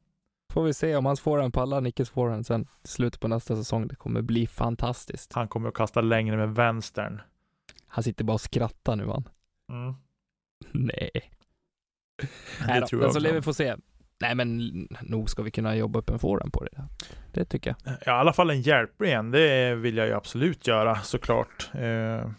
Får 0.53 0.64
vi 0.64 0.74
se 0.74 0.97
om 0.97 1.07
hans 1.07 1.20
forehand 1.20 1.55
pallar 1.55 1.80
Nickes 1.80 2.11
forehand 2.11 2.47
sen 2.47 2.66
i 2.85 2.89
slutet 2.89 3.20
på 3.20 3.28
nästa 3.28 3.57
säsong. 3.57 3.89
Det 3.89 3.97
kommer 3.97 4.22
bli 4.22 4.47
fantastiskt. 4.47 5.32
han 5.32 5.49
kommer 5.49 5.68
att 5.68 5.74
kasta 5.74 6.01
längre 6.01 6.37
med 6.37 6.55
vänstern. 6.55 7.20
Han 7.87 8.05
sitter 8.05 8.24
bara 8.24 8.32
och 8.32 8.41
skrattar 8.41 8.97
nu 8.97 9.07
han. 9.07 9.28
Mm. 9.72 9.95
Nej. 10.87 11.11
Det 12.20 12.66
Nej 12.66 12.80
då, 12.80 12.87
tror 12.87 12.99
men 12.99 13.05
jag 13.05 13.12
så 13.12 13.18
också. 13.18 13.28
lär 13.28 13.32
vi 13.32 13.43
få 13.43 13.55
se. 13.55 13.76
Nej 14.20 14.35
men 14.35 14.68
nog 15.03 15.30
ska 15.30 15.43
vi 15.43 15.51
kunna 15.51 15.76
jobba 15.76 15.99
upp 15.99 16.11
en 16.11 16.18
forehand 16.18 16.53
på 16.53 16.64
det. 16.64 16.89
Det 17.32 17.45
tycker 17.45 17.74
jag. 17.85 17.97
Ja, 18.07 18.12
I 18.12 18.20
alla 18.20 18.32
fall 18.32 18.51
en 18.51 18.61
hjälpren, 18.62 19.30
det 19.30 19.74
vill 19.74 19.97
jag 19.97 20.07
ju 20.07 20.12
absolut 20.12 20.66
göra 20.66 20.97
såklart. 20.97 21.70
Eh, 21.74 22.30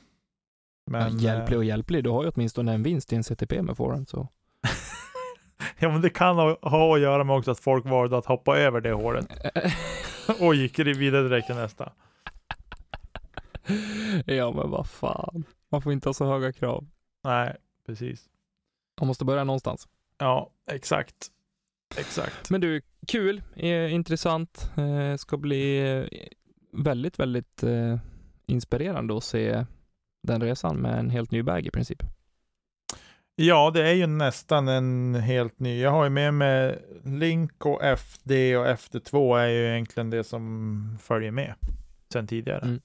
men, 0.85 1.19
ja, 1.19 1.19
hjälplig 1.19 1.55
eh, 1.55 1.57
och 1.57 1.65
hjälplig. 1.65 2.03
Du 2.03 2.09
har 2.09 2.23
ju 2.23 2.29
åtminstone 2.29 2.73
en 2.73 2.83
vinst 2.83 3.13
i 3.13 3.15
en 3.15 3.23
CTP 3.23 3.61
med 3.61 3.77
forehand 3.77 4.07
så. 4.07 4.27
ja, 5.79 5.89
men 5.89 6.01
det 6.01 6.09
kan 6.09 6.35
ha, 6.35 6.57
ha 6.61 6.95
att 6.95 7.01
göra 7.01 7.23
med 7.23 7.35
också 7.35 7.51
att 7.51 7.59
folk 7.59 7.85
valde 7.85 8.17
att 8.17 8.25
hoppa 8.25 8.57
över 8.57 8.81
det 8.81 8.91
håret 8.91 9.27
och 10.39 10.55
gick 10.55 10.79
vidare 10.79 11.23
direkt 11.23 11.47
till 11.47 11.55
nästa. 11.55 11.91
ja 14.25 14.51
men 14.51 14.69
vad 14.69 14.87
fan. 14.87 15.43
Man 15.69 15.81
får 15.81 15.93
inte 15.93 16.09
ha 16.09 16.13
så 16.13 16.25
höga 16.25 16.53
krav. 16.53 16.87
Nej, 17.23 17.55
precis. 17.85 18.25
Man 19.01 19.07
måste 19.07 19.25
börja 19.25 19.43
någonstans. 19.43 19.87
Ja, 20.17 20.49
exakt. 20.71 21.31
Exakt. 21.97 22.49
Men 22.49 22.61
du, 22.61 22.81
kul, 23.07 23.41
eh, 23.55 23.93
intressant. 23.93 24.71
Eh, 24.77 25.17
ska 25.17 25.37
bli 25.37 25.91
eh, 25.91 26.19
väldigt, 26.71 27.19
väldigt 27.19 27.63
eh, 27.63 27.97
inspirerande 28.45 29.17
att 29.17 29.23
se 29.23 29.65
den 30.25 30.41
resan 30.41 30.77
med 30.77 30.99
en 30.99 31.09
helt 31.09 31.31
ny 31.31 31.43
bag 31.43 31.65
i 31.65 31.71
princip. 31.71 32.03
Ja, 33.35 33.71
det 33.73 33.89
är 33.89 33.93
ju 33.93 34.07
nästan 34.07 34.67
en 34.67 35.15
helt 35.15 35.59
ny. 35.59 35.81
Jag 35.81 35.91
har 35.91 36.03
ju 36.03 36.09
med 36.09 36.33
mig 36.33 36.85
Link 37.03 37.65
och 37.65 37.83
FD 37.83 38.57
och 38.57 38.65
FD2 38.65 39.37
är 39.37 39.47
ju 39.47 39.67
egentligen 39.67 40.09
det 40.09 40.23
som 40.23 40.97
följer 41.01 41.31
med 41.31 41.55
sen 42.13 42.27
tidigare. 42.27 42.61
Mm. 42.61 42.81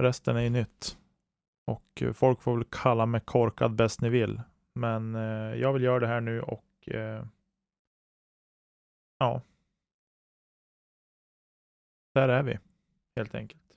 Resten 0.00 0.36
är 0.36 0.40
ju 0.40 0.50
nytt. 0.50 0.96
Och 1.66 2.02
eh, 2.02 2.12
folk 2.12 2.42
får 2.42 2.56
väl 2.56 2.64
kalla 2.70 3.06
mig 3.06 3.20
korkad 3.20 3.74
bäst 3.74 4.00
ni 4.00 4.08
vill. 4.08 4.40
Men 4.74 5.14
eh, 5.14 5.54
jag 5.60 5.72
vill 5.72 5.82
göra 5.82 6.00
det 6.00 6.06
här 6.06 6.20
nu 6.20 6.40
och 6.40 6.88
eh, 6.88 7.24
ja. 9.18 9.42
Där 12.14 12.28
är 12.28 12.42
vi 12.42 12.58
helt 13.16 13.34
enkelt. 13.34 13.67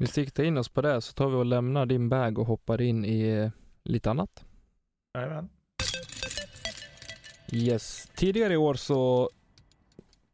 Vi 0.00 0.06
siktar 0.06 0.44
in 0.44 0.58
oss 0.58 0.68
på 0.68 0.82
det 0.82 1.00
så 1.00 1.12
tar 1.12 1.28
vi 1.28 1.36
och 1.36 1.44
lämnar 1.44 1.86
din 1.86 2.08
bag 2.08 2.38
och 2.38 2.46
hoppar 2.46 2.80
in 2.80 3.04
i 3.04 3.28
eh, 3.28 3.50
lite 3.84 4.10
annat. 4.10 4.44
Jajamän. 5.14 5.48
Yes. 7.52 8.08
Tidigare 8.14 8.52
i 8.52 8.56
år 8.56 8.74
så 8.74 9.30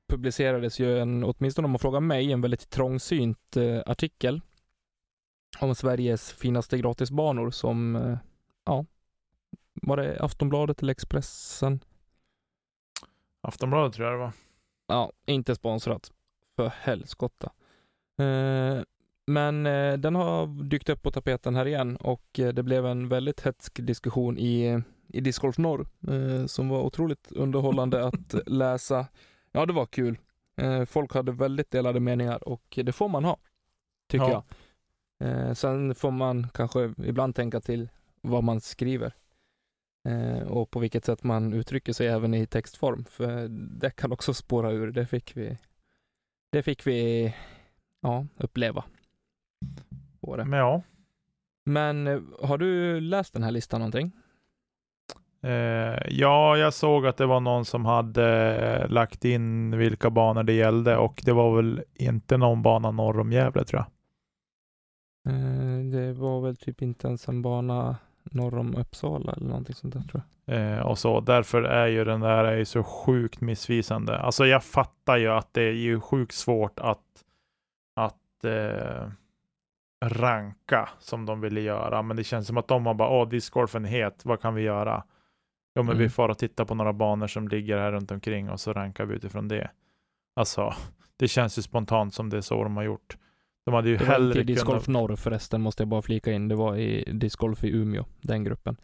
publicerades 0.08 0.80
ju 0.80 0.98
en, 0.98 1.24
åtminstone 1.24 1.64
om 1.64 1.70
man 1.70 1.78
frågar 1.78 2.00
mig, 2.00 2.32
en 2.32 2.40
väldigt 2.40 2.70
trångsynt 2.70 3.56
eh, 3.56 3.82
artikel 3.86 4.40
om 5.60 5.74
Sveriges 5.74 6.32
finaste 6.32 6.78
gratisbanor 6.78 7.50
som, 7.50 7.96
eh, 7.96 8.18
ja, 8.64 8.86
var 9.74 9.96
det 9.96 10.20
Aftonbladet 10.20 10.82
eller 10.82 10.92
Expressen? 10.92 11.80
Aftonbladet 13.40 13.94
tror 13.94 14.06
jag 14.06 14.14
det 14.14 14.24
var. 14.24 14.32
Ja, 14.86 15.12
inte 15.26 15.54
sponsrat. 15.54 16.12
För 16.56 16.68
helskotta. 16.68 17.52
Eh, 18.18 18.82
men 19.26 19.66
eh, 19.66 19.92
den 19.92 20.14
har 20.14 20.46
dykt 20.64 20.88
upp 20.88 21.02
på 21.02 21.10
tapeten 21.10 21.56
här 21.56 21.66
igen 21.66 21.96
och 21.96 22.38
eh, 22.38 22.48
det 22.48 22.62
blev 22.62 22.86
en 22.86 23.08
väldigt 23.08 23.40
hetsk 23.40 23.86
diskussion 23.86 24.38
i, 24.38 24.82
i 25.08 25.20
Discgolf 25.20 25.58
Norr 25.58 25.86
eh, 26.08 26.46
som 26.46 26.68
var 26.68 26.82
otroligt 26.82 27.32
underhållande 27.32 28.04
att 28.06 28.34
läsa. 28.46 29.06
Ja, 29.52 29.66
det 29.66 29.72
var 29.72 29.86
kul. 29.86 30.18
Eh, 30.56 30.84
folk 30.84 31.14
hade 31.14 31.32
väldigt 31.32 31.70
delade 31.70 32.00
meningar 32.00 32.48
och 32.48 32.78
det 32.84 32.92
får 32.92 33.08
man 33.08 33.24
ha, 33.24 33.36
tycker 34.08 34.24
Ja. 34.28 34.44
jag. 35.18 35.28
Eh, 35.28 35.54
sen 35.54 35.94
får 35.94 36.10
man 36.10 36.48
kanske 36.54 36.94
ibland 37.04 37.34
tänka 37.34 37.60
till 37.60 37.88
vad 38.20 38.44
man 38.44 38.60
skriver 38.60 39.14
eh, 40.08 40.42
och 40.48 40.70
på 40.70 40.78
vilket 40.78 41.04
sätt 41.04 41.22
man 41.24 41.52
uttrycker 41.52 41.92
sig 41.92 42.06
även 42.06 42.34
i 42.34 42.46
textform, 42.46 43.04
för 43.04 43.48
det 43.80 43.90
kan 43.90 44.12
också 44.12 44.34
spåra 44.34 44.70
ur. 44.72 44.92
Det 44.92 45.06
fick 45.06 45.36
vi, 45.36 45.58
det 46.52 46.62
fick 46.62 46.86
vi 46.86 47.34
ja, 48.00 48.26
uppleva. 48.36 48.84
På 50.20 50.36
det. 50.36 50.44
Men 50.44 50.58
ja. 50.58 50.82
Men 51.64 52.06
eh, 52.06 52.20
har 52.42 52.58
du 52.58 53.00
läst 53.00 53.32
den 53.32 53.42
här 53.42 53.50
listan 53.50 53.80
någonting? 53.80 54.12
Eh, 55.42 55.98
ja, 56.08 56.56
jag 56.56 56.74
såg 56.74 57.06
att 57.06 57.16
det 57.16 57.26
var 57.26 57.40
någon 57.40 57.64
som 57.64 57.84
hade 57.84 58.56
eh, 58.56 58.88
lagt 58.88 59.24
in 59.24 59.78
vilka 59.78 60.10
banor 60.10 60.42
det 60.42 60.52
gällde 60.52 60.96
och 60.96 61.22
det 61.24 61.32
var 61.32 61.56
väl 61.56 61.82
inte 61.94 62.36
någon 62.36 62.62
bana 62.62 62.90
norr 62.90 63.20
om 63.20 63.32
Gävle 63.32 63.64
tror 63.64 63.80
jag. 63.80 63.90
Det 65.92 66.12
var 66.12 66.40
väl 66.40 66.56
typ 66.56 66.82
inte 66.82 67.08
ens 67.08 67.28
en 67.28 67.42
bana 67.42 67.96
norr 68.22 68.58
om 68.58 68.74
Uppsala 68.74 69.32
eller 69.32 69.46
någonting 69.46 69.74
sånt 69.74 69.94
där 69.94 70.00
tror 70.00 70.22
jag. 70.44 70.86
Och 70.86 70.98
så. 70.98 71.20
Därför 71.20 71.62
är 71.62 71.86
ju 71.86 72.04
den 72.04 72.20
där 72.20 72.44
är 72.44 72.56
ju 72.56 72.64
så 72.64 72.82
sjukt 72.82 73.40
missvisande. 73.40 74.18
Alltså 74.18 74.46
jag 74.46 74.64
fattar 74.64 75.16
ju 75.16 75.28
att 75.28 75.54
det 75.54 75.62
är 75.62 75.72
ju 75.72 76.00
sjukt 76.00 76.34
svårt 76.34 76.80
att, 76.80 77.24
att 77.96 78.44
eh, 78.44 79.08
ranka 80.08 80.88
som 80.98 81.26
de 81.26 81.40
ville 81.40 81.60
göra. 81.60 82.02
Men 82.02 82.16
det 82.16 82.24
känns 82.24 82.46
som 82.46 82.56
att 82.56 82.68
de 82.68 82.86
har 82.86 82.94
bara, 82.94 83.08
åh, 83.08 83.28
discgolfen 83.28 83.84
är 83.84 83.88
het, 83.88 84.24
vad 84.24 84.40
kan 84.40 84.54
vi 84.54 84.62
göra? 84.62 85.04
Jo, 85.76 85.82
men 85.82 85.96
vi 85.96 86.02
Mm. 86.04 86.10
får 86.10 86.28
och 86.28 86.38
titta 86.38 86.64
på 86.64 86.74
några 86.74 86.92
banor 86.92 87.26
som 87.26 87.48
ligger 87.48 87.78
här 87.78 87.92
runt 87.92 88.10
omkring 88.10 88.50
och 88.50 88.60
så 88.60 88.72
rankar 88.72 89.04
vi 89.04 89.14
utifrån 89.14 89.48
det. 89.48 89.70
Alltså, 90.36 90.74
det 91.16 91.28
känns 91.28 91.58
ju 91.58 91.62
spontant 91.62 92.14
som 92.14 92.30
det 92.30 92.36
är 92.36 92.40
så 92.40 92.64
de 92.64 92.76
har 92.76 92.84
gjort. 92.84 93.16
De 93.66 93.74
hade 93.74 93.88
ju 93.88 93.96
Det 93.96 94.04
var 94.04 94.14
inte 94.14 94.22
hellre 94.22 94.42
Discgolf 94.42 94.84
kunnat... 94.84 95.00
Norr 95.02 95.16
förresten, 95.16 95.60
måste 95.60 95.82
jag 95.82 95.88
bara 95.88 96.02
flika 96.02 96.32
in. 96.32 96.48
Det 96.48 96.54
var 96.54 96.76
i 96.76 97.12
Discgolf 97.12 97.64
i 97.64 97.70
Umeå, 97.76 98.04
den 98.20 98.44
gruppen. 98.44 98.76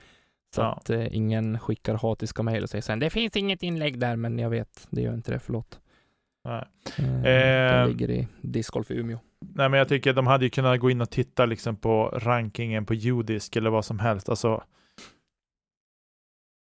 Så 0.55 0.61
Ja. 0.61 0.73
att 0.73 0.91
eh, 0.91 1.17
ingen 1.17 1.59
skickar 1.59 1.95
hatiska 1.95 2.43
mejl 2.43 2.63
och 2.63 2.71
säger 2.71 2.83
sen 2.83 2.99
det 2.99 3.11
finns 3.11 3.37
inget 3.37 3.63
inlägg 3.63 3.99
där, 4.01 4.17
men 4.17 4.39
jag 4.39 4.51
vet, 4.51 4.87
det 4.91 5.01
gör 5.03 5.15
inte 5.15 5.33
det, 5.33 5.39
förlåt. 5.39 5.81
Eh, 6.49 6.63
Eh, 7.25 7.89
ligger 7.89 8.11
i 8.11 8.29
Discgolf 8.41 8.91
i 8.91 8.95
Umeå. 8.95 9.19
Nej, 9.41 9.69
men 9.69 9.79
jag 9.79 9.89
tycker 9.89 10.13
de 10.13 10.27
hade 10.27 10.45
ju 10.45 10.51
kunnat 10.51 10.81
gå 10.81 10.91
in 10.91 11.01
och 11.01 11.11
titta 11.11 11.47
liksom 11.47 11.77
på 11.77 12.07
rankingen 12.07 12.87
på 12.87 12.95
Udisk 12.95 13.57
eller 13.57 13.71
vad 13.71 13.85
som 13.85 13.99
helst. 13.99 14.29
Alltså. 14.29 14.63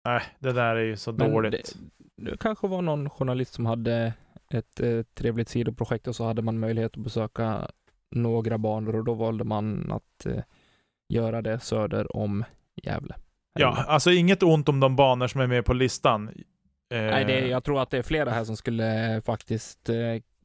Nej, 0.06 0.22
det 0.40 0.52
där 0.52 0.76
är 0.76 0.84
ju 0.84 0.98
så 0.98 1.12
Men 1.14 1.32
dåligt. 1.32 1.78
Det, 2.16 2.32
det 2.32 2.38
kanske 2.38 2.68
var 2.68 2.82
någon 2.82 3.10
journalist 3.10 3.54
som 3.54 3.66
hade 3.66 4.14
ett 4.54 4.80
eh, 4.80 5.02
trevligt 5.14 5.50
sidoprojekt 5.50 6.08
och 6.08 6.16
så 6.16 6.26
hade 6.26 6.42
man 6.42 6.60
möjlighet 6.60 6.98
att 6.98 7.04
besöka 7.04 7.68
några 8.12 8.58
banor 8.58 8.96
och 8.96 9.04
då 9.04 9.14
valde 9.14 9.44
man 9.44 9.92
att 9.92 10.26
eh, 10.26 10.44
göra 11.10 11.42
det 11.42 11.60
söder 11.60 12.18
om 12.18 12.44
Gävle. 12.84 13.16
Ja, 13.60 13.86
alltså 13.88 14.12
inget 14.12 14.44
ont 14.44 14.70
om 14.70 14.80
de 14.80 14.96
banor 14.96 15.28
som 15.28 15.42
är 15.42 15.48
med 15.48 15.66
på 15.66 15.74
listan. 15.74 16.30
Eh, 16.94 17.02
Nej, 17.02 17.26
det, 17.26 17.40
är- 17.40 17.48
jag 17.48 17.64
tror 17.64 17.82
att 17.82 17.90
det 17.90 17.98
är 17.98 18.04
flera 18.04 18.30
här 18.32 18.44
som 18.44 18.58
skulle 18.58 19.22
faktiskt 19.26 19.90
eh, 19.90 19.96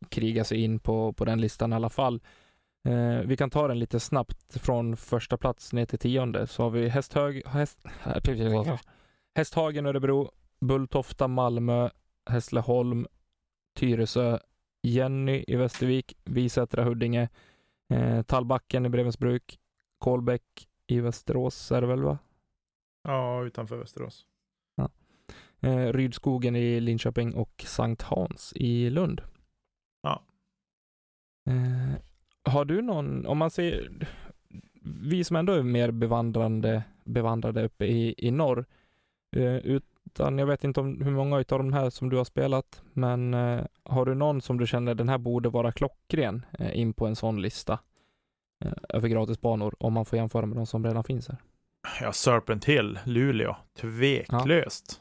kriga 0.08 0.44
sig 0.44 0.60
in 0.62 0.78
på, 0.80 1.12
på 1.12 1.24
den 1.24 1.40
listan 1.40 1.72
i 1.72 1.76
alla 1.76 1.88
fall. 1.88 2.20
Eh, 2.88 3.18
vi 3.26 3.36
kan 3.36 3.50
ta 3.50 3.68
den 3.68 3.78
lite 3.78 4.00
snabbt 4.00 4.60
från 4.60 4.96
första 4.96 5.36
plats 5.36 5.72
ner 5.72 5.86
till 5.86 5.98
tionde. 5.98 6.46
Så 6.46 6.62
har 6.62 6.70
vi 6.70 6.88
Hästhög, 6.88 7.46
häst, 7.46 7.78
Hästhagen, 9.34 9.86
Örebro, 9.86 10.30
Bulltofta, 10.60 11.28
Malmö, 11.28 11.90
Hässleholm, 12.30 13.06
Tyresö, 13.78 14.38
Jenny 14.82 15.44
i 15.48 15.56
Västervik, 15.56 16.14
Visätra, 16.24 16.84
Huddinge, 16.84 17.28
eh, 17.92 18.22
Tallbacken 18.22 18.86
i 18.86 18.88
Brevensbruk, 18.88 19.58
Kolbäck 19.98 20.68
i 20.86 21.00
Västerås 21.00 21.72
är 21.72 21.80
det 21.80 21.86
väl 21.86 22.02
va? 22.02 22.18
Ja, 23.08 23.42
utanför 23.44 23.76
Västerås. 23.76 24.26
Eh, 25.60 25.92
Rydskogen 25.92 26.56
i 26.56 26.80
Linköping 26.80 27.34
och 27.34 27.64
Sankt 27.66 28.02
Hans 28.02 28.52
i 28.56 28.90
Lund. 28.90 29.22
Ja. 30.02 30.22
Eh, 31.50 32.00
har 32.52 32.64
du 32.64 32.82
någon, 32.82 33.26
om 33.26 33.38
man 33.38 33.50
ser, 33.50 33.90
vi 35.02 35.24
som 35.24 35.36
ändå 35.36 35.52
är 35.52 35.62
mer 35.62 35.90
bevandrande, 35.90 36.82
bevandrade 37.04 37.64
uppe 37.64 37.84
i, 37.84 38.14
i 38.18 38.30
norr, 38.30 38.66
Eh, 39.36 39.56
utan 39.56 40.38
jag 40.38 40.46
vet 40.46 40.64
inte 40.64 40.80
om 40.80 41.02
hur 41.02 41.10
många 41.10 41.36
av 41.36 41.44
de 41.44 41.72
här 41.72 41.90
som 41.90 42.10
du 42.10 42.16
har 42.16 42.24
spelat, 42.24 42.82
men 42.92 43.34
eh, 43.34 43.64
har 43.82 44.06
du 44.06 44.14
någon 44.14 44.40
som 44.40 44.58
du 44.58 44.66
känner 44.66 44.94
den 44.94 45.08
här 45.08 45.18
borde 45.18 45.48
vara 45.48 45.72
klockren 45.72 46.46
eh, 46.58 46.78
in 46.78 46.92
på 46.92 47.06
en 47.06 47.16
sån 47.16 47.42
lista 47.42 47.78
eh, 48.64 48.72
över 48.88 49.08
gratisbanor 49.08 49.74
om 49.78 49.92
man 49.92 50.04
får 50.04 50.18
jämföra 50.18 50.46
med 50.46 50.56
de 50.56 50.66
som 50.66 50.84
redan 50.84 51.04
finns 51.04 51.28
här? 51.28 51.38
Ja, 52.00 52.12
Serpent 52.12 52.64
Hill, 52.64 52.98
Luleå. 53.04 53.56
Tveklöst. 53.80 55.00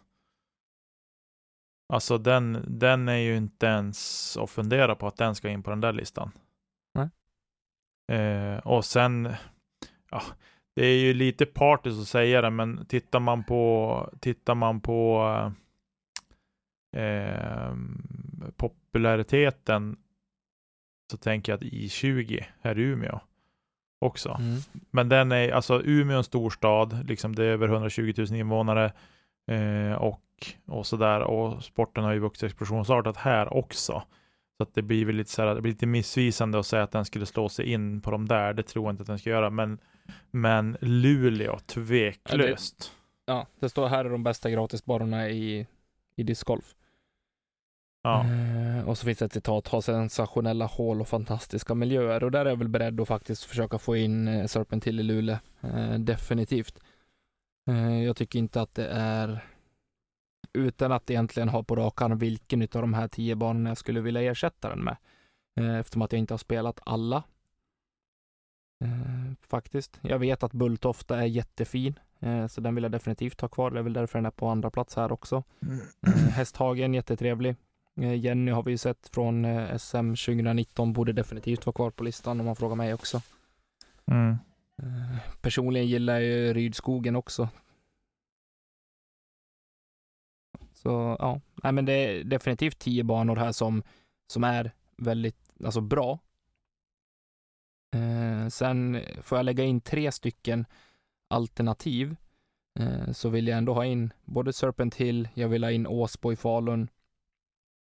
Alltså 1.93 2.17
den, 2.17 2.65
den 2.67 3.09
är 3.09 3.17
ju 3.17 3.37
inte 3.37 3.65
ens 3.65 4.37
att 4.37 4.49
fundera 4.49 4.95
på 4.95 5.07
att 5.07 5.17
den 5.17 5.35
ska 5.35 5.49
in 5.49 5.63
på 5.63 5.69
den 5.69 5.81
där 5.81 5.93
listan. 5.93 6.31
Nej. 6.93 7.09
Eh, 8.19 8.57
och 8.57 8.85
sen, 8.85 9.33
ja, 10.11 10.21
det 10.75 10.85
är 10.85 10.99
ju 10.99 11.13
lite 11.13 11.45
partiskt 11.45 12.01
att 12.01 12.07
säga 12.07 12.41
det, 12.41 12.49
men 12.49 12.85
tittar 12.85 13.19
man 13.19 13.43
på, 13.43 14.09
tittar 14.19 14.55
man 14.55 14.81
på 14.81 15.23
eh, 16.97 17.73
populariteten 18.55 19.97
så 21.11 21.17
tänker 21.17 21.51
jag 21.51 21.57
att 21.57 21.63
I20 21.63 22.43
är 22.61 22.79
Umeå 22.79 23.19
också. 23.99 24.37
Mm. 24.39 24.59
Men 24.91 25.09
den 25.09 25.31
är, 25.31 25.51
alltså 25.51 25.81
Umeå 25.83 26.13
är 26.13 26.17
en 26.17 26.23
stor 26.23 26.49
stad, 26.49 27.07
liksom 27.07 27.35
det 27.35 27.43
är 27.43 27.49
över 27.49 27.67
120 27.67 28.13
000 28.17 28.35
invånare 28.35 28.93
eh, 29.47 29.93
och, 29.93 30.23
och 30.67 30.87
sådär. 30.87 31.21
Och 31.21 31.63
sporten 31.63 32.03
har 32.03 32.13
ju 32.13 32.19
vuxit 32.19 32.43
explosionsartat 32.43 33.17
här 33.17 33.53
också. 33.53 34.03
Så 34.57 34.63
att 34.63 34.73
det 34.73 34.81
blir 34.81 35.05
väl 35.05 35.15
lite, 35.15 35.31
så 35.31 35.41
här, 35.41 35.55
det 35.55 35.61
blir 35.61 35.71
lite 35.71 35.85
missvisande 35.85 36.59
att 36.59 36.65
säga 36.65 36.83
att 36.83 36.91
den 36.91 37.05
skulle 37.05 37.25
slå 37.25 37.49
sig 37.49 37.71
in 37.71 38.01
på 38.01 38.11
de 38.11 38.27
där. 38.27 38.53
Det 38.53 38.63
tror 38.63 38.85
jag 38.85 38.93
inte 38.93 39.01
att 39.01 39.07
den 39.07 39.19
ska 39.19 39.29
göra. 39.29 39.49
Men, 39.49 39.79
men 40.31 40.77
Luleå, 40.81 41.59
tveklöst. 41.59 42.91
Ja, 43.25 43.47
det 43.59 43.69
står 43.69 43.87
här 43.87 44.05
är 44.05 44.09
de 44.09 44.23
bästa 44.23 44.49
gratisbanorna 44.49 45.29
i, 45.29 45.67
i 46.15 46.23
discgolf. 46.23 46.75
Ja. 48.03 48.25
Eh, 48.25 48.89
och 48.89 48.97
så 48.97 49.05
finns 49.05 49.17
det 49.17 49.25
ett 49.25 49.33
citat, 49.33 49.67
ha 49.67 49.81
sensationella 49.81 50.65
hål 50.65 51.01
och 51.01 51.07
fantastiska 51.07 51.75
miljöer. 51.75 52.23
Och 52.23 52.31
där 52.31 52.45
är 52.45 52.49
jag 52.49 52.57
väl 52.57 52.69
beredd 52.69 53.01
att 53.01 53.07
faktiskt 53.07 53.43
försöka 53.43 53.77
få 53.77 53.95
in 53.95 54.27
eh, 54.27 54.45
Serpent 54.45 54.87
Hill 54.87 54.99
i 54.99 55.03
Luleå. 55.03 55.37
Eh, 55.61 55.93
definitivt. 55.93 56.79
Eh, 57.70 58.03
jag 58.03 58.15
tycker 58.15 58.39
inte 58.39 58.61
att 58.61 58.76
det 58.76 58.88
är, 58.91 59.45
utan 60.53 60.91
att 60.91 61.09
egentligen 61.09 61.49
ha 61.49 61.63
på 61.63 61.76
rak 61.76 62.01
arm 62.01 62.17
vilken 62.17 62.61
av 62.61 62.67
de 62.67 62.93
här 62.93 63.07
tio 63.07 63.36
banorna 63.36 63.70
jag 63.70 63.78
skulle 63.78 64.01
vilja 64.01 64.22
ersätta 64.22 64.70
den 64.70 64.84
med. 64.84 64.97
Eh, 65.59 65.76
eftersom 65.76 66.01
att 66.01 66.11
jag 66.11 66.20
inte 66.20 66.34
har 66.34 66.38
spelat 66.38 66.80
alla. 66.86 67.24
Eh, 68.84 69.34
faktiskt. 69.41 69.99
Jag 70.01 70.20
vet 70.20 70.43
att 70.43 70.53
Bulltofta 70.53 71.17
är 71.22 71.26
jättefin. 71.26 71.99
Så 72.49 72.61
den 72.61 72.76
vill 72.76 72.84
jag 72.84 72.91
definitivt 72.91 73.41
ha 73.41 73.47
kvar. 73.47 73.72
Det 73.72 73.80
är 73.80 73.84
väl 73.84 73.93
därför 73.93 74.20
den 74.20 74.26
är 74.26 74.32
på 74.32 74.47
andra 74.47 74.70
plats 74.70 74.95
här 74.95 75.11
också. 75.11 75.43
Eh, 76.07 76.13
Hästhagen, 76.32 76.93
jättetrevlig. 76.93 77.55
Jenny 77.95 78.51
har 78.51 78.63
vi 78.63 78.72
ju 78.72 78.78
sett 78.78 79.09
från 79.13 79.47
SM 79.80 80.15
2019, 80.15 80.93
borde 80.93 81.13
definitivt 81.13 81.65
vara 81.65 81.74
kvar 81.74 81.91
på 81.91 82.03
listan 82.03 82.39
om 82.39 82.45
man 82.45 82.55
frågar 82.55 82.76
mig 82.76 82.93
också. 82.93 83.22
Mm. 84.05 84.38
Personligen 85.41 85.88
gillar 85.88 86.13
jag 86.13 86.23
ju 86.23 86.53
Rydskogen 86.53 87.15
också. 87.15 87.49
Så 90.73 91.15
ja, 91.19 91.41
nej 91.63 91.71
men 91.71 91.86
det 91.86 91.93
är 91.93 92.23
definitivt 92.23 92.80
tio 92.80 93.03
banor 93.03 93.36
här 93.36 93.51
som, 93.51 93.84
som 94.27 94.43
är 94.43 94.71
väldigt, 94.97 95.51
alltså 95.65 95.82
bra. 95.82 96.19
Eh, 97.95 98.47
sen 98.47 99.01
får 99.21 99.38
jag 99.38 99.45
lägga 99.45 99.63
in 99.63 99.82
tre 99.82 100.11
stycken 100.11 100.65
alternativ. 101.30 102.15
Eh, 102.80 103.11
så 103.11 103.30
vill 103.30 103.47
jag 103.47 103.57
ändå 103.57 103.73
ha 103.73 103.86
in 103.86 104.13
både 104.25 104.53
Serpent 104.53 104.95
Hill, 104.95 105.30
jag 105.34 105.49
vill 105.49 105.63
ha 105.63 105.71
in 105.71 105.88
Åsbo 105.88 106.32
i 106.32 106.36
Falun 106.36 106.89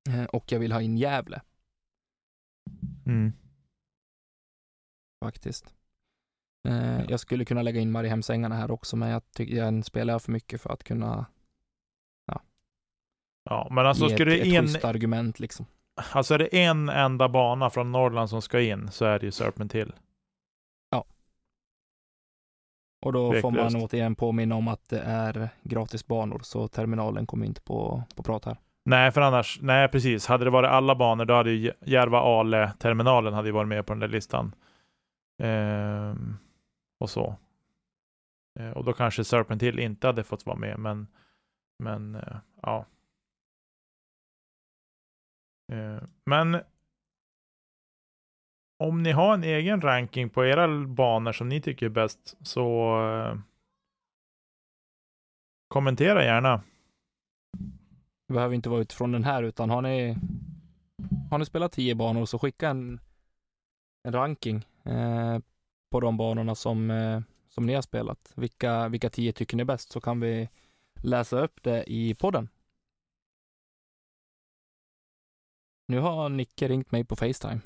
eh, 0.10 0.24
och 0.24 0.52
jag 0.52 0.60
vill 0.60 0.72
ha 0.72 0.82
in 0.82 0.98
Gävle 0.98 1.42
Mm. 3.06 3.34
faktiskt. 5.26 5.77
Eh, 6.68 7.02
jag 7.10 7.20
skulle 7.20 7.46
kunna 7.46 7.62
lägga 7.62 7.82
in 7.82 7.92
Mariehemsängarna 7.92 8.56
här 8.56 8.72
också, 8.72 8.96
men 8.96 9.10
jag 9.10 9.32
tycker 9.32 9.56
den 9.56 9.84
spelar 9.84 10.14
jag 10.14 10.22
för 10.22 10.32
mycket 10.32 10.62
för 10.62 10.70
att 10.70 10.84
kunna 10.84 11.26
Ja, 13.50 13.68
men 13.72 13.86
alltså 13.86 14.06
ge 14.06 14.16
skulle 14.16 14.36
ett, 14.36 14.44
det 14.44 14.50
ett 14.50 14.54
in, 14.54 14.62
schysst 14.62 14.86
argument 14.86 15.40
liksom. 15.40 15.66
alltså 16.12 16.34
är 16.34 16.38
det 16.38 16.58
en 16.58 16.90
enda 16.90 17.30
bana 17.30 17.70
från 17.70 17.92
Norrland 17.92 18.30
som 18.30 18.42
ska 18.42 18.62
in 18.62 18.92
så 18.92 19.06
är 19.06 19.20
det 19.20 19.26
ju 19.26 19.32
Serpent 19.32 19.74
Hill. 19.74 19.94
Och 23.02 23.14
då 23.14 23.34
får 23.34 23.52
man 23.52 23.76
återigen 23.76 24.16
påminna 24.16 24.56
om 24.56 24.68
att 24.68 24.90
det 24.90 25.00
är 25.00 25.50
gratisbanor, 25.64 26.40
så 26.44 26.68
terminalen 26.68 27.26
kommer 27.26 27.46
inte 27.46 27.62
på, 27.62 28.04
på 28.16 28.24
prat 28.24 28.46
här. 28.46 28.58
Nej, 28.86 29.12
för 29.12 29.22
annars, 29.22 29.60
nej 29.62 29.88
precis. 29.88 30.28
Hade 30.28 30.44
det 30.44 30.50
varit 30.50 30.70
alla 30.70 30.96
banor, 30.96 31.26
då 31.26 31.34
hade 31.34 31.52
ju 31.52 31.72
Järva-Ale-terminalen 31.86 33.34
hade 33.34 33.48
ju 33.48 33.52
varit 33.52 33.68
med 33.68 33.86
på 33.86 33.94
den 33.94 34.00
där 34.00 34.08
listan. 34.08 34.56
Ehm, 35.44 36.38
och 36.98 37.10
så. 37.10 37.36
Eh, 38.60 38.72
och 38.72 38.84
då 38.84 38.94
kanske 38.94 39.24
Serpent 39.24 39.64
Hill 39.64 39.80
inte 39.80 40.08
hade 40.08 40.24
fått 40.24 40.46
vara 40.46 40.58
med, 40.58 40.80
men, 40.80 41.08
men 41.84 42.16
eh, 42.16 42.38
ja. 42.62 42.86
Eh, 45.72 46.04
men 46.26 46.62
om 48.80 49.04
ni 49.04 49.12
har 49.12 49.34
en 49.34 49.44
egen 49.44 49.82
ranking 49.82 50.30
på 50.30 50.46
era 50.46 50.86
banor 50.86 51.32
som 51.32 51.50
ni 51.50 51.62
tycker 51.62 51.86
är 51.86 51.90
bäst, 51.90 52.38
så 52.42 52.98
eh, 53.06 53.38
kommentera 55.68 56.24
gärna. 56.24 56.62
Det 58.28 58.34
behöver 58.34 58.56
inte 58.56 58.70
vara 58.70 58.82
utifrån 58.82 59.12
den 59.12 59.24
här, 59.24 59.44
utan 59.44 59.70
har 59.70 59.82
ni, 59.82 60.18
har 61.30 61.38
ni 61.38 61.46
spelat 61.46 61.72
tio 61.72 61.96
banor 61.96 62.26
så 62.26 62.40
skicka 62.40 62.70
en, 62.70 63.00
en 64.04 64.14
ranking 64.14 64.68
eh, 64.84 65.40
på 65.90 66.00
de 66.00 66.18
banorna 66.18 66.56
som, 66.56 66.92
eh, 66.92 67.22
som 67.50 67.66
ni 67.66 67.74
har 67.74 67.82
spelat. 67.82 68.34
Vilka, 68.36 68.88
vilka 68.90 69.10
tio 69.10 69.34
tycker 69.34 69.58
ni 69.58 69.62
är 69.62 69.66
bäst 69.66 69.92
så 69.92 70.02
kan 70.02 70.20
vi 70.20 70.50
läsa 71.04 71.40
upp 71.40 71.64
det 71.64 71.84
i 71.88 72.16
podden. 72.16 72.50
Nu 75.88 76.00
har 76.00 76.30
Nicke 76.30 76.68
ringt 76.68 76.92
mig 76.92 77.06
på 77.06 77.16
Facetime. 77.16 77.60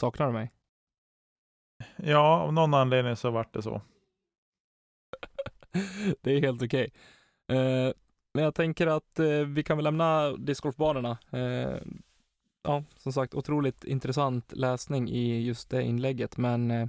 Saknar 0.00 0.26
du 0.26 0.32
mig? 0.32 0.52
Ja, 1.96 2.40
av 2.40 2.52
någon 2.52 2.74
anledning 2.74 3.16
så 3.16 3.30
vart 3.30 3.54
det 3.54 3.62
så. 3.62 3.82
det 6.20 6.32
är 6.32 6.40
helt 6.40 6.62
okej. 6.62 6.92
Eh, 7.48 7.92
men 8.34 8.44
jag 8.44 8.54
tänker 8.54 8.86
att 8.86 9.18
eh, 9.18 9.40
vi 9.46 9.62
kan 9.62 9.76
väl 9.76 9.84
lämna 9.84 10.32
discgolfbanorna. 10.32 11.18
Eh, 11.30 11.80
ja, 12.62 12.84
som 12.96 13.12
sagt, 13.12 13.34
otroligt 13.34 13.84
intressant 13.84 14.52
läsning 14.52 15.08
i 15.08 15.40
just 15.40 15.70
det 15.70 15.82
inlägget, 15.82 16.36
men 16.36 16.70
eh, 16.70 16.88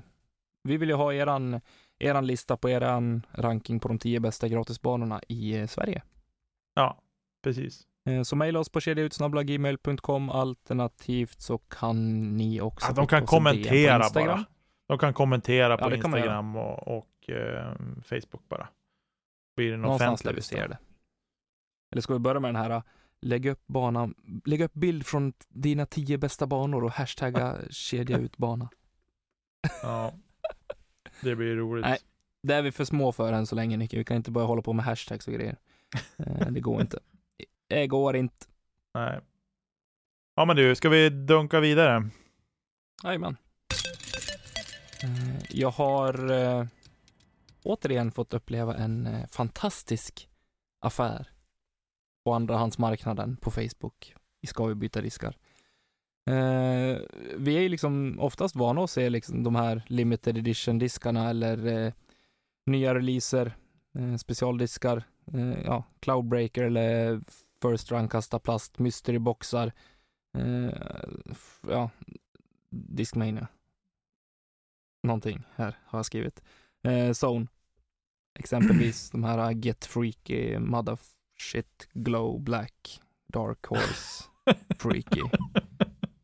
vi 0.64 0.78
vill 0.78 0.90
ju 0.90 0.96
ha 0.96 1.14
eran, 1.14 1.62
eran 2.00 2.28
lista 2.28 2.58
på 2.58 2.70
eran 2.70 3.26
ranking 3.32 3.80
på 3.80 3.88
de 3.88 4.00
tio 4.00 4.20
bästa 4.20 4.48
gratisbanorna 4.48 5.22
i 5.28 5.58
eh, 5.58 5.68
Sverige. 5.68 6.02
Ja, 6.74 7.02
precis. 7.44 7.88
Eh, 8.06 8.22
så 8.24 8.36
mejla 8.36 8.60
oss 8.60 8.70
på 8.70 8.80
kedjautsnabblagmail.com 8.80 10.30
alternativt 10.30 11.42
så 11.42 11.58
kan 11.58 12.22
ni 12.38 12.62
också 12.62 12.88
Ja, 12.88 12.94
de 12.94 13.08
kan 13.08 13.26
kommentera 13.26 14.10
bara. 14.14 14.46
De 14.88 14.98
kan 14.98 15.14
kommentera 15.14 15.78
på 15.78 15.90
Ja. 15.92 15.96
Instagram 15.96 16.56
och, 16.56 16.98
och 16.98 17.30
eh, 17.30 17.74
Facebook 18.04 18.50
bara. 18.50 18.68
Blir 19.56 19.68
det 19.68 19.74
en 19.74 19.82
Någonstans 19.82 20.22
där 20.22 20.34
vi 20.34 20.42
ser 20.42 20.68
det. 20.68 20.78
Eller 21.92 22.02
ska 22.02 22.14
vi 22.14 22.20
börja 22.20 22.40
med 22.40 22.54
den 22.54 22.64
här, 22.64 22.82
lägg 23.22 23.46
upp 23.46 23.68
banan, 23.68 24.16
lägg 24.46 24.62
upp 24.62 24.74
bild 24.74 25.06
från 25.06 25.34
dina 25.50 25.86
tio 25.86 26.18
bästa 26.18 26.48
banor 26.48 26.84
och 26.84 26.92
hashtagga 26.92 27.58
kedja 27.70 28.18
ut 28.18 28.38
bana. 28.38 28.70
Ja. 29.84 30.14
Det 31.22 31.36
blir 31.36 31.56
roligt. 31.56 31.86
Nej. 31.86 32.00
Det 32.44 32.54
är 32.56 32.62
vi 32.62 32.72
för 32.72 32.86
små 32.86 33.12
för 33.12 33.34
än 33.34 33.48
så 33.48 33.56
länge 33.56 33.78
Nicke, 33.78 33.98
vi 33.98 34.04
kan 34.04 34.18
inte 34.18 34.32
börja 34.32 34.48
hålla 34.48 34.62
på 34.62 34.74
med 34.74 34.86
hashtags 34.86 35.28
och 35.28 35.34
grejer. 35.34 35.58
Eh, 36.18 36.48
Det 36.52 36.60
går 36.60 36.82
inte. 36.82 37.00
Det 37.68 37.88
går 37.88 38.16
inte. 38.16 38.46
Nej. 38.94 39.20
Ja 40.36 40.46
men 40.46 40.56
du, 40.56 40.76
ska 40.76 40.90
vi 40.90 41.10
dunka 41.10 41.60
vidare? 41.60 42.10
Jajamän. 43.04 43.38
Eh, 45.04 45.36
Jag 45.50 45.72
har 45.72 46.32
eh, 46.32 46.66
återigen 47.64 48.12
fått 48.12 48.34
uppleva 48.34 48.76
en 48.76 49.28
fantastisk 49.32 50.30
affär 50.80 51.31
på 52.24 52.34
andrahandsmarknaden 52.34 53.38
på 53.38 53.52
Facebook 53.52 54.16
i 54.42 54.48
Ska 54.48 54.66
vi 54.66 54.76
byta 54.76 55.02
diskar. 55.02 55.38
Eh, 56.30 56.98
vi 57.38 57.58
är 57.58 57.62
ju 57.62 57.70
liksom 57.70 58.20
oftast 58.20 58.56
vana 58.56 58.84
att 58.84 58.90
se 58.90 59.10
liksom 59.10 59.44
de 59.44 59.56
här 59.56 59.84
limited 59.88 60.38
edition 60.38 60.80
diskarna 60.80 61.30
eller 61.30 61.66
eh, 61.66 61.94
nya 62.66 62.96
releaser, 62.96 63.58
eh, 63.94 64.16
specialdiskar, 64.16 65.04
eh, 65.34 65.62
ja, 65.66 65.84
Cloudbreaker 66.00 66.64
eller 66.64 67.22
First 67.62 67.92
Run 67.92 68.10
kasta 68.10 68.40
plast, 68.40 68.80
mystery 68.80 69.20
boxar, 69.20 69.72
eh, 70.38 70.74
ja, 71.68 71.90
Discmania. 72.70 73.48
Någonting 75.04 75.44
här 75.56 75.78
har 75.86 76.00
jag 76.00 76.06
skrivit. 76.06 76.42
Eh, 76.84 77.12
Zone. 77.26 77.48
exempelvis 78.40 79.10
de 79.12 79.24
här 79.24 79.52
Get 79.52 79.86
Freaky, 79.86 80.60
Mother 80.60 80.98
Shit, 81.42 81.90
Glow 81.94 82.40
Black, 82.40 83.02
Dark 83.28 83.66
Horse, 83.66 84.24
Freaky, 84.80 85.22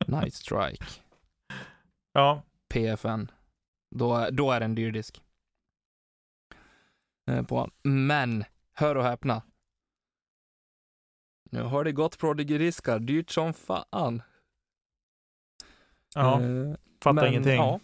Night 0.07 0.33
Strike, 0.33 0.85
Ja, 2.13 2.43
PFN. 2.69 3.31
Då, 3.95 4.29
då 4.31 4.51
är 4.51 4.59
det 4.59 4.65
en 4.65 4.75
dyr 4.75 4.91
disk. 4.91 5.21
Eh, 7.29 7.43
på. 7.43 7.69
Men, 7.83 8.43
hör 8.73 8.95
och 8.95 9.03
häpna. 9.03 9.41
Nu 11.51 11.61
har 11.61 11.83
det 11.83 11.91
gått 11.91 12.17
Prodigy-diskar, 12.17 12.99
dyrt 12.99 13.29
som 13.29 13.53
fan. 13.53 14.21
ja. 16.15 16.41
Eh, 16.41 16.75
fattar 17.01 17.13
men, 17.13 17.27
ingenting. 17.27 17.55
Ja. 17.55 17.79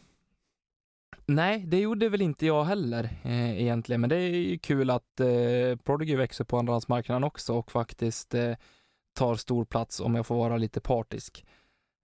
Nej, 1.25 1.63
det 1.67 1.79
gjorde 1.79 2.09
väl 2.09 2.21
inte 2.21 2.45
jag 2.45 2.63
heller 2.63 3.03
eh, 3.23 3.61
egentligen, 3.61 4.01
men 4.01 4.09
det 4.09 4.15
är 4.15 4.29
ju 4.29 4.57
kul 4.57 4.89
att 4.89 5.19
eh, 5.19 5.75
Prodigy 5.83 6.15
växer 6.15 6.43
på 6.43 6.57
andrahandsmarknaden 6.57 7.23
också 7.23 7.53
och 7.53 7.71
faktiskt 7.71 8.33
eh, 8.33 8.55
tar 9.13 9.35
stor 9.35 9.65
plats 9.65 9.99
om 9.99 10.15
jag 10.15 10.25
får 10.27 10.35
vara 10.35 10.57
lite 10.57 10.81
partisk 10.81 11.45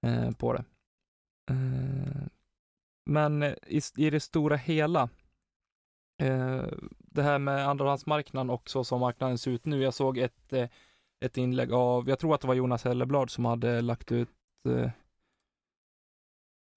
eh, 0.06 0.32
på 0.32 0.54
det. 0.54 0.64
Eh, 1.52 2.28
men 3.06 3.44
i, 3.44 3.82
i 3.98 4.10
det 4.10 4.20
stora 4.20 4.56
hela, 4.56 5.10
eh, 6.22 6.64
det 6.98 7.24
här 7.24 7.40
med 7.40 7.68
andrahandsmarknaden 7.68 8.50
och 8.50 8.70
så 8.70 8.84
som 8.84 9.00
marknaden 9.00 9.38
ser 9.38 9.52
ut 9.52 9.66
nu. 9.66 9.82
Jag 9.82 9.94
såg 9.94 10.18
ett, 10.18 10.54
eh, 10.54 10.70
ett 11.26 11.38
inlägg 11.38 11.74
av, 11.74 12.10
jag 12.10 12.20
tror 12.20 12.36
att 12.36 12.42
det 12.42 12.48
var 12.48 12.56
Jonas 12.56 12.84
Helleblad 12.84 13.30
som 13.30 13.46
hade 13.46 13.82
lagt 13.82 14.12
ut 14.12 14.30
eh, 14.70 14.90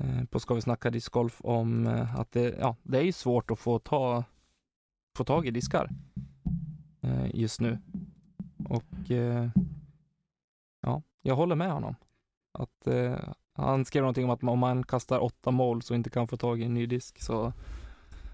Eh, 0.03 0.25
på 0.25 0.41
Ska 0.41 0.55
vi 0.55 0.61
snacka 0.61 0.91
discgolf 0.91 1.41
om 1.45 1.87
eh, 1.87 2.21
att 2.21 2.33
det, 2.33 2.57
ja, 2.61 2.77
det 2.83 2.99
är 2.99 3.03
ju 3.03 3.13
svårt 3.13 3.51
att 3.51 3.59
få, 3.59 3.79
ta, 3.79 4.25
få 5.17 5.25
tag 5.25 5.47
i 5.47 5.51
diskar 5.51 5.91
eh, 7.01 7.35
just 7.35 7.61
nu. 7.61 7.79
Och 8.69 9.11
ja, 10.81 11.03
jag 11.23 11.37
håller 11.37 11.57
med 11.57 11.73
honom. 11.73 11.95
Att 12.53 12.89
han 13.55 13.85
skrev 13.85 14.03
någonting 14.03 14.25
om 14.25 14.31
att 14.31 14.43
om 14.43 14.59
man 14.59 14.85
kastar 14.85 15.19
åtta 15.19 15.51
mål 15.51 15.83
så 15.83 15.95
inte 15.95 16.11
kan 16.11 16.29
få 16.29 16.37
tag 16.37 16.61
i 16.61 16.65
en 16.65 16.75
ny 16.75 16.87
disk 16.87 17.23
så 17.23 17.53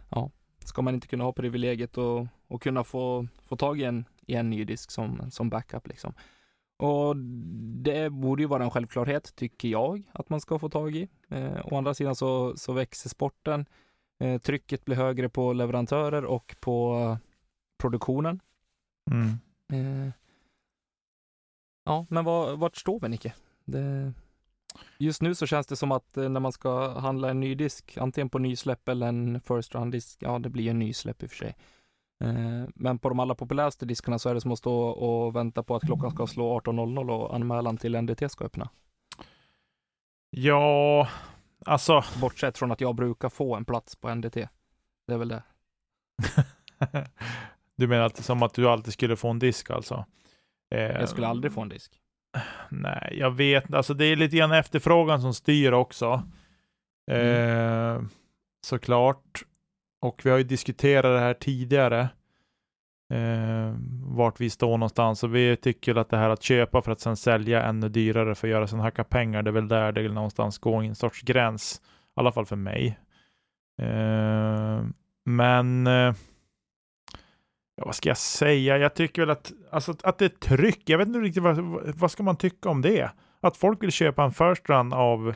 ja, 0.08 0.30
ska 0.64 0.82
man 0.82 0.94
inte 0.94 1.06
kunna 1.06 1.24
ha 1.24 1.32
privilegiet 1.32 1.98
och, 1.98 2.26
och 2.46 2.62
kunna 2.62 2.84
få, 2.84 3.26
få 3.46 3.56
tag 3.56 3.80
i 3.80 3.84
en, 3.84 4.04
i 4.26 4.34
en 4.34 4.50
ny 4.50 4.64
disk 4.64 4.90
som, 4.90 5.30
som 5.30 5.50
backup 5.50 5.86
liksom. 5.86 6.14
Och 6.78 7.16
det 7.82 8.10
borde 8.10 8.42
ju 8.42 8.48
vara 8.48 8.64
en 8.64 8.70
självklarhet, 8.70 9.34
tycker 9.36 9.68
jag, 9.68 10.02
att 10.12 10.28
man 10.30 10.40
ska 10.40 10.58
få 10.58 10.68
tag 10.68 10.96
i. 10.96 11.08
Eh, 11.28 11.66
å 11.66 11.76
andra 11.76 11.94
sidan 11.94 12.16
så, 12.16 12.56
så 12.56 12.72
växer 12.72 13.08
sporten. 13.08 13.66
Eh, 14.20 14.40
trycket 14.40 14.84
blir 14.84 14.96
högre 14.96 15.28
på 15.28 15.52
leverantörer 15.52 16.24
och 16.24 16.56
på 16.60 17.16
produktionen. 17.78 18.40
Mm. 19.10 19.28
Eh, 19.72 20.12
ja, 21.84 22.06
men 22.10 22.24
var, 22.24 22.56
vart 22.56 22.76
står 22.76 23.00
vi 23.00 23.08
Nicke? 23.08 23.34
Det, 23.64 24.12
just 24.98 25.22
nu 25.22 25.34
så 25.34 25.46
känns 25.46 25.66
det 25.66 25.76
som 25.76 25.92
att 25.92 26.16
eh, 26.16 26.28
när 26.28 26.40
man 26.40 26.52
ska 26.52 26.98
handla 26.98 27.30
en 27.30 27.40
ny 27.40 27.54
disk, 27.54 27.98
antingen 28.00 28.28
på 28.28 28.38
nysläpp 28.38 28.88
eller 28.88 29.06
en 29.08 29.40
first 29.40 29.74
round 29.74 29.92
disk, 29.92 30.22
ja 30.22 30.38
det 30.38 30.50
blir 30.50 30.70
en 30.70 30.78
nysläpp 30.78 31.22
i 31.22 31.26
och 31.26 31.30
för 31.30 31.36
sig. 31.36 31.56
Eh, 32.24 32.68
men 32.74 32.98
på 32.98 33.08
de 33.08 33.20
allra 33.20 33.34
populäraste 33.34 33.86
diskarna 33.86 34.18
så 34.18 34.28
är 34.28 34.34
det 34.34 34.40
som 34.40 34.52
att 34.52 34.58
stå 34.58 34.88
och 34.88 35.36
vänta 35.36 35.62
på 35.62 35.76
att 35.76 35.82
klockan 35.82 36.10
ska 36.10 36.26
slå 36.26 36.60
18.00 36.60 37.10
och 37.10 37.34
anmälan 37.34 37.76
till 37.76 38.02
NDT 38.02 38.30
ska 38.30 38.44
öppna. 38.44 38.68
Ja, 40.30 41.08
alltså. 41.66 42.04
Bortsett 42.20 42.58
från 42.58 42.72
att 42.72 42.80
jag 42.80 42.94
brukar 42.94 43.28
få 43.28 43.56
en 43.56 43.64
plats 43.64 43.96
på 43.96 44.14
NDT. 44.14 44.34
Det 45.06 45.12
är 45.14 45.18
väl 45.18 45.28
det. 45.28 45.42
du 47.76 47.86
menar 47.86 48.06
att, 48.06 48.16
som 48.16 48.42
att 48.42 48.54
du 48.54 48.68
alltid 48.68 48.92
skulle 48.92 49.16
få 49.16 49.28
en 49.28 49.38
disk 49.38 49.70
alltså? 49.70 50.04
Eh, 50.74 50.80
Jag 50.80 51.08
skulle 51.08 51.26
aldrig 51.26 51.52
få 51.52 51.60
en 51.60 51.68
disk. 51.68 52.00
Nej, 52.68 53.16
jag 53.18 53.30
vet 53.30 53.74
Alltså 53.74 53.94
det 53.94 54.04
är 54.04 54.16
lite 54.16 54.36
grann 54.36 54.52
efterfrågan 54.52 55.20
som 55.20 55.34
styr 55.34 55.72
också. 55.72 56.22
Eh, 57.10 58.02
såklart. 58.66 59.42
Och 60.00 60.20
vi 60.24 60.30
har 60.30 60.38
ju 60.38 60.44
diskuterat 60.44 61.02
det 61.02 61.20
här 61.20 61.34
tidigare. 61.34 62.08
Eh, 63.12 63.74
vart 64.02 64.40
vi 64.40 64.50
står 64.50 64.78
någonstans. 64.78 65.24
Och 65.24 65.34
vi 65.34 65.56
tycker 65.56 65.94
att 65.94 66.10
det 66.10 66.16
här 66.16 66.30
att 66.30 66.42
köpa 66.42 66.82
för 66.82 66.92
att 66.92 67.00
sen 67.00 67.16
sälja 67.16 67.62
ännu 67.62 67.88
dyrare 67.88 68.34
för 68.34 68.48
att 68.48 68.52
göra 68.52 68.66
sen 68.66 68.80
hacka 68.80 69.04
pengar. 69.04 69.42
Det 69.42 69.50
är 69.50 69.52
väl 69.52 69.68
där 69.68 69.92
det 69.92 70.08
någonstans 70.08 70.58
går 70.58 70.82
en 70.82 70.94
sorts 70.94 71.22
gräns. 71.22 71.80
I 71.84 72.20
alla 72.20 72.32
fall 72.32 72.46
för 72.46 72.56
mig. 72.56 72.98
Eh, 73.82 74.82
men 75.24 75.86
eh, 75.86 76.14
Ja, 77.78 77.84
vad 77.86 77.94
ska 77.94 78.08
jag 78.08 78.18
säga? 78.18 78.78
Jag 78.78 78.94
tycker 78.94 79.22
väl 79.22 79.30
att, 79.30 79.52
alltså, 79.70 79.94
att 80.02 80.18
det 80.18 80.24
är 80.24 80.56
tryck. 80.56 80.82
Jag 80.84 80.98
vet 80.98 81.08
inte 81.08 81.20
riktigt 81.20 81.42
vad, 81.42 81.58
vad 81.96 82.10
ska 82.10 82.22
man 82.22 82.36
tycka 82.36 82.68
om 82.68 82.82
det? 82.82 83.10
Att 83.40 83.56
folk 83.56 83.82
vill 83.82 83.92
köpa 83.92 84.24
en 84.24 84.32
first 84.32 84.68
run 84.68 84.92
av 84.92 85.34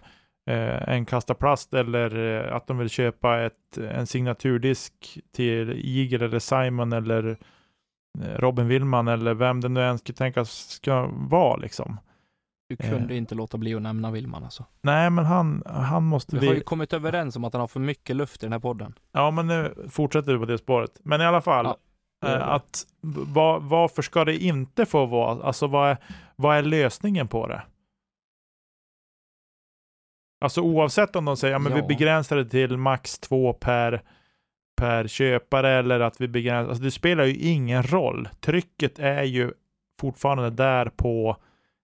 eh, 0.51 0.88
en 0.88 1.07
kasta 1.07 1.34
plast 1.34 1.74
eller 1.74 2.18
eh, 2.47 2.57
att 2.57 2.66
de 2.66 2.78
vill 2.78 2.88
köpa 2.88 3.40
ett, 3.43 3.78
en 3.78 4.07
signaturdisk 4.07 5.18
till 5.34 5.82
Eagle 5.84 6.24
eller 6.24 6.38
Simon 6.38 6.93
eller 6.93 7.36
eh, 8.20 8.38
Robin 8.38 8.68
Willman 8.68 9.09
eller 9.09 9.34
vem 9.34 9.61
det 9.61 9.68
nu 9.68 9.82
än 9.82 9.99
ska 9.99 10.12
tänkas 10.12 10.51
ska 10.51 11.07
vara 11.12 11.57
liksom. 11.57 12.01
Du 12.68 12.76
kunde 12.76 13.16
inte 13.16 13.34
låta 13.34 13.59
bli 13.59 13.74
att 13.74 13.82
nämna 13.82 14.11
Willman 14.11 14.45
alltså. 14.45 14.64
Nej, 14.82 15.11
men 15.11 15.24
han, 15.24 15.62
han 15.66 16.05
måste... 16.05 16.38
Vi 16.38 16.47
har 16.47 16.55
ju 16.55 16.61
kommit 16.61 16.93
överens 16.93 17.36
om 17.36 17.45
att 17.45 17.53
han 17.53 17.61
har 17.61 17.68
för 17.68 17.80
mycket 17.80 18.16
luft 18.16 18.43
i 18.43 18.47
den 18.47 18.53
här 18.53 18.61
podden. 18.61 18.95
Ja, 19.12 19.30
men 19.30 19.47
nu 19.47 19.74
fortsätter 19.90 20.32
vi 20.32 20.38
på 20.38 20.45
det 20.45 20.59
spåret. 20.59 21.01
Men 21.03 21.20
i 21.20 21.24
alla 21.24 21.40
fall, 21.40 21.64
Ja. 21.66 21.76
Eh, 22.24 22.49
Att 22.49 22.84
va, 23.01 23.59
varför 23.59 24.03
ska 24.03 24.24
det 24.24 24.36
inte 24.36 24.86
få 24.86 25.07
vara, 25.07 25.43
alltså 25.45 25.66
vad 25.66 25.90
är, 25.90 25.97
vad 26.36 26.57
är 26.57 26.62
lösningen 26.62 27.28
på 27.28 27.47
det? 27.47 27.62
Alltså 30.43 30.61
oavsett 30.61 31.16
om 31.16 31.24
de 31.24 31.36
säger, 31.36 31.55
ja 31.55 31.59
men 31.59 31.72
vi 31.72 31.78
Ja. 31.78 31.86
begränsar 31.86 32.36
det 32.36 32.45
till 32.45 32.76
max 32.76 33.18
två 33.18 33.53
per, 33.53 34.03
per 34.76 35.07
köpare 35.09 35.70
eller 35.70 36.01
att 36.01 36.20
vi 36.20 36.28
begränsar, 36.28 36.68
alltså 36.68 36.84
det 36.84 36.90
spelar 36.90 37.24
ju 37.24 37.34
ingen 37.34 37.82
roll. 37.82 38.28
Trycket 38.40 38.99
är 38.99 39.22
ju 39.22 39.53
fortfarande 40.01 40.51
där 40.51 40.86
på 40.97 41.36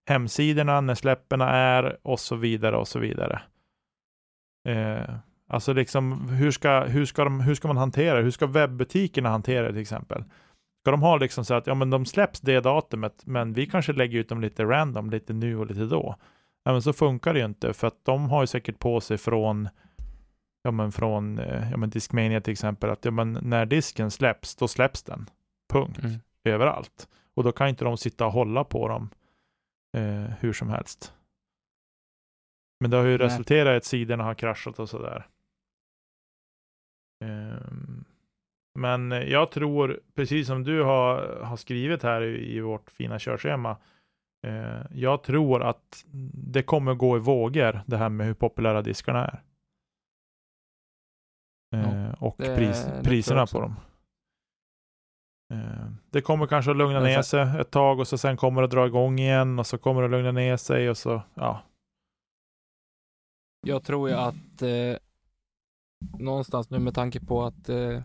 hemsidorna, 0.08 0.80
när 0.80 0.94
släpperna 0.94 1.50
är 1.50 1.96
och 2.02 2.20
så 2.20 2.36
vidare 2.36 2.76
och 2.76 2.88
så 2.88 2.98
vidare. 2.98 3.42
Eh, 4.68 5.14
alltså 5.48 5.72
liksom 5.72 6.28
hur 6.28 6.50
ska, 6.50 6.80
hur, 6.84 7.04
ska 7.04 7.24
de, 7.24 7.40
hur 7.40 7.54
ska 7.54 7.68
man 7.68 7.76
hantera 7.76 8.16
det? 8.16 8.22
Hur 8.22 8.30
ska 8.30 8.46
webbutikerna 8.46 9.28
hantera 9.28 9.66
det 9.66 9.72
till 9.72 9.82
exempel? 9.82 10.24
Ska 10.82 10.90
de 10.90 11.02
ha 11.02 11.16
liksom 11.16 11.44
så 11.44 11.54
att 11.54 11.66
ja, 11.66 11.74
men 11.74 11.90
de 11.90 12.06
släpps 12.06 12.40
det 12.40 12.60
datumet, 12.60 13.22
men 13.26 13.52
vi 13.52 13.66
kanske 13.66 13.92
lägger 13.92 14.18
ut 14.18 14.28
dem 14.28 14.40
lite 14.40 14.64
random, 14.64 15.10
lite 15.10 15.32
nu 15.32 15.56
och 15.58 15.66
lite 15.66 15.84
då. 15.84 16.16
Ja, 16.68 16.72
men 16.72 16.82
så 16.82 16.92
funkar 16.92 17.34
det 17.34 17.38
ju 17.38 17.44
inte, 17.44 17.72
för 17.72 17.86
att 17.86 18.04
de 18.04 18.30
har 18.30 18.42
ju 18.42 18.46
säkert 18.46 18.78
på 18.78 19.00
sig 19.00 19.18
från 19.18 19.68
ja, 20.62 20.70
men 20.70 20.92
från 20.92 21.38
eh, 21.38 21.70
ja, 21.70 21.76
men 21.76 21.90
Discmania 21.90 22.40
till 22.40 22.52
exempel, 22.52 22.90
att 22.90 23.04
ja, 23.04 23.10
men 23.10 23.38
när 23.42 23.66
disken 23.66 24.10
släpps, 24.10 24.56
då 24.56 24.68
släpps 24.68 25.02
den. 25.02 25.30
Punkt. 25.72 25.98
Mm. 26.04 26.20
Överallt. 26.44 27.08
Och 27.34 27.44
då 27.44 27.52
kan 27.52 27.68
inte 27.68 27.84
de 27.84 27.96
sitta 27.96 28.26
och 28.26 28.32
hålla 28.32 28.64
på 28.64 28.88
dem 28.88 29.10
eh, 29.96 30.34
hur 30.40 30.52
som 30.52 30.68
helst. 30.68 31.14
Men 32.80 32.90
det 32.90 32.96
har 32.96 33.04
ju 33.04 33.18
Nej. 33.18 33.26
resulterat 33.26 33.74
i 33.74 33.76
att 33.76 33.84
sidorna 33.84 34.24
har 34.24 34.34
kraschat 34.34 34.78
och 34.78 34.88
sådär. 34.88 35.26
Ehm, 37.24 38.04
men 38.78 39.10
jag 39.10 39.50
tror, 39.50 40.00
precis 40.14 40.46
som 40.46 40.64
du 40.64 40.82
har, 40.82 41.40
har 41.42 41.56
skrivit 41.56 42.02
här 42.02 42.22
i, 42.22 42.56
i 42.56 42.60
vårt 42.60 42.90
fina 42.90 43.18
körschema, 43.18 43.70
eh, 43.70 43.76
jag 44.90 45.22
tror 45.22 45.62
att 45.62 46.04
det 46.34 46.62
kommer 46.62 46.94
gå 46.94 47.16
i 47.16 47.20
vågor, 47.20 47.80
det 47.86 47.96
här 47.96 48.08
med 48.08 48.26
hur 48.26 48.34
populära 48.34 48.82
diskarna 48.82 49.26
är. 49.26 49.42
Eh, 51.76 52.22
och 52.22 52.36
pris, 52.36 52.86
priserna 53.04 53.46
på 53.46 53.60
dem. 53.60 53.74
Eh, 55.54 55.90
Det 56.10 56.20
kommer 56.20 56.46
kanske 56.46 56.70
att 56.70 56.76
lugna 56.76 57.00
ner 57.00 57.22
sig 57.22 57.60
ett 57.60 57.70
tag 57.70 58.00
och 58.00 58.08
så 58.08 58.18
sen 58.18 58.36
kommer 58.36 58.60
det 58.62 58.64
att 58.64 58.70
dra 58.70 58.86
igång 58.86 59.18
igen 59.18 59.58
och 59.58 59.66
så 59.66 59.78
kommer 59.78 60.00
det 60.00 60.04
att 60.04 60.10
lugna 60.10 60.32
ner 60.32 60.56
sig 60.56 60.90
och 60.90 60.96
så, 60.96 61.22
ja. 61.34 61.62
Jag 63.66 63.82
tror 63.84 64.08
ju 64.08 64.14
att 64.14 64.62
eh, 64.62 64.96
någonstans 66.18 66.70
nu 66.70 66.78
med 66.78 66.94
tanke 66.94 67.20
på 67.20 67.44
att 67.44 67.68
eh, 67.68 68.02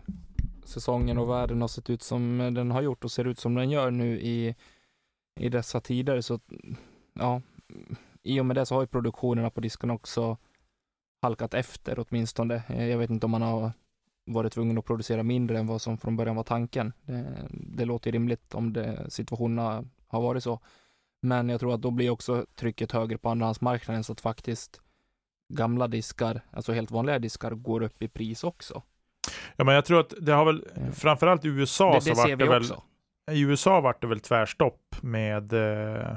säsongen 0.64 1.18
och 1.18 1.30
världen 1.30 1.60
har 1.60 1.68
sett 1.68 1.90
ut 1.90 2.02
som 2.02 2.38
den 2.54 2.70
har 2.70 2.82
gjort 2.82 3.04
och 3.04 3.10
ser 3.10 3.24
ut 3.24 3.38
som 3.38 3.54
den 3.54 3.70
gör 3.70 3.90
nu 3.90 4.20
i, 4.20 4.54
i 5.40 5.48
dessa 5.48 5.80
tider 5.80 6.20
så 6.20 6.40
ja, 7.12 7.42
i 8.22 8.40
och 8.40 8.46
med 8.46 8.56
det 8.56 8.66
så 8.66 8.74
har 8.74 8.80
ju 8.82 8.86
produktionerna 8.86 9.50
på 9.50 9.60
disken 9.60 9.90
också 9.90 10.36
halkat 11.22 11.54
efter 11.54 11.98
åtminstone. 12.08 12.62
Eh, 12.68 12.86
Jag 12.88 12.98
vet 12.98 13.10
inte 13.10 13.26
om 13.26 13.30
man 13.30 13.42
har 13.42 13.72
varit 14.26 14.52
tvungen 14.52 14.78
att 14.78 14.84
producera 14.84 15.22
mindre 15.22 15.58
än 15.58 15.66
vad 15.66 15.82
som 15.82 15.98
från 15.98 16.16
början 16.16 16.36
var 16.36 16.42
tanken. 16.44 16.92
Det, 17.02 17.48
det 17.50 17.84
låter 17.84 18.12
rimligt 18.12 18.54
om 18.54 18.72
det, 18.72 19.10
situationerna 19.10 19.84
har 20.06 20.20
varit 20.20 20.42
så. 20.42 20.60
Men 21.22 21.48
jag 21.48 21.60
tror 21.60 21.74
att 21.74 21.82
då 21.82 21.90
blir 21.90 22.10
också 22.10 22.46
trycket 22.54 22.92
högre 22.92 23.18
på 23.18 23.28
andrahandsmarknaden 23.30 24.04
så 24.04 24.12
att 24.12 24.20
faktiskt 24.20 24.80
gamla 25.54 25.88
diskar, 25.88 26.40
alltså 26.50 26.72
helt 26.72 26.90
vanliga 26.90 27.18
diskar, 27.18 27.50
går 27.50 27.82
upp 27.82 28.02
i 28.02 28.08
pris 28.08 28.44
också. 28.44 28.82
Ja, 29.56 29.64
men 29.64 29.74
jag 29.74 29.84
tror 29.84 30.00
att 30.00 30.14
det 30.20 30.32
har 30.32 30.44
väl, 30.44 30.66
Mm. 30.76 30.92
framförallt 30.92 31.44
i 31.44 31.48
USA 31.48 31.94
det 31.94 32.00
så 32.00 32.08
det 32.08 32.14
vart 32.16 32.26
ser 32.28 32.36
det 32.36 32.46
väl, 32.48 32.62
också. 32.62 32.82
I 33.32 33.40
USA 33.40 33.80
vart 33.80 34.00
det 34.00 34.06
väl 34.06 34.20
tvärstopp 34.20 34.96
med, 35.02 35.52
eh, 35.52 36.16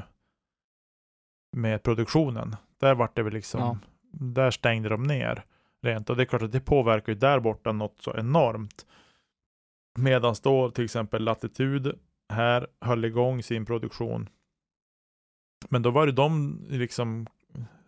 med 1.58 1.84
produktionen. 1.84 2.56
Där 2.80 2.96
vart 2.96 3.16
det 3.16 3.24
väl 3.24 3.34
liksom, 3.34 3.60
Ja. 3.62 3.78
där 4.12 4.52
stängde 4.52 4.90
de 4.90 5.04
ner 5.04 5.44
rent. 5.82 6.10
Och 6.10 6.16
det 6.18 6.24
är 6.24 6.26
klart 6.26 6.42
att 6.42 6.52
det 6.52 6.60
påverkar 6.60 7.12
ju 7.14 7.20
där 7.20 7.40
borta 7.40 7.72
något 7.72 8.02
så 8.02 8.18
enormt. 8.18 8.86
Medan 10.00 10.36
då 10.44 10.72
till 10.72 10.84
exempel 10.86 11.24
Latitude 11.24 11.96
här 12.34 12.68
höll 12.82 13.06
igång 13.06 13.44
sin 13.44 13.66
produktion. 13.66 14.30
Men 15.70 15.82
då 15.82 15.92
var 15.92 16.06
det 16.06 16.12
de, 16.12 16.60
liksom, 16.70 17.28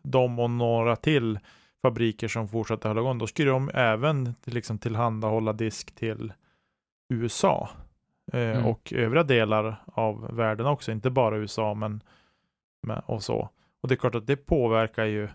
de 0.02 0.40
och 0.40 0.50
några 0.50 0.96
till 0.96 1.40
fabriker 1.82 2.28
som 2.28 2.48
fortsatte 2.48 2.88
hålla 2.88 3.02
igång. 3.02 3.18
Då 3.18 3.28
skulle 3.28 3.50
de 3.52 3.70
även 3.74 4.36
liksom 4.46 4.78
tillhandahålla 4.78 5.54
disk 5.54 5.96
till 5.96 6.34
USA. 7.14 7.70
Eh, 8.34 8.40
Mm. 8.58 8.66
Och 8.66 8.94
övriga 8.94 9.24
delar 9.24 9.84
av 9.86 10.36
världen 10.36 10.66
också, 10.66 10.92
inte 10.92 11.10
bara 11.10 11.38
USA 11.38 11.74
men, 11.74 12.04
men 12.88 13.00
och 13.00 13.24
så. 13.24 13.50
Och 13.82 13.90
det 13.90 13.94
är 13.96 13.98
klart 13.98 14.16
att 14.16 14.28
det 14.28 14.38
påverkar 14.38 15.06
ju 15.06 15.30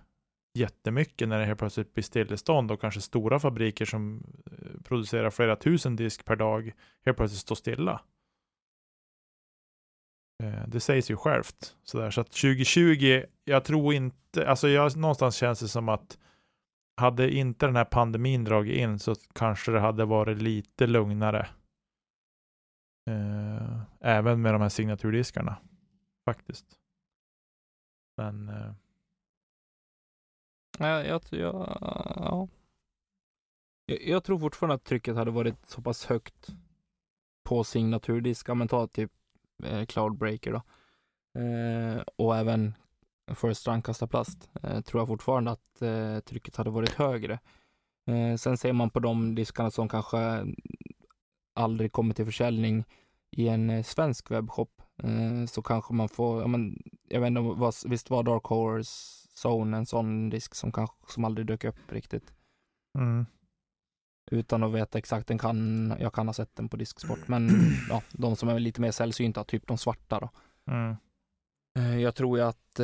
jättemycket 0.59 1.29
när 1.29 1.39
det 1.39 1.45
helt 1.45 1.59
plötsligt 1.59 1.95
blir 1.95 2.05
stillestånd 2.05 2.71
och 2.71 2.81
kanske 2.81 3.01
stora 3.01 3.39
fabriker 3.39 3.85
som 3.85 4.23
eh, 4.47 4.83
producerar 4.85 5.31
flera 5.31 5.57
tusen 5.57 5.97
disk 5.97 6.25
per 6.25 6.37
dag 6.37 6.73
helt 7.05 7.17
plötsligt 7.17 7.41
står 7.41 7.55
stilla. 7.55 8.01
Eh, 10.43 10.69
Det 10.69 10.81
sägs 10.81 11.11
ju 11.11 11.17
självt. 11.17 11.77
Sådär. 11.85 12.11
Så 12.11 12.21
att 12.21 12.31
2020, 12.31 13.23
jag 13.45 13.65
tror 13.65 13.95
inte, 13.95 14.49
alltså 14.49 14.69
jag, 14.69 14.97
någonstans 14.97 15.37
känns 15.37 15.61
det 15.61 15.69
som 15.69 15.89
att 15.89 16.19
hade 17.01 17.31
inte 17.31 17.67
den 17.67 17.77
här 17.77 17.85
pandemin 17.85 18.45
dragit 18.45 18.77
in 18.77 18.99
så 18.99 19.15
kanske 19.35 19.73
det 19.73 19.81
hade 19.81 20.05
varit 20.05 20.43
lite 20.43 20.87
lugnare. 20.87 21.47
Eh, 23.07 23.81
även 24.01 24.43
med 24.43 24.55
de 24.55 24.63
här 24.63 24.69
signaturdiskarna. 24.69 25.57
Faktiskt. 26.25 26.79
Men 28.17 28.49
eh, 28.49 28.73
Ja, 30.79 31.05
jag, 31.05 31.23
jag, 31.31 31.79
ja. 32.17 32.49
Jag, 33.87 34.03
jag 34.03 34.25
tror 34.25 34.39
fortfarande 34.39 34.75
att 34.75 34.85
trycket 34.85 35.17
hade 35.17 35.31
varit 35.31 35.67
så 35.67 35.83
pass 35.83 36.07
högt 36.07 36.49
på 37.45 37.65
signaturdiskar, 37.65 38.55
men 38.55 38.69
ta 38.69 38.87
typ 38.87 39.13
eh, 39.65 39.85
Cloudbreaker 39.87 40.53
då. 40.53 40.63
Eh, 41.41 42.03
och 42.17 42.37
även 42.37 42.75
First 43.35 43.61
Strandkastarplast 43.61 44.51
eh, 44.63 44.81
tror 44.81 45.01
jag 45.01 45.09
fortfarande 45.09 45.51
att 45.51 45.83
eh, 45.83 46.19
trycket 46.19 46.57
hade 46.57 46.71
varit 46.71 46.93
högre. 46.93 47.39
Eh, 48.07 48.37
sen 48.37 48.59
ser 48.59 48.73
man 48.73 48.91
på 48.91 49.01
de 49.01 49.35
diskarna 49.35 49.71
som 49.71 49.89
kanske 49.89 50.47
aldrig 51.55 51.93
kommer 51.93 52.15
till 52.15 52.25
försäljning 52.25 52.85
i 53.31 53.49
en 53.49 53.71
eh, 53.71 53.83
svensk 53.83 54.31
webbshop 54.31 54.83
eh, 55.03 55.47
så 55.47 55.63
kanske 55.63 55.95
man 55.95 56.09
får, 56.09 56.41
ja, 56.43 56.47
men, 56.47 56.83
jag 57.09 57.21
vet 57.21 57.29
inte, 57.29 57.41
vad, 57.41 57.75
visst 57.87 58.11
var 58.11 58.23
Dark 58.23 58.45
Horse 58.45 59.25
Zone 59.47 59.77
en 59.77 59.87
sån 59.87 60.31
disk 60.31 60.55
som 60.55 60.73
kanske 60.73 60.97
som 61.09 61.25
aldrig 61.25 61.47
dök 61.47 61.65
upp 61.65 61.93
riktigt. 61.93 62.33
mm. 62.99 63.27
Utan 64.31 64.63
att 64.63 64.73
veta 64.73 64.99
exakt, 64.99 65.27
den 65.27 65.39
kan, 65.39 65.95
jag 66.01 66.13
kan 66.13 66.29
ha 66.29 66.33
sett 66.33 66.57
den 66.57 66.69
på 66.69 66.77
Disksport, 66.77 67.29
men 67.29 67.51
ja, 67.89 68.03
de 68.13 68.37
som 68.37 68.49
är 68.49 68.59
lite 68.59 68.81
mer 68.81 68.91
sällsynta, 68.91 69.45
typ 69.45 69.67
de 69.67 69.79
svarta 69.79 70.21
då. 70.21 70.31
Mm. 70.73 70.97
Eh, 71.79 72.01
Jag 72.01 72.15
tror 72.15 72.39
ju 72.39 72.45
att 72.45 72.81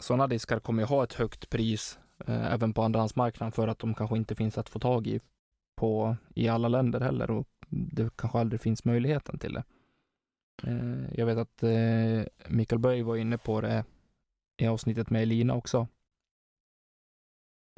sådana 0.00 0.26
diskar 0.26 0.60
kommer 0.60 0.82
ju 0.82 0.86
ha 0.86 1.04
ett 1.04 1.12
högt 1.12 1.50
pris 1.50 1.98
även 2.26 2.72
på 2.72 2.82
andrahandsmarknaden 2.82 3.52
för 3.52 3.68
att 3.68 3.78
de 3.78 3.94
kanske 3.94 4.16
inte 4.16 4.34
finns 4.34 4.58
att 4.58 4.68
få 4.68 4.78
tag 4.78 5.06
i 5.06 5.20
på, 5.76 6.16
i 6.34 6.48
alla 6.48 6.68
länder 6.68 7.00
heller 7.00 7.30
och 7.30 7.46
det 7.68 8.16
kanske 8.16 8.38
aldrig 8.38 8.60
finns 8.60 8.84
möjligheten 8.84 9.38
till 9.38 9.52
det. 9.52 9.64
Eh, 10.62 11.14
jag 11.14 11.26
vet 11.26 11.38
att 11.38 11.62
eh, 11.62 12.48
Mikael 12.48 12.78
Böj 12.78 13.02
var 13.02 13.16
inne 13.16 13.38
på 13.38 13.60
det 13.60 13.84
i 14.62 14.66
avsnittet 14.66 15.10
med 15.10 15.22
Elina 15.22 15.54
också. 15.54 15.88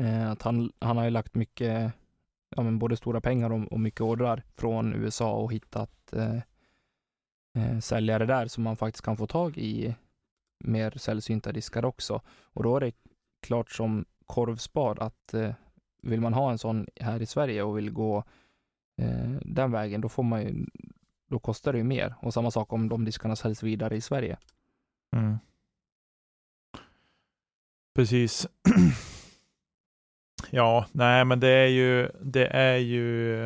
Eh, 0.03 0.31
att 0.31 0.43
han, 0.43 0.73
han 0.79 0.97
har 0.97 1.05
ju 1.05 1.11
lagt 1.11 1.35
mycket, 1.35 1.93
ja 2.57 2.63
men 2.63 2.79
både 2.79 2.97
stora 2.97 3.21
pengar 3.21 3.53
och, 3.53 3.73
och 3.73 3.81
mycket 3.81 4.01
ordrar 4.01 4.43
från 4.55 4.95
USA 4.95 5.33
och 5.33 5.53
hittat 5.53 6.13
eh, 6.13 6.41
eh, 7.59 7.79
säljare 7.81 8.27
där 8.27 8.47
som 8.47 8.65
man 8.65 8.77
faktiskt 8.77 9.05
kan 9.05 9.17
få 9.17 9.27
tag 9.27 9.59
i 9.59 9.95
mer 10.65 10.91
sällsynta 10.91 11.53
diskar 11.53 11.85
också. 11.85 12.23
Och 12.29 12.63
då 12.63 12.77
är 12.77 12.81
det 12.81 12.93
klart 13.47 13.71
som 13.71 14.05
korvspad 14.27 14.99
att 14.99 15.35
eh, 15.35 15.55
vill 16.03 16.21
man 16.21 16.35
ha 16.35 16.51
en 16.51 16.59
sån 16.59 16.87
här 16.97 17.23
i 17.23 17.27
Sverige 17.27 17.63
och 17.63 17.79
vill 17.79 17.91
gå 17.91 18.25
eh, 18.97 19.39
den 19.43 19.73
vägen, 19.73 20.01
då 20.01 20.09
får 20.09 20.23
man 20.23 20.43
ju, 20.43 20.67
då 21.29 21.39
kostar 21.39 21.73
det 21.73 21.79
ju 21.79 21.85
mer. 21.85 22.15
Och 22.23 22.35
samma 22.35 22.51
sak 22.51 22.73
om 22.73 22.89
de 22.89 23.05
diskarna 23.05 23.37
säljs 23.37 23.63
vidare 23.63 23.97
i 23.97 24.01
Sverige. 24.01 24.39
Mm. 25.17 25.39
Precis. 27.95 28.47
ja, 30.51 30.87
nej, 30.93 31.25
men 31.25 31.41
det 31.41 31.49
är 31.49 31.67
ju, 31.67 32.09
det 32.23 32.47
är 32.47 32.77
ju, 32.77 33.45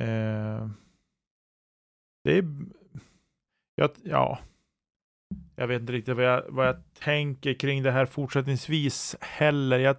eh, 0.00 0.68
det 2.24 2.38
är, 2.38 2.44
jag, 3.74 3.90
ja, 4.02 4.38
jag 5.56 5.66
vet 5.66 5.80
inte 5.80 5.92
riktigt 5.92 6.16
vad 6.16 6.24
jag, 6.24 6.42
vad 6.48 6.68
jag 6.68 6.76
tänker 6.94 7.54
kring 7.54 7.82
det 7.82 7.90
här 7.90 8.06
fortsättningsvis 8.06 9.16
heller. 9.20 9.78
Jag, 9.78 9.96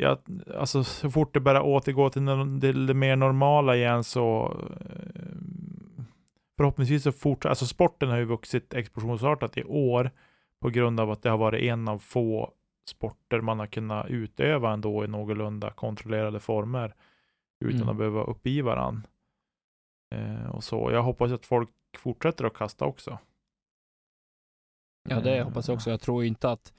jag, 0.00 0.18
alltså 0.56 0.84
så 0.84 1.10
fort 1.10 1.34
det 1.34 1.40
bara 1.40 1.62
återgår 1.62 2.10
till 2.10 2.24
det, 2.60 2.86
det 2.86 2.94
mer 2.94 3.16
normala 3.16 3.76
igen 3.76 4.04
så 4.04 4.56
eh, 4.80 6.04
förhoppningsvis 6.56 7.02
så 7.02 7.12
fortsätter, 7.12 7.48
alltså 7.48 7.66
sporten 7.66 8.08
har 8.08 8.16
ju 8.18 8.24
vuxit 8.24 8.74
explosionsartat 8.74 9.58
i 9.58 9.64
år 9.64 10.10
på 10.60 10.70
grund 10.70 11.00
av 11.00 11.10
att 11.10 11.22
det 11.22 11.30
har 11.30 11.38
varit 11.38 11.62
en 11.62 11.88
av 11.88 11.98
få 11.98 12.52
sporter 12.88 13.40
man 13.40 13.58
har 13.58 13.66
kunnat 13.66 14.06
utöva 14.08 14.72
ändå 14.72 15.04
i 15.04 15.08
någorlunda 15.08 15.70
kontrollerade 15.70 16.40
former 16.40 16.94
utan 17.64 17.76
Mm. 17.82 17.88
att 17.88 17.96
behöva 17.96 18.22
uppge 18.22 18.62
varann. 18.62 19.06
Eh, 20.14 20.50
och 20.50 20.64
så. 20.64 20.90
Jag 20.92 21.02
hoppas 21.02 21.32
att 21.32 21.46
folk 21.46 21.70
fortsätter 21.96 22.44
att 22.44 22.54
kasta 22.54 22.84
också. 22.84 23.18
Ja, 25.08 25.20
det 25.20 25.36
Eh, 25.38 25.44
hoppas 25.44 25.68
jag 25.68 25.74
också. 25.74 25.90
Jag 25.90 26.00
tror 26.00 26.24
inte 26.24 26.50
att 26.50 26.72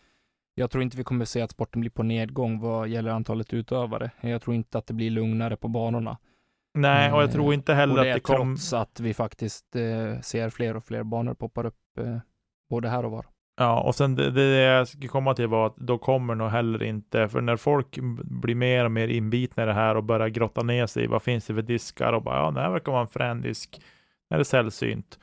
jag 0.56 0.72
tror 0.72 0.84
inte 0.84 0.98
vi 0.98 1.04
kommer 1.04 1.26
se 1.26 1.42
att 1.42 1.52
sporten 1.52 1.82
blir 1.82 1.92
på 1.92 2.04
nedgång 2.04 2.60
vad 2.60 2.88
gäller 2.88 3.12
antalet 3.12 3.54
utövare. 3.54 4.12
Jag 4.22 4.42
tror 4.42 4.56
inte 4.56 4.78
att 4.78 4.88
det 4.88 4.94
blir 4.94 5.10
lugnare 5.12 5.58
på 5.58 5.68
banorna. 5.68 6.18
Nej, 6.74 7.12
och 7.12 7.22
jag 7.22 7.30
Eh, 7.30 7.34
tror 7.34 7.54
inte 7.54 7.74
heller 7.74 8.04
det 8.04 8.10
att 8.10 8.16
det 8.16 8.20
kommer... 8.20 8.56
trots 8.56 8.74
att 8.74 9.00
vi 9.00 9.14
faktiskt 9.14 9.76
eh, 9.76 10.20
ser 10.22 10.50
fler 10.50 10.76
och 10.78 10.84
fler 10.84 11.04
banor 11.04 11.34
poppar 11.34 11.66
upp 11.66 11.98
eh, 12.00 12.18
både 12.70 12.90
här 12.90 13.06
och 13.06 13.12
var. 13.12 13.26
Ja, 13.58 13.82
och 13.82 13.96
sen 13.96 14.16
det, 14.16 14.32
det 14.32 14.44
jag 14.44 14.88
skulle 14.88 15.08
komma 15.08 15.34
till 15.34 15.48
var 15.48 15.68
att 15.68 15.78
då 15.78 15.98
kommer 15.98 16.36
nog 16.36 16.50
heller 16.50 16.84
inte, 16.84 17.30
för 17.30 17.42
när 17.42 17.56
folk 17.58 17.98
blir 18.24 18.56
mer 18.56 18.86
och 18.86 18.92
mer 18.92 19.08
inbitna 19.08 19.64
i 19.64 19.66
det 19.66 19.74
här 19.74 19.96
och 19.96 20.04
börjar 20.04 20.28
grotta 20.28 20.64
ner 20.64 20.88
sig 20.88 21.08
vad 21.08 21.24
finns 21.24 21.46
det 21.46 21.54
för 21.54 21.62
diskar 21.62 22.14
och 22.14 22.24
bara, 22.24 22.38
ja, 22.38 22.52
det 22.52 22.62
här 22.62 22.70
verkar 22.72 22.92
vara 22.92 23.02
en 23.02 23.08
frän 23.08 23.42
disk. 23.42 23.82
Den 24.30 24.40
är 24.40 24.44
sällsynt. 24.44 25.20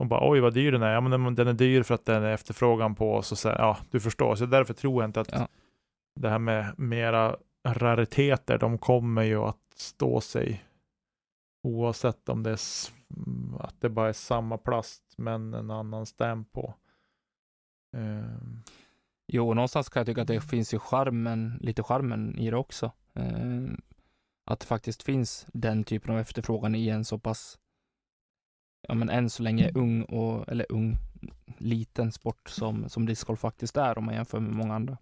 Och 0.00 0.06
bara, 0.06 0.30
oj 0.30 0.40
vad 0.40 0.54
dyr 0.54 0.72
den 0.72 0.82
är. 0.82 0.92
Ja, 0.92 1.00
men 1.00 1.34
den, 1.34 1.48
är 1.48 1.52
dyr 1.52 1.82
för 1.82 1.94
att 1.94 2.04
den 2.04 2.22
är 2.22 2.32
efterfrågan 2.32 2.94
på 2.94 3.14
oss 3.14 3.32
och 3.32 3.38
så, 3.38 3.48
ja, 3.48 3.78
du 3.90 4.00
förstår. 4.00 4.34
Så 4.34 4.46
därför 4.46 4.74
tror 4.74 5.02
jag 5.02 5.08
inte 5.08 5.20
att 5.20 5.32
Ja. 5.32 5.48
det 6.20 6.28
här 6.28 6.38
med 6.38 6.78
mera 6.78 7.36
rariteter, 7.68 8.58
de 8.58 8.78
kommer 8.78 9.22
ju 9.22 9.36
att 9.36 9.58
stå 9.74 10.20
sig 10.20 10.64
oavsett 11.62 12.28
om 12.28 12.42
det 12.42 12.50
är 12.50 12.54
s- 12.54 12.92
att 13.60 13.80
det 13.80 13.88
bara 13.88 14.08
är 14.08 14.12
samma 14.12 14.58
plast 14.58 15.02
men 15.16 15.54
en 15.54 15.70
annan 15.70 16.06
stäm 16.06 16.44
på. 16.44 16.74
Ehm, 17.96 18.62
Jo, 19.32 19.54
någonstans 19.54 19.88
kan 19.88 20.00
jag 20.00 20.06
tycka 20.06 20.22
att 20.22 20.28
det 20.28 20.40
finns 20.40 20.74
ju 20.74 20.78
charmen, 20.78 21.58
lite 21.60 21.82
charmen 21.82 22.38
i 22.38 22.50
det 22.50 22.56
också. 22.56 22.92
Eh, 23.14 23.68
att 24.46 24.60
det 24.60 24.66
faktiskt 24.66 25.02
finns 25.02 25.46
den 25.52 25.84
typen 25.84 26.10
av 26.14 26.18
efterfrågan 26.20 26.74
i 26.74 26.88
en 26.88 27.04
så 27.04 27.18
pass, 27.18 27.58
ja 28.88 28.94
men 28.94 29.08
än 29.10 29.30
så 29.30 29.42
länge 29.42 29.70
ung 29.74 30.02
och, 30.02 30.48
eller 30.48 30.66
ung, 30.68 30.96
liten 31.58 32.12
sport 32.12 32.48
som, 32.48 32.88
som 32.88 33.06
discgolf 33.06 33.40
faktiskt 33.40 33.76
är 33.76 33.98
om 33.98 34.04
man 34.04 34.14
jämför 34.14 34.40
med 34.40 34.52
många 34.52 34.74
andra. 34.74 34.98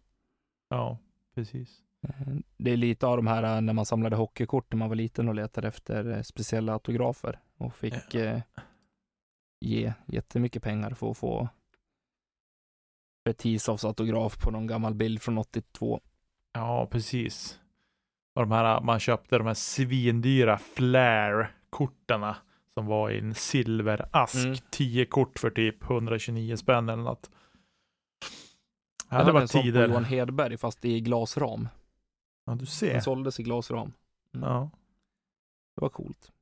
ja, 0.68 0.98
precis. 1.34 1.82
Eh, 2.08 2.34
Det 2.56 2.70
är 2.70 2.76
lite 2.76 3.06
av 3.06 3.16
de 3.16 3.26
här 3.26 3.42
eh, 3.56 3.60
när 3.60 3.72
man 3.72 3.86
samlade 3.86 4.16
hockeykort 4.16 4.72
när 4.72 4.78
man 4.78 4.88
var 4.88 4.96
liten 4.96 5.28
och 5.28 5.34
letade 5.34 5.68
efter 5.68 6.10
eh, 6.10 6.22
speciella 6.22 6.72
autografer 6.72 7.38
och 7.56 7.74
fick 7.74 8.14
eh, 8.14 8.40
ge 9.60 9.92
jättemycket 10.06 10.62
pengar 10.62 10.90
för 10.90 11.10
att 11.10 11.18
få 11.18 11.48
Betisovs 13.24 13.84
autograf 13.84 14.38
på 14.38 14.50
någon 14.50 14.66
gammal 14.66 14.94
bild 14.94 15.22
från 15.22 15.38
82. 15.38 16.00
Ja, 16.52 16.86
precis. 16.90 17.60
Och 18.34 18.42
de 18.42 18.52
här, 18.52 18.80
man 18.80 19.00
köpte 19.00 19.38
de 19.38 19.46
här 19.46 19.54
svindyra 19.54 20.58
flare-korten 20.58 22.24
som 22.78 22.86
var 22.86 23.10
i 23.10 23.18
en 23.18 23.34
silverask. 23.34 24.34
Mm. 24.46 24.56
10 24.70 25.06
kort 25.06 25.38
för 25.38 25.50
typ 25.50 25.82
129 25.82 26.56
spänn 26.56 26.88
eller 26.88 27.02
något. 27.02 27.30
Ja, 27.30 28.26
Jag 29.08 29.10
det 29.10 29.16
hade 29.24 29.32
var 29.32 29.40
en 29.40 29.48
tider. 29.48 29.88
Johan 29.88 30.04
Hedberg 30.04 30.56
fast 30.58 30.84
i 30.84 31.00
glasram. 31.00 31.68
Ja, 32.46 32.52
du 32.52 32.58
Den 32.58 32.66
ser. 32.66 33.00
såldes 33.00 33.40
i 33.40 33.42
glasram. 33.42 33.92
Mm. 34.34 34.48
Ja. 34.48 34.70
Det 35.74 35.80
var 35.80 35.88
coolt. 35.88 36.32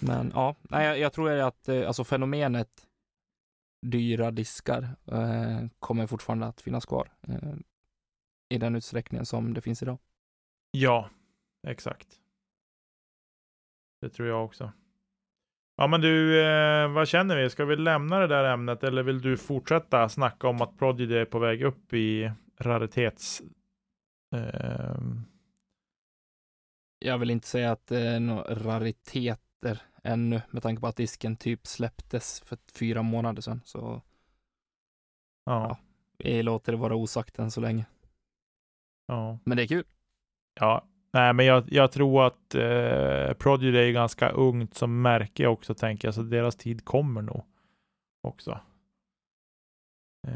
Men 0.00 0.30
ja, 0.34 0.54
nej, 0.62 0.86
jag, 0.86 0.98
jag 0.98 1.12
tror 1.12 1.30
att 1.30 1.68
eh, 1.68 1.86
alltså 1.86 2.04
fenomenet 2.04 2.86
dyra 3.86 4.30
diskar 4.30 4.96
eh, 5.06 5.66
kommer 5.78 6.06
fortfarande 6.06 6.46
att 6.46 6.60
finnas 6.60 6.86
kvar 6.86 7.12
eh, 7.28 7.54
i 8.48 8.58
den 8.58 8.76
utsträckningen 8.76 9.26
som 9.26 9.54
det 9.54 9.60
finns 9.60 9.82
idag. 9.82 9.98
Ja, 10.70 11.10
exakt. 11.66 12.20
Det 14.00 14.08
tror 14.08 14.28
jag 14.28 14.44
också. 14.44 14.72
Ja 15.76 15.86
men 15.86 16.00
du, 16.00 16.42
eh, 16.46 16.88
vad 16.92 17.08
känner 17.08 17.36
vi? 17.36 17.50
Ska 17.50 17.64
vi 17.64 17.76
lämna 17.76 18.18
det 18.18 18.26
där 18.26 18.44
ämnet 18.44 18.82
eller 18.84 19.02
vill 19.02 19.20
du 19.20 19.36
fortsätta 19.36 20.08
snacka 20.08 20.48
om 20.48 20.60
att 20.62 20.78
Prodigy 20.78 21.16
är 21.16 21.24
på 21.24 21.38
väg 21.38 21.62
upp 21.62 21.92
i 21.92 22.32
raritets... 22.58 23.42
Eh, 24.34 24.96
Jag 26.98 27.18
vill 27.18 27.30
inte 27.30 27.46
säga 27.46 27.72
att 27.72 27.86
det 27.86 28.00
är 28.00 28.20
några 28.20 28.54
rariteter 28.54 29.82
ännu 30.02 30.42
med 30.50 30.62
tanke 30.62 30.80
på 30.80 30.86
att 30.86 30.96
disken 30.96 31.36
typ 31.36 31.66
släpptes 31.66 32.40
för 32.40 32.58
fyra 32.74 33.02
månader 33.02 33.42
sedan. 33.42 33.60
Så 33.64 34.02
ja, 35.44 35.78
vi 36.18 36.42
låter 36.42 36.72
det 36.72 36.78
vara 36.78 36.94
osagt 36.94 37.38
än 37.38 37.50
så 37.50 37.60
länge. 37.60 37.86
ja, 39.06 39.38
Men 39.44 39.56
det 39.56 39.62
är 39.62 39.66
kul. 39.66 39.84
ja. 40.60 40.84
Nej, 41.16 41.32
men 41.32 41.46
jag, 41.46 41.64
jag 41.72 41.92
tror 41.92 42.26
att 42.26 42.54
eh, 42.54 43.32
Prodigy 43.38 43.78
är 43.78 43.92
ganska 43.92 44.28
ungt 44.28 44.74
som 44.74 45.02
märke 45.02 45.46
också, 45.46 45.74
tänker 45.74 46.08
jag, 46.08 46.14
så 46.14 46.22
deras 46.22 46.56
tid 46.56 46.84
kommer 46.84 47.22
nog 47.22 47.44
också. 48.22 48.60
Eh, 50.28 50.32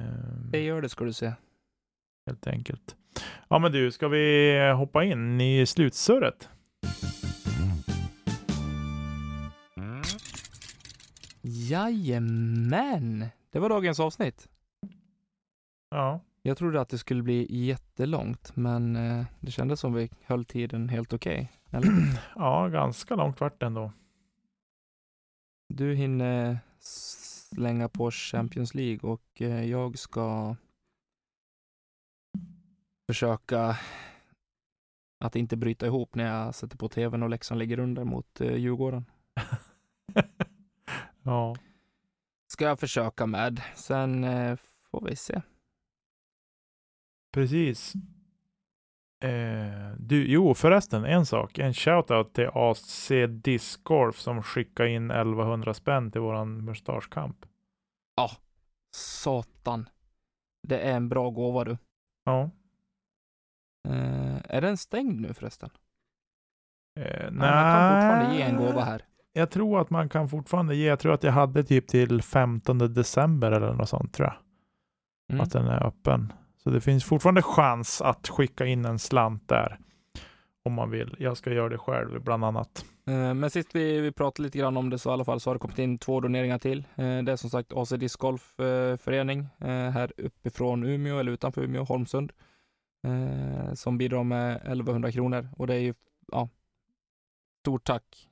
Det 0.51 0.63
gör 0.63 0.83
det 0.83 0.89
ska 0.89 1.05
du 1.05 1.13
se. 1.13 1.33
helt 2.27 2.47
enkelt. 2.47 2.97
Ja, 3.49 3.59
men 3.59 3.73
du, 3.73 3.91
ska 3.93 4.09
vi 4.09 4.59
hoppa 4.77 5.05
in 5.05 5.41
i 5.41 5.67
slutsurret? 5.67 6.49
Jajamän! 11.91 13.27
Det 13.51 13.59
var 13.59 13.69
dagens 13.69 14.01
avsnitt. 14.01 14.49
Ja, 15.91 16.21
Jag 16.43 16.57
trodde 16.57 16.81
att 16.81 16.89
det 16.89 16.99
skulle 16.99 17.23
bli 17.23 17.67
jättelångt, 17.67 18.57
men 18.57 18.97
eh, 18.97 19.27
det 19.41 19.51
kändes 19.51 19.81
som 19.81 19.93
vi 19.93 20.11
höll 20.25 20.45
tiden 20.45 20.89
helt 20.89 21.13
okej. 21.13 21.53
Eller? 21.71 21.93
ja 22.37 22.69
ganska 22.69 23.15
långt 23.17 23.41
vart 23.41 23.61
det 23.61 23.67
ändå. 23.67 23.93
Du 25.69 25.95
hinner 25.95 26.59
slänga 26.79 27.89
på 27.89 28.11
Champions 28.11 28.75
League 28.75 29.11
och 29.11 29.43
eh, 29.43 29.65
jag 29.65 29.99
ska 29.99 30.57
försöka 33.07 33.79
att 35.21 35.37
inte 35.37 35.57
bryta 35.57 35.87
ihop 35.87 36.15
när 36.15 36.25
jag 36.25 36.55
sätter 36.55 36.77
på 36.77 36.89
tvn 36.89 37.23
och 37.23 37.31
Leksand 37.31 37.59
ligger 37.59 37.79
under 37.79 38.05
mot 38.05 38.41
eh, 38.41 38.57
Djurgården. 38.57 39.05
ja, 41.23 41.57
Ska 42.47 42.65
jag 42.65 42.81
försöka 42.81 43.27
med. 43.27 43.63
Sen 43.75 44.27
får 44.91 45.05
vi 45.05 45.17
se. 45.17 45.43
Precis. 47.33 47.95
Eh, 49.25 49.93
du, 49.99 50.27
jo, 50.27 50.55
förresten, 50.55 51.05
en 51.05 51.27
sak. 51.27 51.59
En 51.59 51.75
shoutout 51.75 52.35
till 52.35 52.49
AC 52.53 53.11
Disc 53.29 53.77
Golf 53.83 54.19
som 54.19 54.43
skickade 54.43 54.91
in 54.91 55.11
1100 55.11 55.75
spänn 55.75 56.11
till 56.11 56.21
våran 56.21 56.65
mustaschkamp. 56.65 57.47
Satan. 58.97 59.89
Det 60.69 60.79
är 60.79 60.97
en 60.97 61.09
bra 61.09 61.31
gåva 61.31 61.65
du. 61.65 61.79
Ja. 62.25 62.51
Eh, 63.89 64.37
är 64.45 64.61
den 64.61 64.77
stängd 64.77 65.21
nu 65.21 65.35
förresten? 65.35 65.71
Eh, 67.01 67.31
Nej. 67.31 67.33
Man 67.33 67.53
kan 67.53 67.95
fortfarande 67.95 68.37
ge 68.37 68.43
en 68.43 68.57
gåva 68.57 68.85
här. 68.85 69.05
Jag 69.33 69.51
tror 69.51 69.81
att 69.81 69.91
man 69.91 70.09
kan 70.09 70.29
fortfarande 70.29 70.77
ge. 70.77 70.87
Jag 70.87 70.99
tror 71.01 71.15
att 71.15 71.23
jag 71.23 71.33
hade 71.33 71.65
typ 71.65 71.89
till 71.89 72.23
15 72.23 72.79
december 72.79 73.53
eller 73.53 73.75
något 73.75 73.89
sånt 73.89 74.15
tror 74.15 74.29
jag. 74.29 74.37
Mm. 75.33 75.41
Att 75.41 75.53
den 75.53 75.67
är 75.67 75.87
öppen. 75.87 76.33
Så 76.63 76.71
det 76.71 76.81
finns 76.81 77.05
fortfarande 77.05 77.43
chans 77.43 78.01
att 78.03 78.29
skicka 78.29 78.67
in 78.67 78.85
en 78.85 78.99
slant 78.99 79.49
där. 79.49 79.79
Om 80.65 80.73
man 80.73 80.91
vill. 80.91 81.17
Jag 81.19 81.37
ska 81.37 81.53
göra 81.53 81.69
det 81.69 81.79
själv 81.79 82.23
bland 82.23 82.45
annat. 82.45 82.85
Eh, 83.07 83.35
Men 83.35 83.51
sist 83.51 83.69
vi, 83.75 84.01
vi 84.01 84.13
pratade 84.13 84.43
lite 84.47 84.59
grann 84.59 84.77
om 84.77 84.91
det 84.91 84.99
så 84.99 85.11
i 85.11 85.13
alla 85.13 85.25
fall 85.25 85.41
så 85.41 85.51
har 85.51 85.55
det 85.55 85.59
kommit 85.59 85.79
in 85.79 85.99
två 85.99 86.21
doneringar 86.21 86.59
till. 86.59 86.79
Eh, 86.79 87.19
Det 87.23 87.33
är 87.33 87.37
som 87.37 87.51
sagt 87.51 87.73
AC 87.73 87.89
Disc 87.91 88.17
Golf 88.17 88.61
eh, 88.61 88.97
förening 88.97 89.49
här 89.61 90.13
uppifrån 90.17 90.85
Umeå 90.85 91.19
eller 91.19 91.33
utanför 91.33 91.63
Umeå, 91.63 91.85
Holmsund. 91.85 92.33
Som 93.75 93.99
bidrar 93.99 94.25
med 94.25 94.57
1100 94.57 95.13
kronor 95.13 95.49
och 95.57 95.67
det 95.67 95.75
är 95.75 95.79
ju, 95.79 95.95
ja, 96.33 96.49
stort 97.63 97.85
tack 97.85 98.29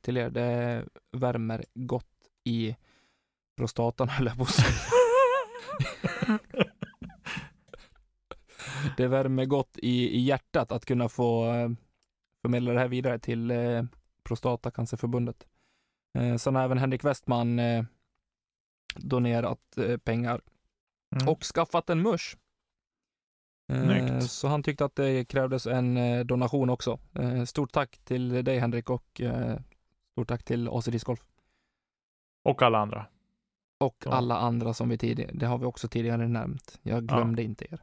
till 0.00 0.16
er. 0.16 0.30
Det 0.30 0.84
värmer 1.12 1.64
gott 1.74 2.06
i 2.44 2.76
prostatan 3.56 4.08
höll 4.08 4.26
jag 4.26 4.36
på 4.36 4.42
att 4.42 4.50
säga. 4.50 4.78
Det 8.96 9.08
värmer 9.08 9.44
gott 9.44 9.78
i, 9.78 10.16
i 10.16 10.20
hjärtat 10.20 10.72
att 10.72 10.84
kunna 10.84 11.08
få 11.08 11.46
eh, 11.54 11.70
förmedla 12.42 12.72
det 12.72 12.78
här 12.78 12.88
vidare 12.88 13.18
till 13.18 13.50
eh, 13.50 13.82
Prostatacancerförbundet. 14.22 15.46
Eh, 16.18 16.36
sen 16.36 16.54
har 16.54 16.62
även 16.64 16.78
Henrik 16.78 17.04
Westman 17.04 17.58
eh, 17.58 17.84
donerat 18.96 19.76
eh, 19.78 19.96
pengar 19.96 20.40
Mm. 21.16 21.28
och 21.28 21.42
skaffat 21.42 21.90
en 21.90 22.02
musch. 22.02 22.36
Eh, 23.72 24.18
så 24.20 24.48
han 24.48 24.62
tyckte 24.62 24.84
att 24.84 24.94
det 24.96 25.24
krävdes 25.24 25.66
en 25.66 25.96
eh, 25.96 26.24
donation 26.24 26.70
också. 26.70 26.98
Stort 27.46 27.72
tack 27.72 27.98
till 28.04 28.44
dig 28.44 28.58
Henrik 28.58 28.90
och 28.90 29.20
stort 30.12 30.28
tack 30.28 30.44
till 30.44 30.68
AC 30.68 30.84
Disc 30.84 31.04
Golf. 31.04 31.20
Och 32.44 32.62
alla 32.62 32.78
andra. 32.78 33.06
Och 33.80 33.96
Ja. 34.04 34.10
alla 34.12 34.38
andra 34.38 34.74
som 34.74 34.88
vi 34.88 34.98
tidigare, 34.98 35.30
det 35.34 35.46
har 35.46 35.58
vi 35.58 35.64
också 35.64 35.88
tidigare 35.88 36.28
nämnt. 36.28 36.78
Jag 36.82 37.06
glömde 37.06 37.42
inte 37.42 37.64
er. 37.74 37.80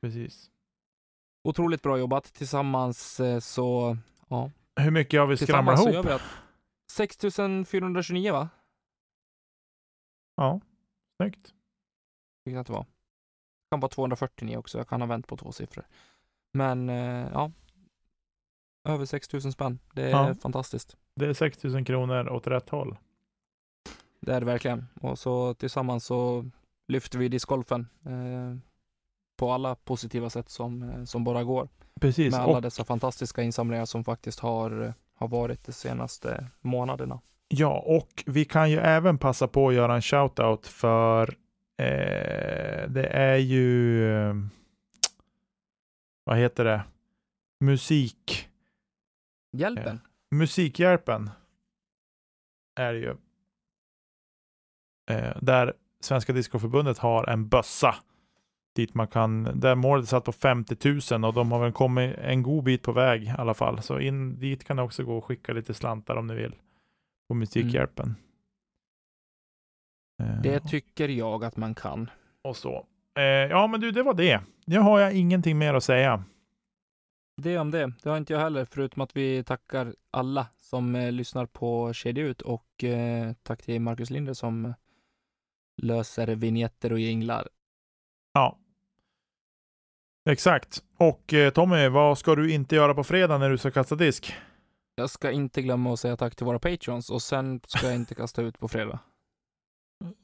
Precis. 0.00 0.50
Otroligt 1.44 1.82
bra 1.82 1.98
jobbat. 1.98 2.24
Tillsammans 2.24 3.20
eh, 3.20 3.38
så, 3.40 3.96
ja. 4.28 4.50
Hur 4.76 4.90
mycket 4.90 5.20
har 5.20 5.26
vi 5.26 5.36
skramlat 5.36 5.80
ihop? 5.80 5.94
gör 5.94 6.02
vi 6.02 6.12
att 6.12 6.22
6429 6.90 8.32
va? 8.32 8.48
Ja, 10.36 10.60
snyggt. 11.16 11.54
Jag 12.44 12.56
att 12.56 12.66
det 12.66 12.72
var. 12.72 12.82
Det 12.82 13.70
kan 13.70 13.80
vara 13.80 13.90
249 13.90 14.56
också. 14.56 14.78
Jag 14.78 14.88
kan 14.88 15.00
ha 15.00 15.08
vänt 15.08 15.26
på 15.26 15.36
två 15.36 15.52
siffror. 15.52 15.86
Men 16.52 16.88
eh, 16.88 17.28
ja. 17.32 17.52
Över 18.88 19.04
6000 19.04 19.52
spänn. 19.52 19.78
Det 19.92 20.02
är 20.02 20.10
Ja. 20.10 20.34
fantastiskt. 20.34 20.96
Det 21.14 21.26
är 21.26 21.32
6000 21.34 21.84
kronor 21.84 22.28
åt 22.28 22.46
rätt 22.46 22.68
håll. 22.68 22.96
Det 24.20 24.32
är 24.34 24.40
det 24.40 24.46
verkligen. 24.46 24.86
Och 25.00 25.18
så 25.18 25.54
tillsammans 25.54 26.04
så 26.06 26.50
lyfter 26.88 27.18
vi 27.18 27.28
discgolfen 27.28 27.88
eh, 28.06 28.56
på 29.36 29.52
alla 29.52 29.74
positiva 29.74 30.30
sätt 30.30 30.48
som, 30.48 30.82
eh, 30.82 31.04
som 31.04 31.24
bara 31.24 31.44
går. 31.44 31.68
Precis. 32.00 32.32
Med 32.32 32.40
alla 32.40 32.56
Och, 32.56 32.62
dessa 32.62 32.84
fantastiska 32.84 33.42
insamlingar 33.42 33.84
som 33.84 34.04
faktiskt 34.04 34.40
har, 34.40 34.82
eh, 34.82 34.92
har 35.14 35.28
varit 35.28 35.64
de 35.64 35.72
senaste 35.72 36.46
månaderna. 36.60 37.20
ja, 37.48 37.78
och 37.86 38.24
vi 38.26 38.44
kan 38.44 38.70
ju 38.70 38.78
även 38.78 39.18
passa 39.18 39.48
på 39.48 39.68
att 39.68 39.74
göra 39.74 39.94
en 39.94 40.02
shoutout 40.02 40.66
för 40.66 41.28
eh, 41.78 42.88
det 42.88 43.06
är 43.12 43.36
ju 43.36 44.04
eh, 44.14 44.34
vad 46.24 46.38
heter 46.38 46.64
det? 46.64 46.84
Musik. 47.60 48.48
Hjälpen. 49.52 50.00
Musikhjälpen 50.30 51.30
är 52.76 52.92
det 52.92 52.98
ju. 52.98 53.16
Eh, 55.10 55.36
där 55.42 55.72
Svenska 56.04 56.32
Discoförbundet 56.32 56.98
har 56.98 57.24
en 57.26 57.48
bössa 57.48 57.94
dit 58.76 58.94
man 58.94 59.08
kan, 59.08 59.60
där 59.60 59.74
målet 59.74 60.02
är 60.04 60.06
satt 60.06 60.24
på 60.24 60.32
50 60.32 60.76
000 61.12 61.24
och 61.24 61.34
de 61.34 61.52
har 61.52 61.60
väl 61.60 61.72
kommit 61.72 62.16
en 62.18 62.42
god 62.42 62.64
bit 62.64 62.82
på 62.82 62.92
väg 62.92 63.22
i 63.22 63.32
alla 63.38 63.54
fall. 63.54 63.82
Så 63.82 64.00
in 64.00 64.38
dit 64.38 64.64
kan 64.64 64.76
det 64.76 64.82
också 64.82 65.04
gå 65.04 65.16
och 65.16 65.24
skicka 65.24 65.52
lite 65.52 65.74
slantar 65.74 66.16
om 66.16 66.26
ni 66.26 66.34
vill 66.34 66.54
på 67.28 67.34
Musikhjälpen. 67.34 68.14
Eh, 70.22 70.40
Det 70.42 70.60
tycker 70.60 71.08
jag 71.08 71.44
att 71.44 71.56
man 71.56 71.74
kan. 71.74 72.10
och 72.42 72.56
så. 72.56 72.86
Eh, 73.18 73.22
ja, 73.24 73.66
men 73.66 73.80
du, 73.80 73.90
det 73.90 74.02
var 74.02 74.14
det. 74.14 74.40
Nu 74.66 74.78
har 74.78 75.00
jag 75.00 75.12
ingenting 75.14 75.58
mer 75.58 75.74
att 75.74 75.84
säga. 75.84 76.24
Det 77.42 77.58
om 77.58 77.70
det. 77.70 77.92
Det 78.02 78.08
har 78.10 78.16
inte 78.16 78.32
jag 78.32 78.40
heller, 78.40 78.64
förutom 78.64 79.02
att 79.02 79.16
vi 79.16 79.44
tackar 79.44 79.94
alla 80.10 80.46
som 80.60 80.94
eh, 80.94 81.12
lyssnar 81.12 81.46
på 81.46 81.92
Kedja 81.92 82.24
Ut 82.24 82.42
och 82.42 82.84
eh, 82.84 83.32
tack 83.42 83.62
till 83.62 83.80
Marcus 83.80 84.10
Linder 84.10 84.34
som 84.34 84.74
löser 85.82 86.26
vignetter 86.26 86.92
och 86.92 86.98
jinglar. 87.00 87.48
Ja. 88.32 88.58
Exakt. 90.30 90.82
Och 90.98 91.34
eh, 91.34 91.50
Tommy, 91.50 91.88
vad 91.88 92.18
ska 92.18 92.34
du 92.34 92.52
inte 92.52 92.74
göra 92.76 92.94
på 92.94 93.04
fredag 93.04 93.38
när 93.38 93.50
du 93.50 93.58
ska 93.58 93.70
kasta 93.70 93.94
disk? 93.94 94.34
Jag 94.94 95.10
ska 95.10 95.30
inte 95.30 95.62
glömma 95.62 95.92
att 95.92 96.00
säga 96.00 96.16
tack 96.16 96.36
till 96.36 96.46
våra 96.46 96.58
patrons 96.58 97.10
och 97.10 97.22
sen 97.22 97.60
ska 97.66 97.86
jag 97.86 97.94
inte 97.96 98.14
kasta 98.14 98.42
ut 98.42 98.58
på 98.58 98.68
fredag. 98.68 98.98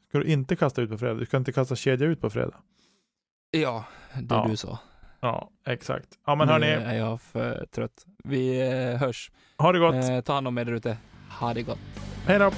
Ska 0.08 0.18
du 0.18 0.24
inte 0.24 0.56
kasta 0.56 0.82
ut 0.82 0.90
på 0.90 0.98
fredag? 0.98 1.14
Du 1.14 1.26
ska 1.26 1.36
inte 1.36 1.52
kasta 1.52 1.76
kedja 1.76 2.06
ut 2.06 2.20
på 2.20 2.30
fredag? 2.30 2.54
Ja, 3.50 3.84
det 4.14 4.34
Ja. 4.34 4.46
du 4.50 4.56
sa. 4.56 4.78
Ja, 5.20 5.50
exakt. 5.66 6.08
Ja, 6.26 6.34
men 6.34 6.46
nu 6.46 6.52
hörni, 6.52 6.66
är 6.66 6.94
jag 6.98 7.20
för 7.20 7.66
trött. 7.66 8.06
Vi 8.24 8.60
eh, 8.70 8.96
hörs. 8.98 9.30
ha 9.58 9.72
det 9.72 9.78
gott. 9.78 9.94
Eh, 9.94 10.20
ta 10.20 10.32
hand 10.32 10.48
om 10.48 10.58
er 10.58 10.64
där 10.64 10.72
ute. 10.72 10.96
Ha 11.40 11.54
det 11.54 11.62
gott. 11.62 11.78
Hej 12.26 12.38
då. 12.38 12.50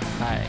Hej. 0.00 0.48